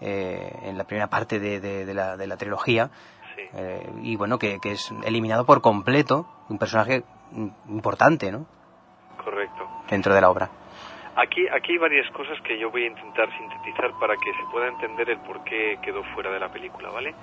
eh, 0.00 0.52
en 0.64 0.76
la 0.78 0.84
primera 0.84 1.08
parte 1.08 1.38
de, 1.40 1.60
de- 1.60 1.84
de 1.86 1.94
la, 1.94 2.16
de 2.16 2.26
la 2.26 2.36
trilogía 2.36 2.90
Sí. 3.36 3.42
eh, 3.54 3.90
y 4.02 4.16
bueno, 4.16 4.38
que, 4.38 4.58
que 4.60 4.72
es 4.72 4.90
eliminado 5.04 5.44
por 5.46 5.60
completo, 5.60 6.26
un 6.48 6.58
personaje 6.58 7.04
importante, 7.68 8.30
¿no? 8.32 8.46
Correcto. 9.22 9.64
Dentro 9.88 10.12
de 10.14 10.20
la 10.20 10.28
obra. 10.30 10.50
Aquí, 11.20 11.46
aquí 11.48 11.72
hay 11.72 11.78
varias 11.78 12.08
cosas 12.12 12.40
que 12.42 12.56
yo 12.58 12.70
voy 12.70 12.84
a 12.84 12.86
intentar 12.86 13.28
sintetizar 13.36 13.90
para 14.00 14.14
que 14.16 14.32
se 14.32 14.42
pueda 14.52 14.68
entender 14.68 15.10
el 15.10 15.18
por 15.18 15.42
qué 15.44 15.78
quedó 15.82 16.02
fuera 16.14 16.30
de 16.30 16.38
la 16.40 16.48
película, 16.48 16.90
¿vale? 16.90 17.14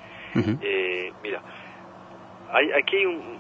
Eh, 0.62 1.14
mira, 1.24 1.42
hay, 2.52 2.72
aquí 2.74 2.98
hay 2.98 3.06
un... 3.06 3.40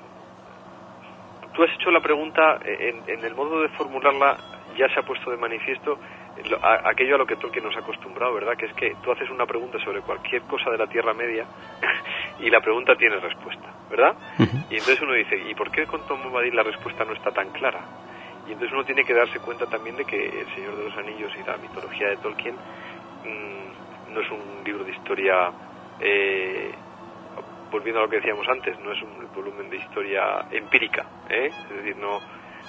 Tú 1.53 1.63
has 1.63 1.71
hecho 1.73 1.91
la 1.91 1.99
pregunta, 2.01 2.59
eh, 2.65 2.93
en, 3.07 3.17
en 3.19 3.25
el 3.25 3.35
modo 3.35 3.61
de 3.61 3.69
formularla 3.69 4.37
ya 4.77 4.87
se 4.89 4.99
ha 4.99 5.03
puesto 5.03 5.31
de 5.31 5.37
manifiesto 5.37 5.97
lo- 6.49 6.63
a- 6.63 6.89
aquello 6.89 7.15
a 7.15 7.17
lo 7.17 7.25
que 7.25 7.37
Tolkien 7.37 7.63
nos 7.63 7.75
ha 7.77 7.79
acostumbrado, 7.79 8.33
¿verdad? 8.33 8.57
Que 8.57 8.65
es 8.65 8.73
que 8.73 8.93
tú 9.03 9.11
haces 9.11 9.29
una 9.29 9.45
pregunta 9.45 9.79
sobre 9.79 10.01
cualquier 10.01 10.41
cosa 10.43 10.69
de 10.69 10.77
la 10.77 10.87
Tierra 10.87 11.13
Media 11.13 11.45
y 12.39 12.49
la 12.49 12.59
pregunta 12.61 12.95
tiene 12.97 13.17
respuesta, 13.17 13.67
¿verdad? 13.89 14.15
Y 14.69 14.73
entonces 14.75 15.01
uno 15.01 15.13
dice, 15.13 15.37
¿y 15.49 15.53
por 15.55 15.71
qué 15.71 15.85
con 15.85 16.05
Tom 16.07 16.21
Bombadil 16.23 16.55
la 16.55 16.63
respuesta 16.63 17.05
no 17.05 17.13
está 17.13 17.31
tan 17.31 17.49
clara? 17.51 17.79
Y 18.47 18.51
entonces 18.51 18.73
uno 18.73 18.83
tiene 18.83 19.03
que 19.03 19.13
darse 19.13 19.39
cuenta 19.39 19.65
también 19.65 19.95
de 19.95 20.05
que 20.05 20.41
El 20.41 20.47
Señor 20.53 20.75
de 20.77 20.83
los 20.83 20.97
Anillos 20.97 21.31
y 21.35 21.43
la 21.43 21.57
mitología 21.57 22.09
de 22.09 22.17
Tolkien 22.17 22.55
mm, 22.55 24.13
no 24.13 24.21
es 24.21 24.31
un 24.31 24.63
libro 24.63 24.83
de 24.83 24.91
historia, 24.91 25.51
eh, 25.99 26.71
volviendo 27.71 27.99
a 27.99 28.03
lo 28.03 28.09
que 28.09 28.17
decíamos 28.17 28.47
antes, 28.47 28.79
no 28.79 28.91
es 28.91 29.01
un 29.01 29.27
volumen 29.33 29.69
de 29.69 29.77
historia 29.77 30.45
empírica, 30.51 31.05
¿eh? 31.29 31.47
es 31.47 31.69
decir, 31.69 31.97
no 31.97 32.19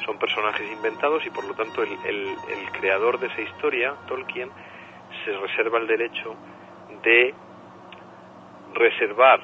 son 0.05 0.19
personajes 0.19 0.71
inventados 0.71 1.25
y 1.27 1.31
por 1.31 1.45
lo 1.45 1.55
tanto 1.55 1.83
el, 1.83 1.93
el, 2.05 2.29
el 2.29 2.71
creador 2.73 3.19
de 3.19 3.27
esa 3.29 3.43
historia, 3.43 3.95
Tolkien, 4.07 4.51
se 5.25 5.33
reserva 5.33 5.79
el 5.79 5.87
derecho 5.87 6.35
de 7.03 7.35
reservar 8.75 9.41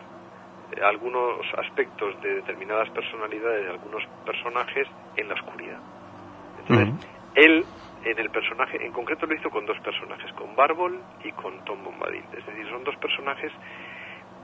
algunos 0.80 1.46
aspectos 1.58 2.20
de 2.22 2.36
determinadas 2.36 2.88
personalidades 2.90 3.64
de 3.64 3.70
algunos 3.70 4.04
personajes 4.24 4.88
en 5.16 5.28
la 5.28 5.34
oscuridad. 5.34 5.91
Él 7.34 7.64
en 8.04 8.18
el 8.18 8.30
personaje, 8.30 8.84
en 8.84 8.92
concreto 8.92 9.26
lo 9.26 9.34
hizo 9.34 9.50
con 9.50 9.64
dos 9.64 9.78
personajes, 9.80 10.32
con 10.32 10.56
Barbol 10.56 11.00
y 11.24 11.32
con 11.32 11.64
Tom 11.64 11.84
Bombadil. 11.84 12.24
Es 12.36 12.44
decir, 12.46 12.68
son 12.68 12.84
dos 12.84 12.96
personajes 12.96 13.52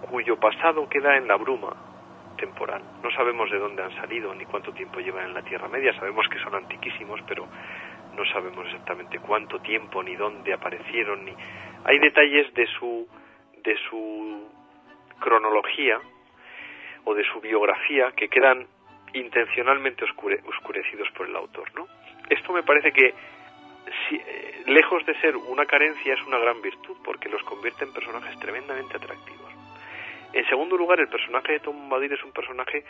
cuyo 0.09 0.39
pasado 0.39 0.89
queda 0.89 1.17
en 1.17 1.27
la 1.27 1.37
bruma 1.37 1.75
temporal. 2.37 2.83
No 3.03 3.11
sabemos 3.11 3.51
de 3.51 3.59
dónde 3.59 3.83
han 3.83 3.95
salido 3.97 4.33
ni 4.35 4.45
cuánto 4.45 4.73
tiempo 4.73 5.01
llevan 5.01 5.27
en 5.27 5.35
la 5.35 5.43
Tierra 5.43 5.69
Media. 5.69 5.93
Sabemos 5.95 6.27
que 6.29 6.39
son 6.39 6.55
antiquísimos, 6.55 7.21
pero 7.27 7.47
no 8.17 8.25
sabemos 8.27 8.65
exactamente 8.67 9.19
cuánto 9.19 9.59
tiempo 9.61 10.03
ni 10.03 10.15
dónde 10.15 10.53
aparecieron. 10.53 11.25
Ni 11.25 11.33
hay 11.85 11.99
detalles 11.99 12.55
de 12.55 12.67
su 12.79 13.09
de 13.65 13.77
su 13.91 14.49
cronología 15.19 15.99
o 17.05 17.15
de 17.15 17.25
su 17.25 17.41
biografía 17.41 18.13
que 18.13 18.29
quedan 18.29 18.67
intencionalmente 19.15 20.05
oscurecidos 20.05 21.09
por 21.17 21.27
el 21.27 21.35
autor, 21.35 21.75
¿no? 21.75 21.87
Esto 22.29 22.53
me 22.53 22.63
parece 22.63 22.93
que 22.93 23.15
si, 24.09 24.17
eh, 24.17 24.63
lejos 24.67 25.05
de 25.07 25.19
ser 25.21 25.37
una 25.37 25.67
carencia 25.67 26.15
es 26.15 26.23
una 26.27 26.39
gran 26.39 26.61
virtud 26.61 26.97
porque 27.05 27.29
los 27.29 27.43
convierte 27.43 27.85
en 27.85 27.93
personajes 27.93 28.39
tremendamente 28.39 28.97
atractivos. 28.97 29.53
En 30.33 30.47
segundo 30.49 30.77
lugar, 30.77 31.01
el 31.01 31.09
personaje 31.09 31.53
de 31.53 31.61
Tom 31.61 31.77
Bombadil 31.77 32.13
es 32.13 32.23
un 32.23 32.33
personaje 32.33 32.85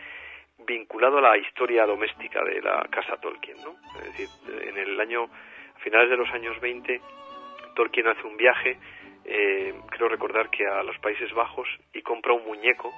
vinculado 0.67 1.19
a 1.19 1.23
la 1.23 1.39
historia 1.39 1.87
doméstica 1.87 2.43
de 2.43 2.61
la 2.61 2.87
casa 2.91 3.17
Tolkien, 3.17 3.57
¿no? 3.63 3.77
Es 4.01 4.05
decir, 4.07 4.29
en 4.63 4.77
el 4.77 5.01
año 5.01 5.25
a 5.25 5.79
finales 5.79 6.11
de 6.11 6.17
los 6.17 6.29
años 6.31 6.61
20 6.61 7.01
Tolkien 7.77 8.09
hace 8.09 8.27
un 8.27 8.37
viaje, 8.37 8.77
eh, 9.25 9.73
creo 9.91 10.09
recordar 10.09 10.51
que 10.51 10.67
a 10.67 10.83
los 10.83 10.99
Países 10.99 11.33
Bajos 11.33 11.69
y 11.95 12.03
compra 12.03 12.33
un 12.33 12.45
muñeco 12.45 12.93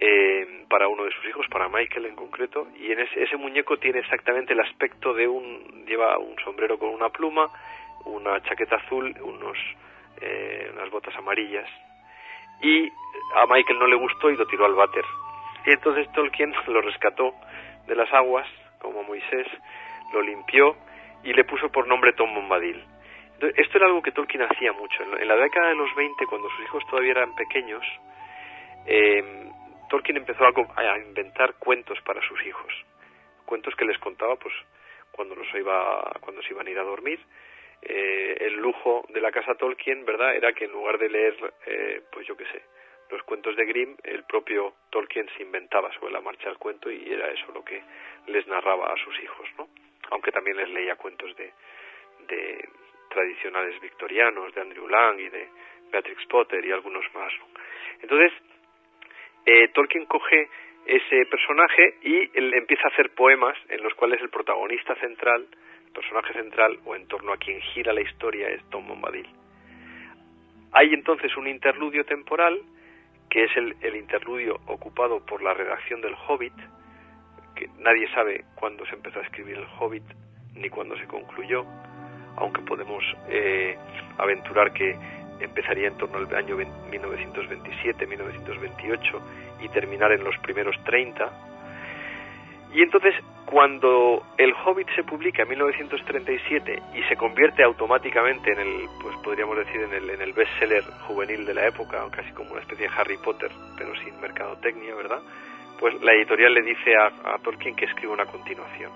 eh, 0.00 0.64
para 0.68 0.88
uno 0.88 1.04
de 1.04 1.10
sus 1.12 1.24
hijos, 1.26 1.46
para 1.48 1.68
Michael 1.68 2.06
en 2.06 2.16
concreto, 2.16 2.68
y 2.76 2.92
en 2.92 3.00
ese, 3.00 3.22
ese, 3.22 3.36
muñeco 3.36 3.76
tiene 3.78 4.00
exactamente 4.00 4.52
el 4.52 4.60
aspecto 4.60 5.14
de 5.14 5.28
un, 5.28 5.84
lleva 5.86 6.18
un 6.18 6.36
sombrero 6.44 6.78
con 6.78 6.88
una 6.88 7.10
pluma, 7.10 7.48
una 8.04 8.42
chaqueta 8.42 8.76
azul, 8.76 9.14
unos, 9.22 9.56
eh, 10.20 10.70
unas 10.74 10.90
botas 10.90 11.14
amarillas, 11.16 11.68
y 12.60 12.88
a 13.36 13.46
Michael 13.48 13.78
no 13.78 13.86
le 13.86 13.96
gustó 13.96 14.30
y 14.30 14.36
lo 14.36 14.46
tiró 14.46 14.66
al 14.66 14.74
váter. 14.74 15.04
Y 15.66 15.70
entonces 15.70 16.10
Tolkien 16.12 16.54
lo 16.66 16.80
rescató 16.80 17.34
de 17.86 17.94
las 17.94 18.12
aguas, 18.12 18.48
como 18.80 19.02
Moisés, 19.02 19.46
lo 20.12 20.22
limpió 20.22 20.76
y 21.22 21.32
le 21.32 21.44
puso 21.44 21.70
por 21.70 21.86
nombre 21.86 22.12
Tom 22.12 22.34
Bombadil. 22.34 22.84
Entonces, 23.34 23.58
esto 23.58 23.78
era 23.78 23.86
algo 23.86 24.02
que 24.02 24.12
Tolkien 24.12 24.42
hacía 24.42 24.72
mucho. 24.72 25.02
En 25.02 25.26
la 25.26 25.36
década 25.36 25.68
de 25.68 25.74
los 25.74 25.92
20, 25.94 26.26
cuando 26.26 26.48
sus 26.50 26.64
hijos 26.64 26.86
todavía 26.86 27.12
eran 27.12 27.34
pequeños, 27.34 27.82
eh, 28.86 29.50
Tolkien 29.94 30.16
empezó 30.16 30.44
a, 30.44 30.98
inventar 30.98 31.54
cuentos 31.54 32.00
para 32.00 32.20
sus 32.26 32.44
hijos, 32.44 32.72
cuentos 33.46 33.76
que 33.76 33.84
les 33.84 33.96
contaba 33.98 34.34
pues 34.34 34.52
cuando 35.12 35.36
los 35.36 35.46
iba 35.54 36.10
cuando 36.18 36.42
se 36.42 36.52
iban 36.52 36.66
a 36.66 36.70
ir 36.70 36.78
a 36.80 36.82
dormir. 36.82 37.20
Eh, 37.80 38.38
el 38.40 38.54
lujo 38.54 39.06
de 39.10 39.20
la 39.20 39.30
casa 39.30 39.54
Tolkien, 39.54 40.04
¿verdad? 40.04 40.34
Era 40.34 40.52
que 40.52 40.64
en 40.64 40.72
lugar 40.72 40.98
de 40.98 41.08
leer, 41.08 41.36
eh, 41.66 42.02
pues 42.10 42.26
yo 42.26 42.36
qué 42.36 42.44
sé, 42.46 42.62
los 43.08 43.22
cuentos 43.22 43.54
de 43.54 43.66
Grimm, 43.66 43.96
el 44.02 44.24
propio 44.24 44.74
Tolkien 44.90 45.28
se 45.36 45.44
inventaba 45.44 45.92
sobre 45.92 46.12
la 46.12 46.20
marcha 46.20 46.50
el 46.50 46.58
cuento 46.58 46.90
y 46.90 47.12
era 47.12 47.30
eso 47.30 47.52
lo 47.54 47.64
que 47.64 47.80
les 48.26 48.44
narraba 48.48 48.92
a 48.92 48.96
sus 48.96 49.16
hijos, 49.22 49.48
¿no? 49.56 49.68
Aunque 50.10 50.32
también 50.32 50.56
les 50.56 50.70
leía 50.70 50.96
cuentos 50.96 51.36
de, 51.36 51.52
de 52.26 52.68
tradicionales 53.10 53.80
victorianos, 53.80 54.52
de 54.56 54.60
Andrew 54.60 54.88
Lang 54.88 55.20
y 55.20 55.28
de 55.28 55.48
Beatrix 55.92 56.26
Potter 56.26 56.64
y 56.64 56.72
algunos 56.72 57.04
más. 57.14 57.32
Entonces, 58.02 58.32
eh, 59.46 59.68
Tolkien 59.68 60.06
coge 60.06 60.48
ese 60.86 61.26
personaje 61.26 61.96
y 62.02 62.30
él 62.34 62.54
empieza 62.54 62.84
a 62.84 62.90
hacer 62.90 63.10
poemas 63.10 63.56
en 63.68 63.82
los 63.82 63.94
cuales 63.94 64.20
el 64.20 64.28
protagonista 64.28 64.94
central, 64.96 65.46
personaje 65.94 66.32
central 66.34 66.78
o 66.84 66.94
en 66.94 67.06
torno 67.08 67.32
a 67.32 67.36
quien 67.36 67.60
gira 67.60 67.92
la 67.92 68.02
historia 68.02 68.48
es 68.48 68.62
Tom 68.70 68.86
Bombadil. 68.86 69.28
Hay 70.72 70.92
entonces 70.92 71.34
un 71.36 71.46
interludio 71.46 72.04
temporal 72.04 72.60
que 73.30 73.44
es 73.44 73.56
el, 73.56 73.76
el 73.80 73.96
interludio 73.96 74.60
ocupado 74.66 75.24
por 75.24 75.42
la 75.42 75.54
redacción 75.54 76.00
del 76.00 76.14
Hobbit, 76.14 76.54
que 77.54 77.68
nadie 77.78 78.08
sabe 78.12 78.44
cuándo 78.54 78.84
se 78.86 78.94
empezó 78.94 79.20
a 79.20 79.22
escribir 79.22 79.56
el 79.56 79.66
Hobbit 79.78 80.04
ni 80.54 80.68
cuándo 80.68 80.96
se 80.98 81.06
concluyó, 81.06 81.64
aunque 82.36 82.62
podemos 82.62 83.02
eh, 83.28 83.76
aventurar 84.18 84.72
que 84.72 84.96
empezaría 85.44 85.88
en 85.88 85.96
torno 85.96 86.18
al 86.18 86.34
año 86.34 86.56
1927-1928 86.56 89.20
y 89.60 89.68
terminar 89.68 90.12
en 90.12 90.24
los 90.24 90.36
primeros 90.38 90.76
30. 90.84 91.30
Y 92.72 92.82
entonces, 92.82 93.14
cuando 93.46 94.24
El 94.36 94.52
Hobbit 94.52 94.88
se 94.96 95.04
publica 95.04 95.42
en 95.42 95.50
1937 95.50 96.82
y 96.94 97.02
se 97.04 97.16
convierte 97.16 97.62
automáticamente 97.62 98.52
en 98.52 98.58
el, 98.58 98.88
pues 99.00 99.16
podríamos 99.18 99.56
decir, 99.58 99.80
en 99.80 99.94
el, 99.94 100.10
en 100.10 100.20
el 100.20 100.32
bestseller 100.32 100.82
juvenil 101.06 101.46
de 101.46 101.54
la 101.54 101.68
época, 101.68 102.04
casi 102.10 102.32
como 102.32 102.50
una 102.50 102.60
especie 102.60 102.88
de 102.88 102.94
Harry 102.96 103.16
Potter, 103.18 103.52
pero 103.78 103.94
sin 103.96 104.20
mercadotecnia, 104.20 104.96
¿verdad? 104.96 105.22
Pues 105.78 105.94
la 106.02 106.14
editorial 106.14 106.52
le 106.52 106.62
dice 106.62 106.96
a, 106.96 107.12
a 107.34 107.38
Tolkien 107.38 107.76
que 107.76 107.84
escriba 107.84 108.12
una 108.12 108.26
continuación. 108.26 108.90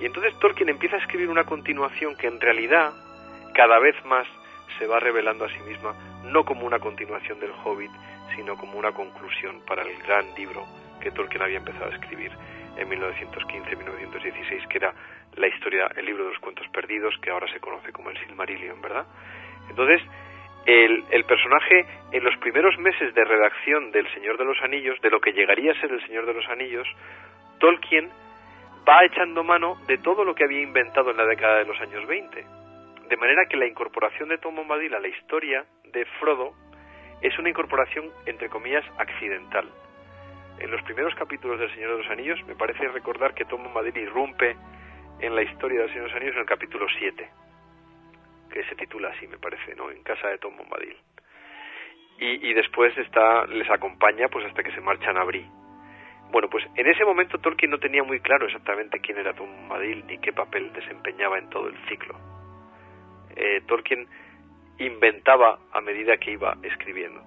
Y 0.00 0.06
entonces 0.06 0.38
Tolkien 0.38 0.70
empieza 0.70 0.96
a 0.96 1.00
escribir 1.00 1.28
una 1.28 1.44
continuación 1.44 2.16
que 2.16 2.28
en 2.28 2.40
realidad 2.40 2.94
cada 3.54 3.78
vez 3.78 3.94
más 4.04 4.26
se 4.78 4.86
va 4.86 5.00
revelando 5.00 5.44
a 5.44 5.48
sí 5.48 5.60
misma 5.60 5.94
no 6.24 6.44
como 6.44 6.66
una 6.66 6.78
continuación 6.78 7.38
del 7.40 7.52
Hobbit, 7.64 7.90
sino 8.34 8.56
como 8.56 8.78
una 8.78 8.92
conclusión 8.92 9.60
para 9.66 9.82
el 9.82 9.96
gran 10.02 10.34
libro 10.36 10.66
que 11.00 11.10
Tolkien 11.10 11.42
había 11.42 11.58
empezado 11.58 11.86
a 11.86 11.94
escribir 11.94 12.32
en 12.76 12.88
1915-1916, 12.88 14.66
que 14.68 14.78
era 14.78 14.94
la 15.36 15.48
historia, 15.48 15.90
el 15.96 16.06
libro 16.06 16.24
de 16.24 16.30
los 16.30 16.40
cuentos 16.40 16.66
perdidos, 16.68 17.14
que 17.20 17.30
ahora 17.30 17.46
se 17.52 17.60
conoce 17.60 17.92
como 17.92 18.10
el 18.10 18.18
Silmarillion, 18.18 18.80
¿verdad? 18.80 19.06
Entonces, 19.68 20.02
el, 20.66 21.04
el, 21.10 21.24
personaje 21.24 21.86
en 22.10 22.24
los 22.24 22.36
primeros 22.38 22.78
meses 22.78 23.14
de 23.14 23.24
redacción 23.24 23.90
del 23.92 24.12
Señor 24.14 24.38
de 24.38 24.44
los 24.44 24.60
Anillos, 24.62 25.00
de 25.02 25.10
lo 25.10 25.20
que 25.20 25.32
llegaría 25.32 25.72
a 25.72 25.80
ser 25.80 25.92
el 25.92 26.04
Señor 26.06 26.26
de 26.26 26.34
los 26.34 26.48
Anillos, 26.48 26.88
Tolkien 27.58 28.10
va 28.88 29.04
echando 29.04 29.44
mano 29.44 29.76
de 29.86 29.98
todo 29.98 30.24
lo 30.24 30.34
que 30.34 30.44
había 30.44 30.62
inventado 30.62 31.10
en 31.10 31.16
la 31.16 31.26
década 31.26 31.58
de 31.58 31.66
los 31.66 31.80
años 31.80 32.06
20 32.06 32.63
de 33.08 33.16
manera 33.16 33.46
que 33.46 33.56
la 33.56 33.66
incorporación 33.66 34.28
de 34.28 34.38
Tom 34.38 34.56
Bombadil 34.56 34.94
a 34.94 35.00
la 35.00 35.08
historia 35.08 35.64
de 35.92 36.04
Frodo 36.20 36.54
es 37.20 37.38
una 37.38 37.50
incorporación, 37.50 38.10
entre 38.26 38.48
comillas, 38.48 38.84
accidental. 38.98 39.68
En 40.58 40.70
los 40.70 40.82
primeros 40.82 41.14
capítulos 41.14 41.58
del 41.58 41.72
Señor 41.74 41.92
de 41.92 42.02
los 42.02 42.10
Anillos 42.10 42.42
me 42.46 42.54
parece 42.54 42.88
recordar 42.88 43.34
que 43.34 43.44
Tom 43.44 43.62
Bombadil 43.62 43.96
irrumpe 43.96 44.56
en 45.20 45.34
la 45.34 45.42
historia 45.42 45.80
del 45.80 45.88
Señor 45.90 46.04
de 46.04 46.08
los 46.08 46.16
Anillos 46.16 46.34
en 46.34 46.40
el 46.40 46.46
capítulo 46.46 46.86
7, 46.98 47.28
que 48.52 48.64
se 48.64 48.74
titula 48.76 49.10
así, 49.10 49.26
me 49.26 49.38
parece, 49.38 49.74
¿no? 49.74 49.90
En 49.90 50.02
casa 50.02 50.28
de 50.28 50.38
Tom 50.38 50.56
Bombadil. 50.56 50.96
Y, 52.16 52.54
después 52.54 52.96
está, 52.96 53.44
les 53.46 53.68
acompaña 53.68 54.28
pues 54.28 54.46
hasta 54.46 54.62
que 54.62 54.70
se 54.70 54.80
marchan 54.80 55.18
a 55.18 55.24
Bri. 55.24 55.44
Bueno, 56.30 56.48
pues 56.48 56.64
en 56.76 56.86
ese 56.86 57.04
momento 57.04 57.38
Tolkien 57.38 57.72
no 57.72 57.78
tenía 57.78 58.04
muy 58.04 58.20
claro 58.20 58.46
exactamente 58.46 59.00
quién 59.00 59.18
era 59.18 59.34
Tom 59.34 59.50
Bombadil 59.50 60.06
ni 60.06 60.18
qué 60.18 60.32
papel 60.32 60.72
desempeñaba 60.72 61.38
en 61.38 61.50
todo 61.50 61.68
el 61.68 61.76
ciclo 61.88 62.33
eh, 63.36 63.62
Tolkien 63.66 64.06
inventaba 64.78 65.58
a 65.72 65.80
medida 65.80 66.16
que 66.16 66.32
iba 66.32 66.56
escribiendo. 66.62 67.22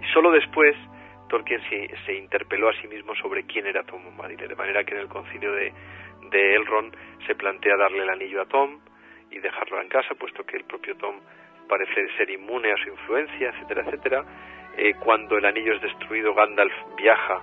Y 0.00 0.06
solo 0.12 0.30
después 0.30 0.76
Tolkien 1.28 1.60
se, 1.68 2.14
interpeló 2.14 2.68
a 2.68 2.80
sí 2.80 2.88
mismo 2.88 3.14
sobre 3.16 3.44
quién 3.44 3.66
era 3.66 3.82
Tom 3.84 4.04
Bombadil, 4.04 4.36
de 4.36 4.54
manera 4.54 4.84
que 4.84 4.94
en 4.94 5.00
el 5.00 5.08
concilio 5.08 5.52
de, 5.52 5.72
de 6.30 6.54
Elrond 6.54 6.94
se 7.26 7.34
plantea 7.34 7.76
darle 7.76 8.02
el 8.02 8.10
anillo 8.10 8.42
a 8.42 8.46
Tom 8.46 8.78
y 9.30 9.38
dejarlo 9.38 9.80
en 9.80 9.88
casa, 9.88 10.14
puesto 10.14 10.44
que 10.44 10.56
el 10.56 10.64
propio 10.64 10.96
Tom 10.96 11.16
parece 11.68 12.08
ser 12.16 12.30
inmune 12.30 12.72
a 12.72 12.76
su 12.76 12.90
influencia, 12.90 13.48
etcétera, 13.50 13.82
etcétera. 13.86 14.24
Eh, 14.76 14.94
cuando 15.00 15.36
el 15.36 15.44
anillo 15.44 15.74
es 15.74 15.82
destruido, 15.82 16.34
Gandalf 16.34 16.72
viaja 16.96 17.40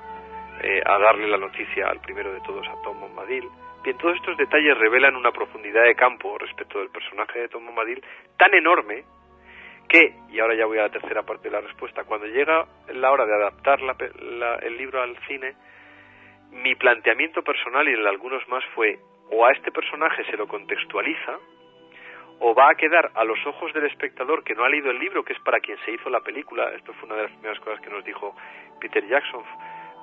eh, 0.61 0.81
a 0.85 0.99
darle 0.99 1.27
la 1.27 1.37
noticia 1.37 1.87
al 1.87 1.99
primero 2.01 2.31
de 2.33 2.41
todos, 2.41 2.67
a 2.67 2.81
Tom 2.83 2.99
Bombadil. 2.99 3.47
Bien, 3.83 3.97
todos 3.97 4.15
estos 4.15 4.37
detalles 4.37 4.77
revelan 4.77 5.15
una 5.15 5.31
profundidad 5.31 5.83
de 5.83 5.95
campo 5.95 6.37
respecto 6.37 6.77
del 6.77 6.89
personaje 6.89 7.39
de 7.39 7.49
Tom 7.49 7.65
Bombadil 7.65 8.03
tan 8.37 8.53
enorme 8.53 9.03
que, 9.89 10.13
y 10.29 10.39
ahora 10.39 10.53
ya 10.53 10.67
voy 10.67 10.77
a 10.77 10.83
la 10.83 10.89
tercera 10.89 11.23
parte 11.23 11.49
de 11.49 11.55
la 11.55 11.61
respuesta, 11.61 12.03
cuando 12.03 12.27
llega 12.27 12.65
la 12.93 13.11
hora 13.11 13.25
de 13.25 13.33
adaptar 13.33 13.79
el 14.61 14.77
libro 14.77 15.01
al 15.01 15.17
cine, 15.27 15.55
mi 16.51 16.75
planteamiento 16.75 17.41
personal 17.41 17.87
y 17.87 17.93
el 17.93 18.03
de 18.03 18.09
algunos 18.09 18.47
más 18.49 18.63
fue 18.75 18.99
o 19.31 19.45
a 19.45 19.51
este 19.51 19.71
personaje 19.71 20.25
se 20.25 20.37
lo 20.37 20.47
contextualiza 20.47 21.39
o 22.39 22.53
va 22.53 22.69
a 22.69 22.75
quedar 22.75 23.11
a 23.15 23.23
los 23.23 23.39
ojos 23.47 23.73
del 23.73 23.85
espectador 23.85 24.43
que 24.43 24.53
no 24.53 24.63
ha 24.63 24.69
leído 24.69 24.91
el 24.91 24.99
libro, 24.99 25.23
que 25.23 25.33
es 25.33 25.39
para 25.39 25.59
quien 25.59 25.77
se 25.85 25.91
hizo 25.91 26.09
la 26.09 26.21
película. 26.21 26.71
Esto 26.75 26.93
fue 26.93 27.07
una 27.07 27.15
de 27.15 27.23
las 27.23 27.31
primeras 27.31 27.59
cosas 27.59 27.79
que 27.81 27.89
nos 27.89 28.03
dijo 28.03 28.35
Peter 28.79 29.05
Jackson. 29.07 29.43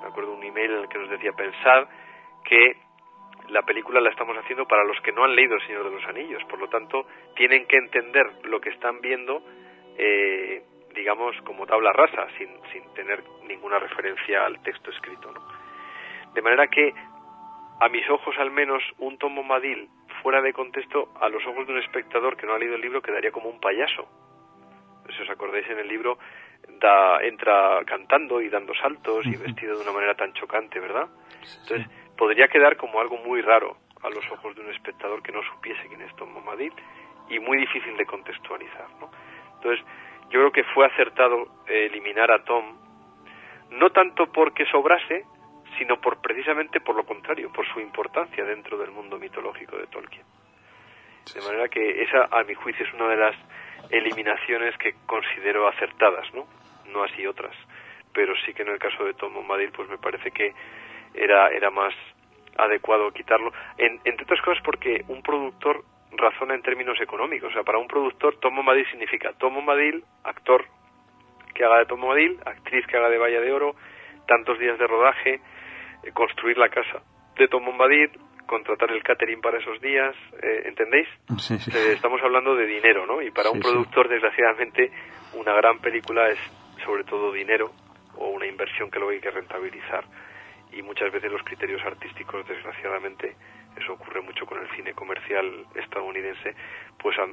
Me 0.01 0.07
acuerdo 0.07 0.33
un 0.33 0.43
email 0.43 0.71
en 0.71 0.79
el 0.79 0.89
que 0.89 0.97
nos 0.97 1.09
decía, 1.09 1.31
pensad 1.33 1.87
que 2.45 2.88
la 3.51 3.63
película 3.63 4.01
la 4.01 4.09
estamos 4.09 4.37
haciendo 4.37 4.67
para 4.67 4.83
los 4.83 4.99
que 5.01 5.11
no 5.11 5.23
han 5.23 5.35
leído 5.35 5.55
El 5.55 5.65
Señor 5.65 5.83
de 5.85 5.91
los 5.91 6.05
Anillos. 6.05 6.43
Por 6.49 6.59
lo 6.59 6.67
tanto, 6.67 7.05
tienen 7.35 7.65
que 7.65 7.77
entender 7.77 8.25
lo 8.43 8.59
que 8.59 8.69
están 8.69 9.01
viendo, 9.01 9.41
eh, 9.97 10.63
digamos, 10.93 11.35
como 11.43 11.65
tabla 11.65 11.91
rasa, 11.93 12.27
sin, 12.37 12.49
sin 12.71 12.93
tener 12.93 13.23
ninguna 13.47 13.79
referencia 13.79 14.45
al 14.45 14.61
texto 14.61 14.91
escrito. 14.91 15.31
¿no? 15.31 15.41
De 16.33 16.41
manera 16.41 16.67
que, 16.67 16.93
a 17.79 17.89
mis 17.89 18.07
ojos 18.09 18.35
al 18.37 18.51
menos, 18.51 18.83
un 18.99 19.17
Tom 19.17 19.35
Bombadil 19.35 19.89
fuera 20.21 20.41
de 20.41 20.53
contexto, 20.53 21.09
a 21.19 21.29
los 21.29 21.45
ojos 21.45 21.65
de 21.65 21.73
un 21.73 21.79
espectador 21.79 22.37
que 22.37 22.45
no 22.45 22.53
ha 22.53 22.59
leído 22.59 22.75
el 22.75 22.81
libro, 22.81 23.01
quedaría 23.01 23.31
como 23.31 23.49
un 23.49 23.59
payaso. 23.59 24.07
Si 25.15 25.23
os 25.23 25.29
acordáis 25.29 25.67
en 25.69 25.79
el 25.79 25.87
libro, 25.87 26.19
da, 26.79 27.23
entra 27.23 27.79
cantando 27.85 28.41
y 28.41 28.49
dando 28.49 28.73
saltos 28.75 29.25
y 29.25 29.35
vestido 29.35 29.75
de 29.75 29.83
una 29.83 29.91
manera 29.91 30.15
tan 30.15 30.33
chocante, 30.33 30.79
¿verdad? 30.79 31.07
Entonces, 31.61 31.87
podría 32.19 32.49
quedar 32.49 32.75
como 32.75 32.99
algo 32.99 33.17
muy 33.17 33.41
raro 33.41 33.77
a 34.03 34.09
los 34.09 34.29
ojos 34.29 34.53
de 34.53 34.61
un 34.61 34.69
espectador 34.71 35.23
que 35.23 35.31
no 35.31 35.41
supiese 35.41 35.87
quién 35.87 36.01
es 36.01 36.13
Tom 36.17 36.33
Bombadil 36.33 36.73
y 37.29 37.39
muy 37.39 37.57
difícil 37.57 37.95
de 37.95 38.05
contextualizar, 38.05 38.87
¿no? 38.99 39.09
Entonces, 39.55 39.85
yo 40.29 40.39
creo 40.41 40.51
que 40.51 40.63
fue 40.65 40.85
acertado 40.85 41.47
eh, 41.65 41.85
eliminar 41.85 42.29
a 42.29 42.43
Tom, 42.43 42.75
no 43.71 43.89
tanto 43.91 44.31
porque 44.33 44.65
sobrase, 44.65 45.23
sino 45.77 46.01
por 46.01 46.21
precisamente 46.21 46.81
por 46.81 46.95
lo 46.95 47.05
contrario, 47.05 47.53
por 47.53 47.65
su 47.71 47.79
importancia 47.79 48.43
dentro 48.43 48.77
del 48.77 48.91
mundo 48.91 49.17
mitológico 49.17 49.77
de 49.77 49.87
Tolkien. 49.87 50.25
De 51.33 51.41
manera 51.41 51.69
que 51.69 52.03
esa, 52.03 52.27
a 52.31 52.43
mi 52.43 52.53
juicio, 52.53 52.85
es 52.85 52.93
una 52.95 53.07
de 53.07 53.15
las 53.15 53.35
eliminaciones 53.91 54.77
que 54.77 54.93
considero 55.05 55.69
acertadas, 55.69 56.33
¿no? 56.33 56.47
No 56.91 57.03
así 57.03 57.25
otras. 57.25 57.55
Pero 58.11 58.33
sí 58.45 58.53
que 58.53 58.63
en 58.63 58.69
el 58.69 58.79
caso 58.79 59.05
de 59.05 59.13
Tom 59.13 59.33
Bombadil, 59.33 59.71
pues 59.71 59.87
me 59.87 59.97
parece 59.97 60.31
que 60.31 60.53
era, 61.13 61.49
era 61.49 61.69
más 61.69 61.93
adecuado 62.57 63.11
quitarlo. 63.11 63.51
En, 63.77 63.99
entre 64.03 64.23
otras 64.23 64.41
cosas 64.41 64.61
porque 64.63 65.03
un 65.07 65.21
productor 65.21 65.83
razona 66.11 66.55
en 66.55 66.61
términos 66.61 66.99
económicos. 67.01 67.49
O 67.49 67.53
sea, 67.53 67.63
para 67.63 67.77
un 67.77 67.87
productor, 67.87 68.37
Tom 68.39 68.55
Bombadil 68.55 68.85
significa 68.89 69.33
Tom 69.33 69.55
Bombadil, 69.55 70.03
actor 70.23 70.65
que 71.53 71.63
haga 71.63 71.79
de 71.79 71.85
Tom 71.85 72.01
Bombadil, 72.01 72.39
actriz 72.45 72.85
que 72.87 72.97
haga 72.97 73.09
de 73.09 73.17
Valla 73.17 73.41
de 73.41 73.51
Oro, 73.51 73.75
tantos 74.27 74.59
días 74.59 74.77
de 74.77 74.87
rodaje, 74.87 75.39
eh, 76.03 76.11
construir 76.13 76.57
la 76.57 76.69
casa 76.69 77.01
de 77.37 77.47
Tom 77.47 77.65
Bombadil, 77.65 78.09
contratar 78.45 78.91
el 78.91 79.03
catering 79.03 79.41
para 79.41 79.59
esos 79.59 79.79
días, 79.79 80.15
eh, 80.41 80.63
¿entendéis? 80.65 81.07
Sí, 81.37 81.57
sí. 81.59 81.71
Eh, 81.71 81.93
estamos 81.93 82.21
hablando 82.23 82.55
de 82.55 82.65
dinero, 82.65 83.05
¿no? 83.05 83.21
Y 83.21 83.31
para 83.31 83.51
un 83.51 83.61
Sí, 83.61 83.63
productor, 83.63 84.09
desgraciadamente, 84.09 84.91
una 85.33 85.53
gran 85.53 85.79
película 85.79 86.27
es 86.29 86.39
sobre 86.83 87.03
todo 87.03 87.31
dinero 87.31 87.71
o 88.17 88.29
una 88.29 88.47
inversión 88.47 88.89
que 88.89 88.97
luego 88.97 89.11
hay 89.11 89.19
que 89.21 89.31
rentabilizar. 89.31 90.03
Y 90.71 90.81
muchas 90.83 91.11
veces 91.11 91.31
los 91.31 91.41
criterios 91.43 91.81
artísticos, 91.83 92.47
desgraciadamente, 92.47 93.35
eso 93.75 93.93
ocurre 93.93 94.21
mucho 94.21 94.45
con 94.45 94.59
el 94.59 94.69
cine 94.75 94.93
comercial 94.93 95.65
estadounidense, 95.75 96.55
pues 96.99 97.17
a, 97.17 97.25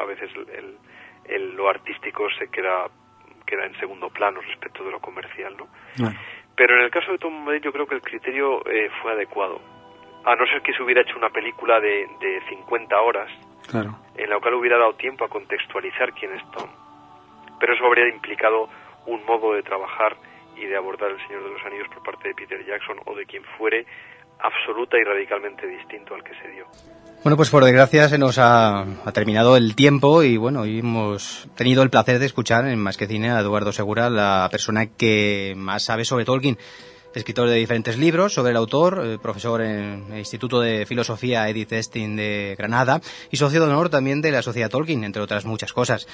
a 0.00 0.04
veces 0.04 0.30
el, 0.34 0.76
el- 1.26 1.54
lo 1.56 1.68
artístico 1.68 2.28
se 2.38 2.48
queda, 2.48 2.88
queda 3.46 3.66
en 3.66 3.78
segundo 3.78 4.10
plano 4.10 4.40
respecto 4.40 4.82
de 4.84 4.90
lo 4.90 5.00
comercial, 5.00 5.56
¿no? 5.56 5.68
Bueno, 5.98 6.18
Pero 6.56 6.74
en 6.76 6.82
el 6.82 6.90
caso 6.90 7.12
de 7.12 7.18
Tom 7.18 7.32
Bombadil 7.34 7.62
yo 7.62 7.72
creo 7.72 7.86
que 7.86 7.94
el 7.94 8.02
criterio 8.02 8.66
eh, 8.66 8.90
fue 9.02 9.12
adecuado. 9.12 9.60
A 10.24 10.34
no 10.34 10.44
ser 10.46 10.60
que 10.62 10.72
se 10.74 10.82
hubiera 10.82 11.02
hecho 11.02 11.16
una 11.16 11.30
película 11.30 11.80
de, 11.80 12.06
de 12.20 12.42
50 12.48 13.00
horas, 13.00 13.30
claro. 13.70 13.96
en 14.16 14.28
la 14.28 14.38
cual 14.40 14.54
hubiera 14.54 14.76
dado 14.78 14.94
tiempo 14.94 15.24
a 15.24 15.28
contextualizar 15.28 16.12
quién 16.12 16.32
es 16.34 16.42
Tom. 16.50 16.68
Pero 17.60 17.74
eso 17.74 17.86
habría 17.86 18.08
implicado 18.08 18.68
un 19.06 19.24
modo 19.24 19.54
de 19.54 19.62
trabajar 19.62 20.16
y 20.60 20.66
de 20.66 20.76
abordar 20.76 21.10
El 21.10 21.26
Señor 21.26 21.44
de 21.44 21.50
los 21.50 21.62
Anillos 21.64 21.88
por 21.88 22.02
parte 22.02 22.28
de 22.28 22.34
Peter 22.34 22.64
Jackson 22.66 22.98
o 23.06 23.14
de 23.14 23.24
quien 23.24 23.42
fuere 23.56 23.86
absoluta 24.38 24.96
y 24.98 25.04
radicalmente 25.04 25.66
distinto 25.66 26.14
al 26.14 26.22
que 26.22 26.32
se 26.42 26.48
dio. 26.48 26.66
Bueno, 27.22 27.36
pues 27.36 27.50
por 27.50 27.64
desgracia 27.64 28.08
se 28.08 28.16
nos 28.16 28.38
ha, 28.38 28.80
ha 28.80 29.12
terminado 29.12 29.56
el 29.56 29.74
tiempo 29.74 30.22
y 30.22 30.38
bueno, 30.38 30.64
hemos 30.64 31.48
tenido 31.54 31.82
el 31.82 31.90
placer 31.90 32.18
de 32.18 32.26
escuchar 32.26 32.66
en 32.66 32.78
Más 32.78 32.96
que 32.96 33.06
Cine 33.06 33.30
a 33.30 33.40
Eduardo 33.40 33.72
Segura, 33.72 34.08
la 34.08 34.48
persona 34.50 34.86
que 34.86 35.52
más 35.56 35.84
sabe 35.84 36.06
sobre 36.06 36.24
Tolkien, 36.24 36.56
escritor 37.14 37.48
de 37.48 37.56
diferentes 37.56 37.98
libros 37.98 38.32
sobre 38.34 38.52
el 38.52 38.56
autor, 38.56 39.02
eh, 39.04 39.18
profesor 39.18 39.60
en 39.62 40.06
el 40.12 40.18
Instituto 40.18 40.60
de 40.60 40.86
Filosofía 40.86 41.48
Edith 41.48 41.72
Estin 41.72 42.16
de 42.16 42.54
Granada 42.56 43.00
y 43.30 43.36
socio 43.36 43.60
de 43.60 43.66
honor 43.66 43.90
también 43.90 44.22
de 44.22 44.30
la 44.30 44.42
Sociedad 44.42 44.70
Tolkien, 44.70 45.04
entre 45.04 45.22
otras 45.22 45.44
muchas 45.44 45.72
cosas. 45.72 46.06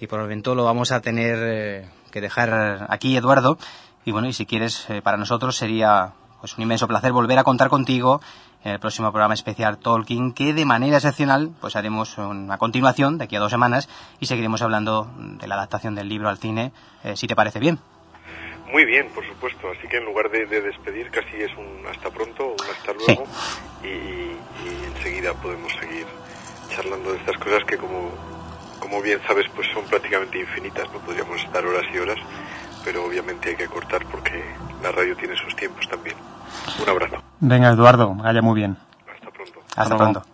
Y 0.00 0.06
por 0.06 0.20
el 0.20 0.24
momento 0.24 0.54
lo 0.54 0.64
vamos 0.64 0.92
a 0.92 1.00
tener 1.00 1.38
eh, 1.42 1.88
que 2.10 2.20
dejar 2.20 2.86
aquí, 2.88 3.16
Eduardo. 3.16 3.58
Y 4.04 4.12
bueno, 4.12 4.28
y 4.28 4.32
si 4.32 4.46
quieres, 4.46 4.88
eh, 4.90 5.02
para 5.02 5.16
nosotros 5.16 5.56
sería 5.56 6.12
pues 6.40 6.56
un 6.56 6.62
inmenso 6.62 6.86
placer 6.86 7.12
volver 7.12 7.38
a 7.38 7.44
contar 7.44 7.68
contigo 7.68 8.20
en 8.64 8.72
el 8.72 8.78
próximo 8.78 9.10
programa 9.12 9.34
especial 9.34 9.78
Tolkien, 9.78 10.32
que 10.32 10.52
de 10.52 10.64
manera 10.66 10.96
excepcional 10.96 11.50
pues 11.60 11.74
haremos 11.76 12.18
una 12.18 12.58
continuación 12.58 13.16
de 13.18 13.24
aquí 13.24 13.36
a 13.36 13.40
dos 13.40 13.50
semanas 13.50 13.88
y 14.20 14.26
seguiremos 14.26 14.60
hablando 14.62 15.10
de 15.16 15.46
la 15.46 15.54
adaptación 15.54 15.94
del 15.94 16.08
libro 16.08 16.28
al 16.28 16.38
cine, 16.38 16.72
eh, 17.02 17.16
si 17.16 17.26
te 17.26 17.34
parece 17.34 17.60
bien. 17.60 17.78
Muy 18.70 18.84
bien, 18.86 19.08
por 19.14 19.26
supuesto. 19.26 19.68
Así 19.70 19.86
que 19.88 19.98
en 19.98 20.04
lugar 20.04 20.30
de, 20.30 20.46
de 20.46 20.60
despedir, 20.60 21.10
casi 21.10 21.36
es 21.36 21.50
un 21.56 21.86
hasta 21.86 22.10
pronto, 22.10 22.48
un 22.48 22.70
hasta 22.70 22.92
luego. 22.92 23.24
Y, 23.82 23.86
y 23.86 24.84
enseguida 24.96 25.32
podemos 25.34 25.72
seguir 25.74 26.06
charlando 26.70 27.12
de 27.12 27.18
estas 27.18 27.36
cosas 27.38 27.62
que, 27.64 27.76
como, 27.76 28.10
como 28.80 29.00
bien 29.00 29.20
sabes, 29.28 29.46
pues 29.54 29.68
son 29.72 29.84
prácticamente 29.84 30.40
infinitas. 30.40 30.92
No 30.92 30.98
podríamos 31.00 31.40
estar 31.40 31.64
horas 31.64 31.84
y 31.94 31.98
horas, 31.98 32.18
pero 32.84 33.04
obviamente 33.04 33.50
hay 33.50 33.56
que 33.56 33.66
cortar 33.66 34.04
porque 34.06 34.44
la 34.82 34.92
radio 34.92 35.16
tiene 35.16 35.34
sus 35.36 35.56
tiempos 35.56 35.88
también. 35.88 36.16
Un 36.82 36.88
abrazo. 36.88 37.22
Venga, 37.40 37.70
Eduardo, 37.70 38.14
vaya 38.14 38.42
muy 38.42 38.56
bien. 38.56 38.76
Hasta 39.12 39.30
pronto. 39.30 39.60
Hasta 39.74 39.96
luego. 39.96 40.12
pronto. 40.12 40.33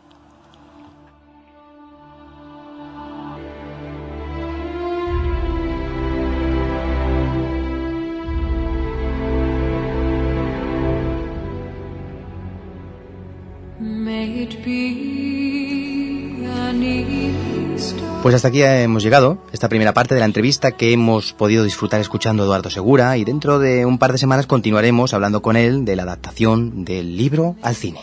Pues 18.23 18.35
hasta 18.35 18.49
aquí 18.49 18.63
hemos 18.63 19.03
llegado, 19.03 19.39
esta 19.51 19.71
primera 19.71 19.95
parte 19.95 20.15
de 20.15 20.21
la 20.21 20.27
entrevista 20.27 20.73
que 20.73 20.93
hemos 20.93 21.33
podido 21.33 21.65
disfrutar 21.65 22.03
escuchando 22.03 22.43
a 22.43 22.47
Eduardo 22.47 22.69
Segura 22.69 23.17
y 23.17 23.25
dentro 23.25 23.59
de 23.59 23.87
un 23.87 23.99
par 23.99 24.13
de 24.13 24.19
semanas 24.19 24.47
continuaremos 24.47 25.15
hablando 25.15 25.41
con 25.41 25.57
él 25.57 25.87
de 25.87 25.97
la 25.97 26.03
adaptación 26.03 26.85
del 26.85 27.17
libro 27.17 27.57
al 27.63 27.75
cine. 27.75 28.01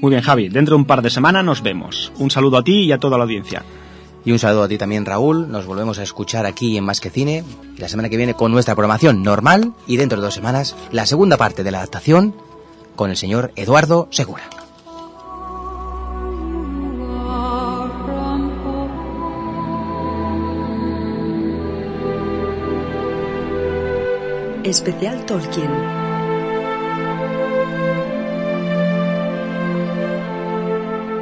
Muy 0.00 0.10
bien, 0.10 0.22
Javi. 0.22 0.48
Dentro 0.50 0.76
de 0.76 0.82
un 0.82 0.86
par 0.86 1.02
de 1.02 1.10
semanas 1.10 1.44
nos 1.44 1.64
vemos. 1.64 2.12
Un 2.16 2.30
saludo 2.30 2.58
a 2.58 2.62
ti 2.62 2.82
y 2.82 2.92
a 2.92 3.00
toda 3.00 3.18
la 3.18 3.24
audiencia. 3.24 3.64
Y 4.24 4.30
un 4.30 4.38
saludo 4.38 4.62
a 4.62 4.68
ti 4.68 4.78
también, 4.78 5.04
Raúl. 5.04 5.50
Nos 5.50 5.66
volvemos 5.66 5.98
a 5.98 6.04
escuchar 6.04 6.46
aquí 6.46 6.76
en 6.76 6.84
Más 6.84 7.00
que 7.00 7.10
Cine 7.10 7.42
y 7.76 7.80
la 7.80 7.88
semana 7.88 8.08
que 8.08 8.16
viene 8.16 8.34
con 8.34 8.52
nuestra 8.52 8.76
programación 8.76 9.24
normal 9.24 9.72
y 9.88 9.96
dentro 9.96 10.20
de 10.20 10.26
dos 10.26 10.34
semanas 10.34 10.76
la 10.92 11.06
segunda 11.06 11.36
parte 11.36 11.64
de 11.64 11.72
la 11.72 11.78
adaptación 11.78 12.36
con 12.94 13.10
el 13.10 13.16
señor 13.16 13.50
Eduardo 13.56 14.06
Segura. 14.12 14.44
Especial 24.64 25.26
Tolkien. 25.26 25.70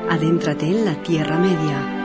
Adéntrate 0.09 0.67
en 0.67 0.85
la 0.85 0.95
Tierra 1.03 1.39
Media. 1.39 2.02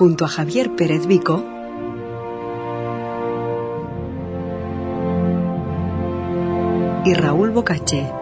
Junto 0.00 0.24
a 0.24 0.28
Javier 0.28 0.74
Pérez 0.76 1.06
Vico 1.06 1.44
y 7.04 7.12
Raúl 7.12 7.50
Bocache. 7.50 8.19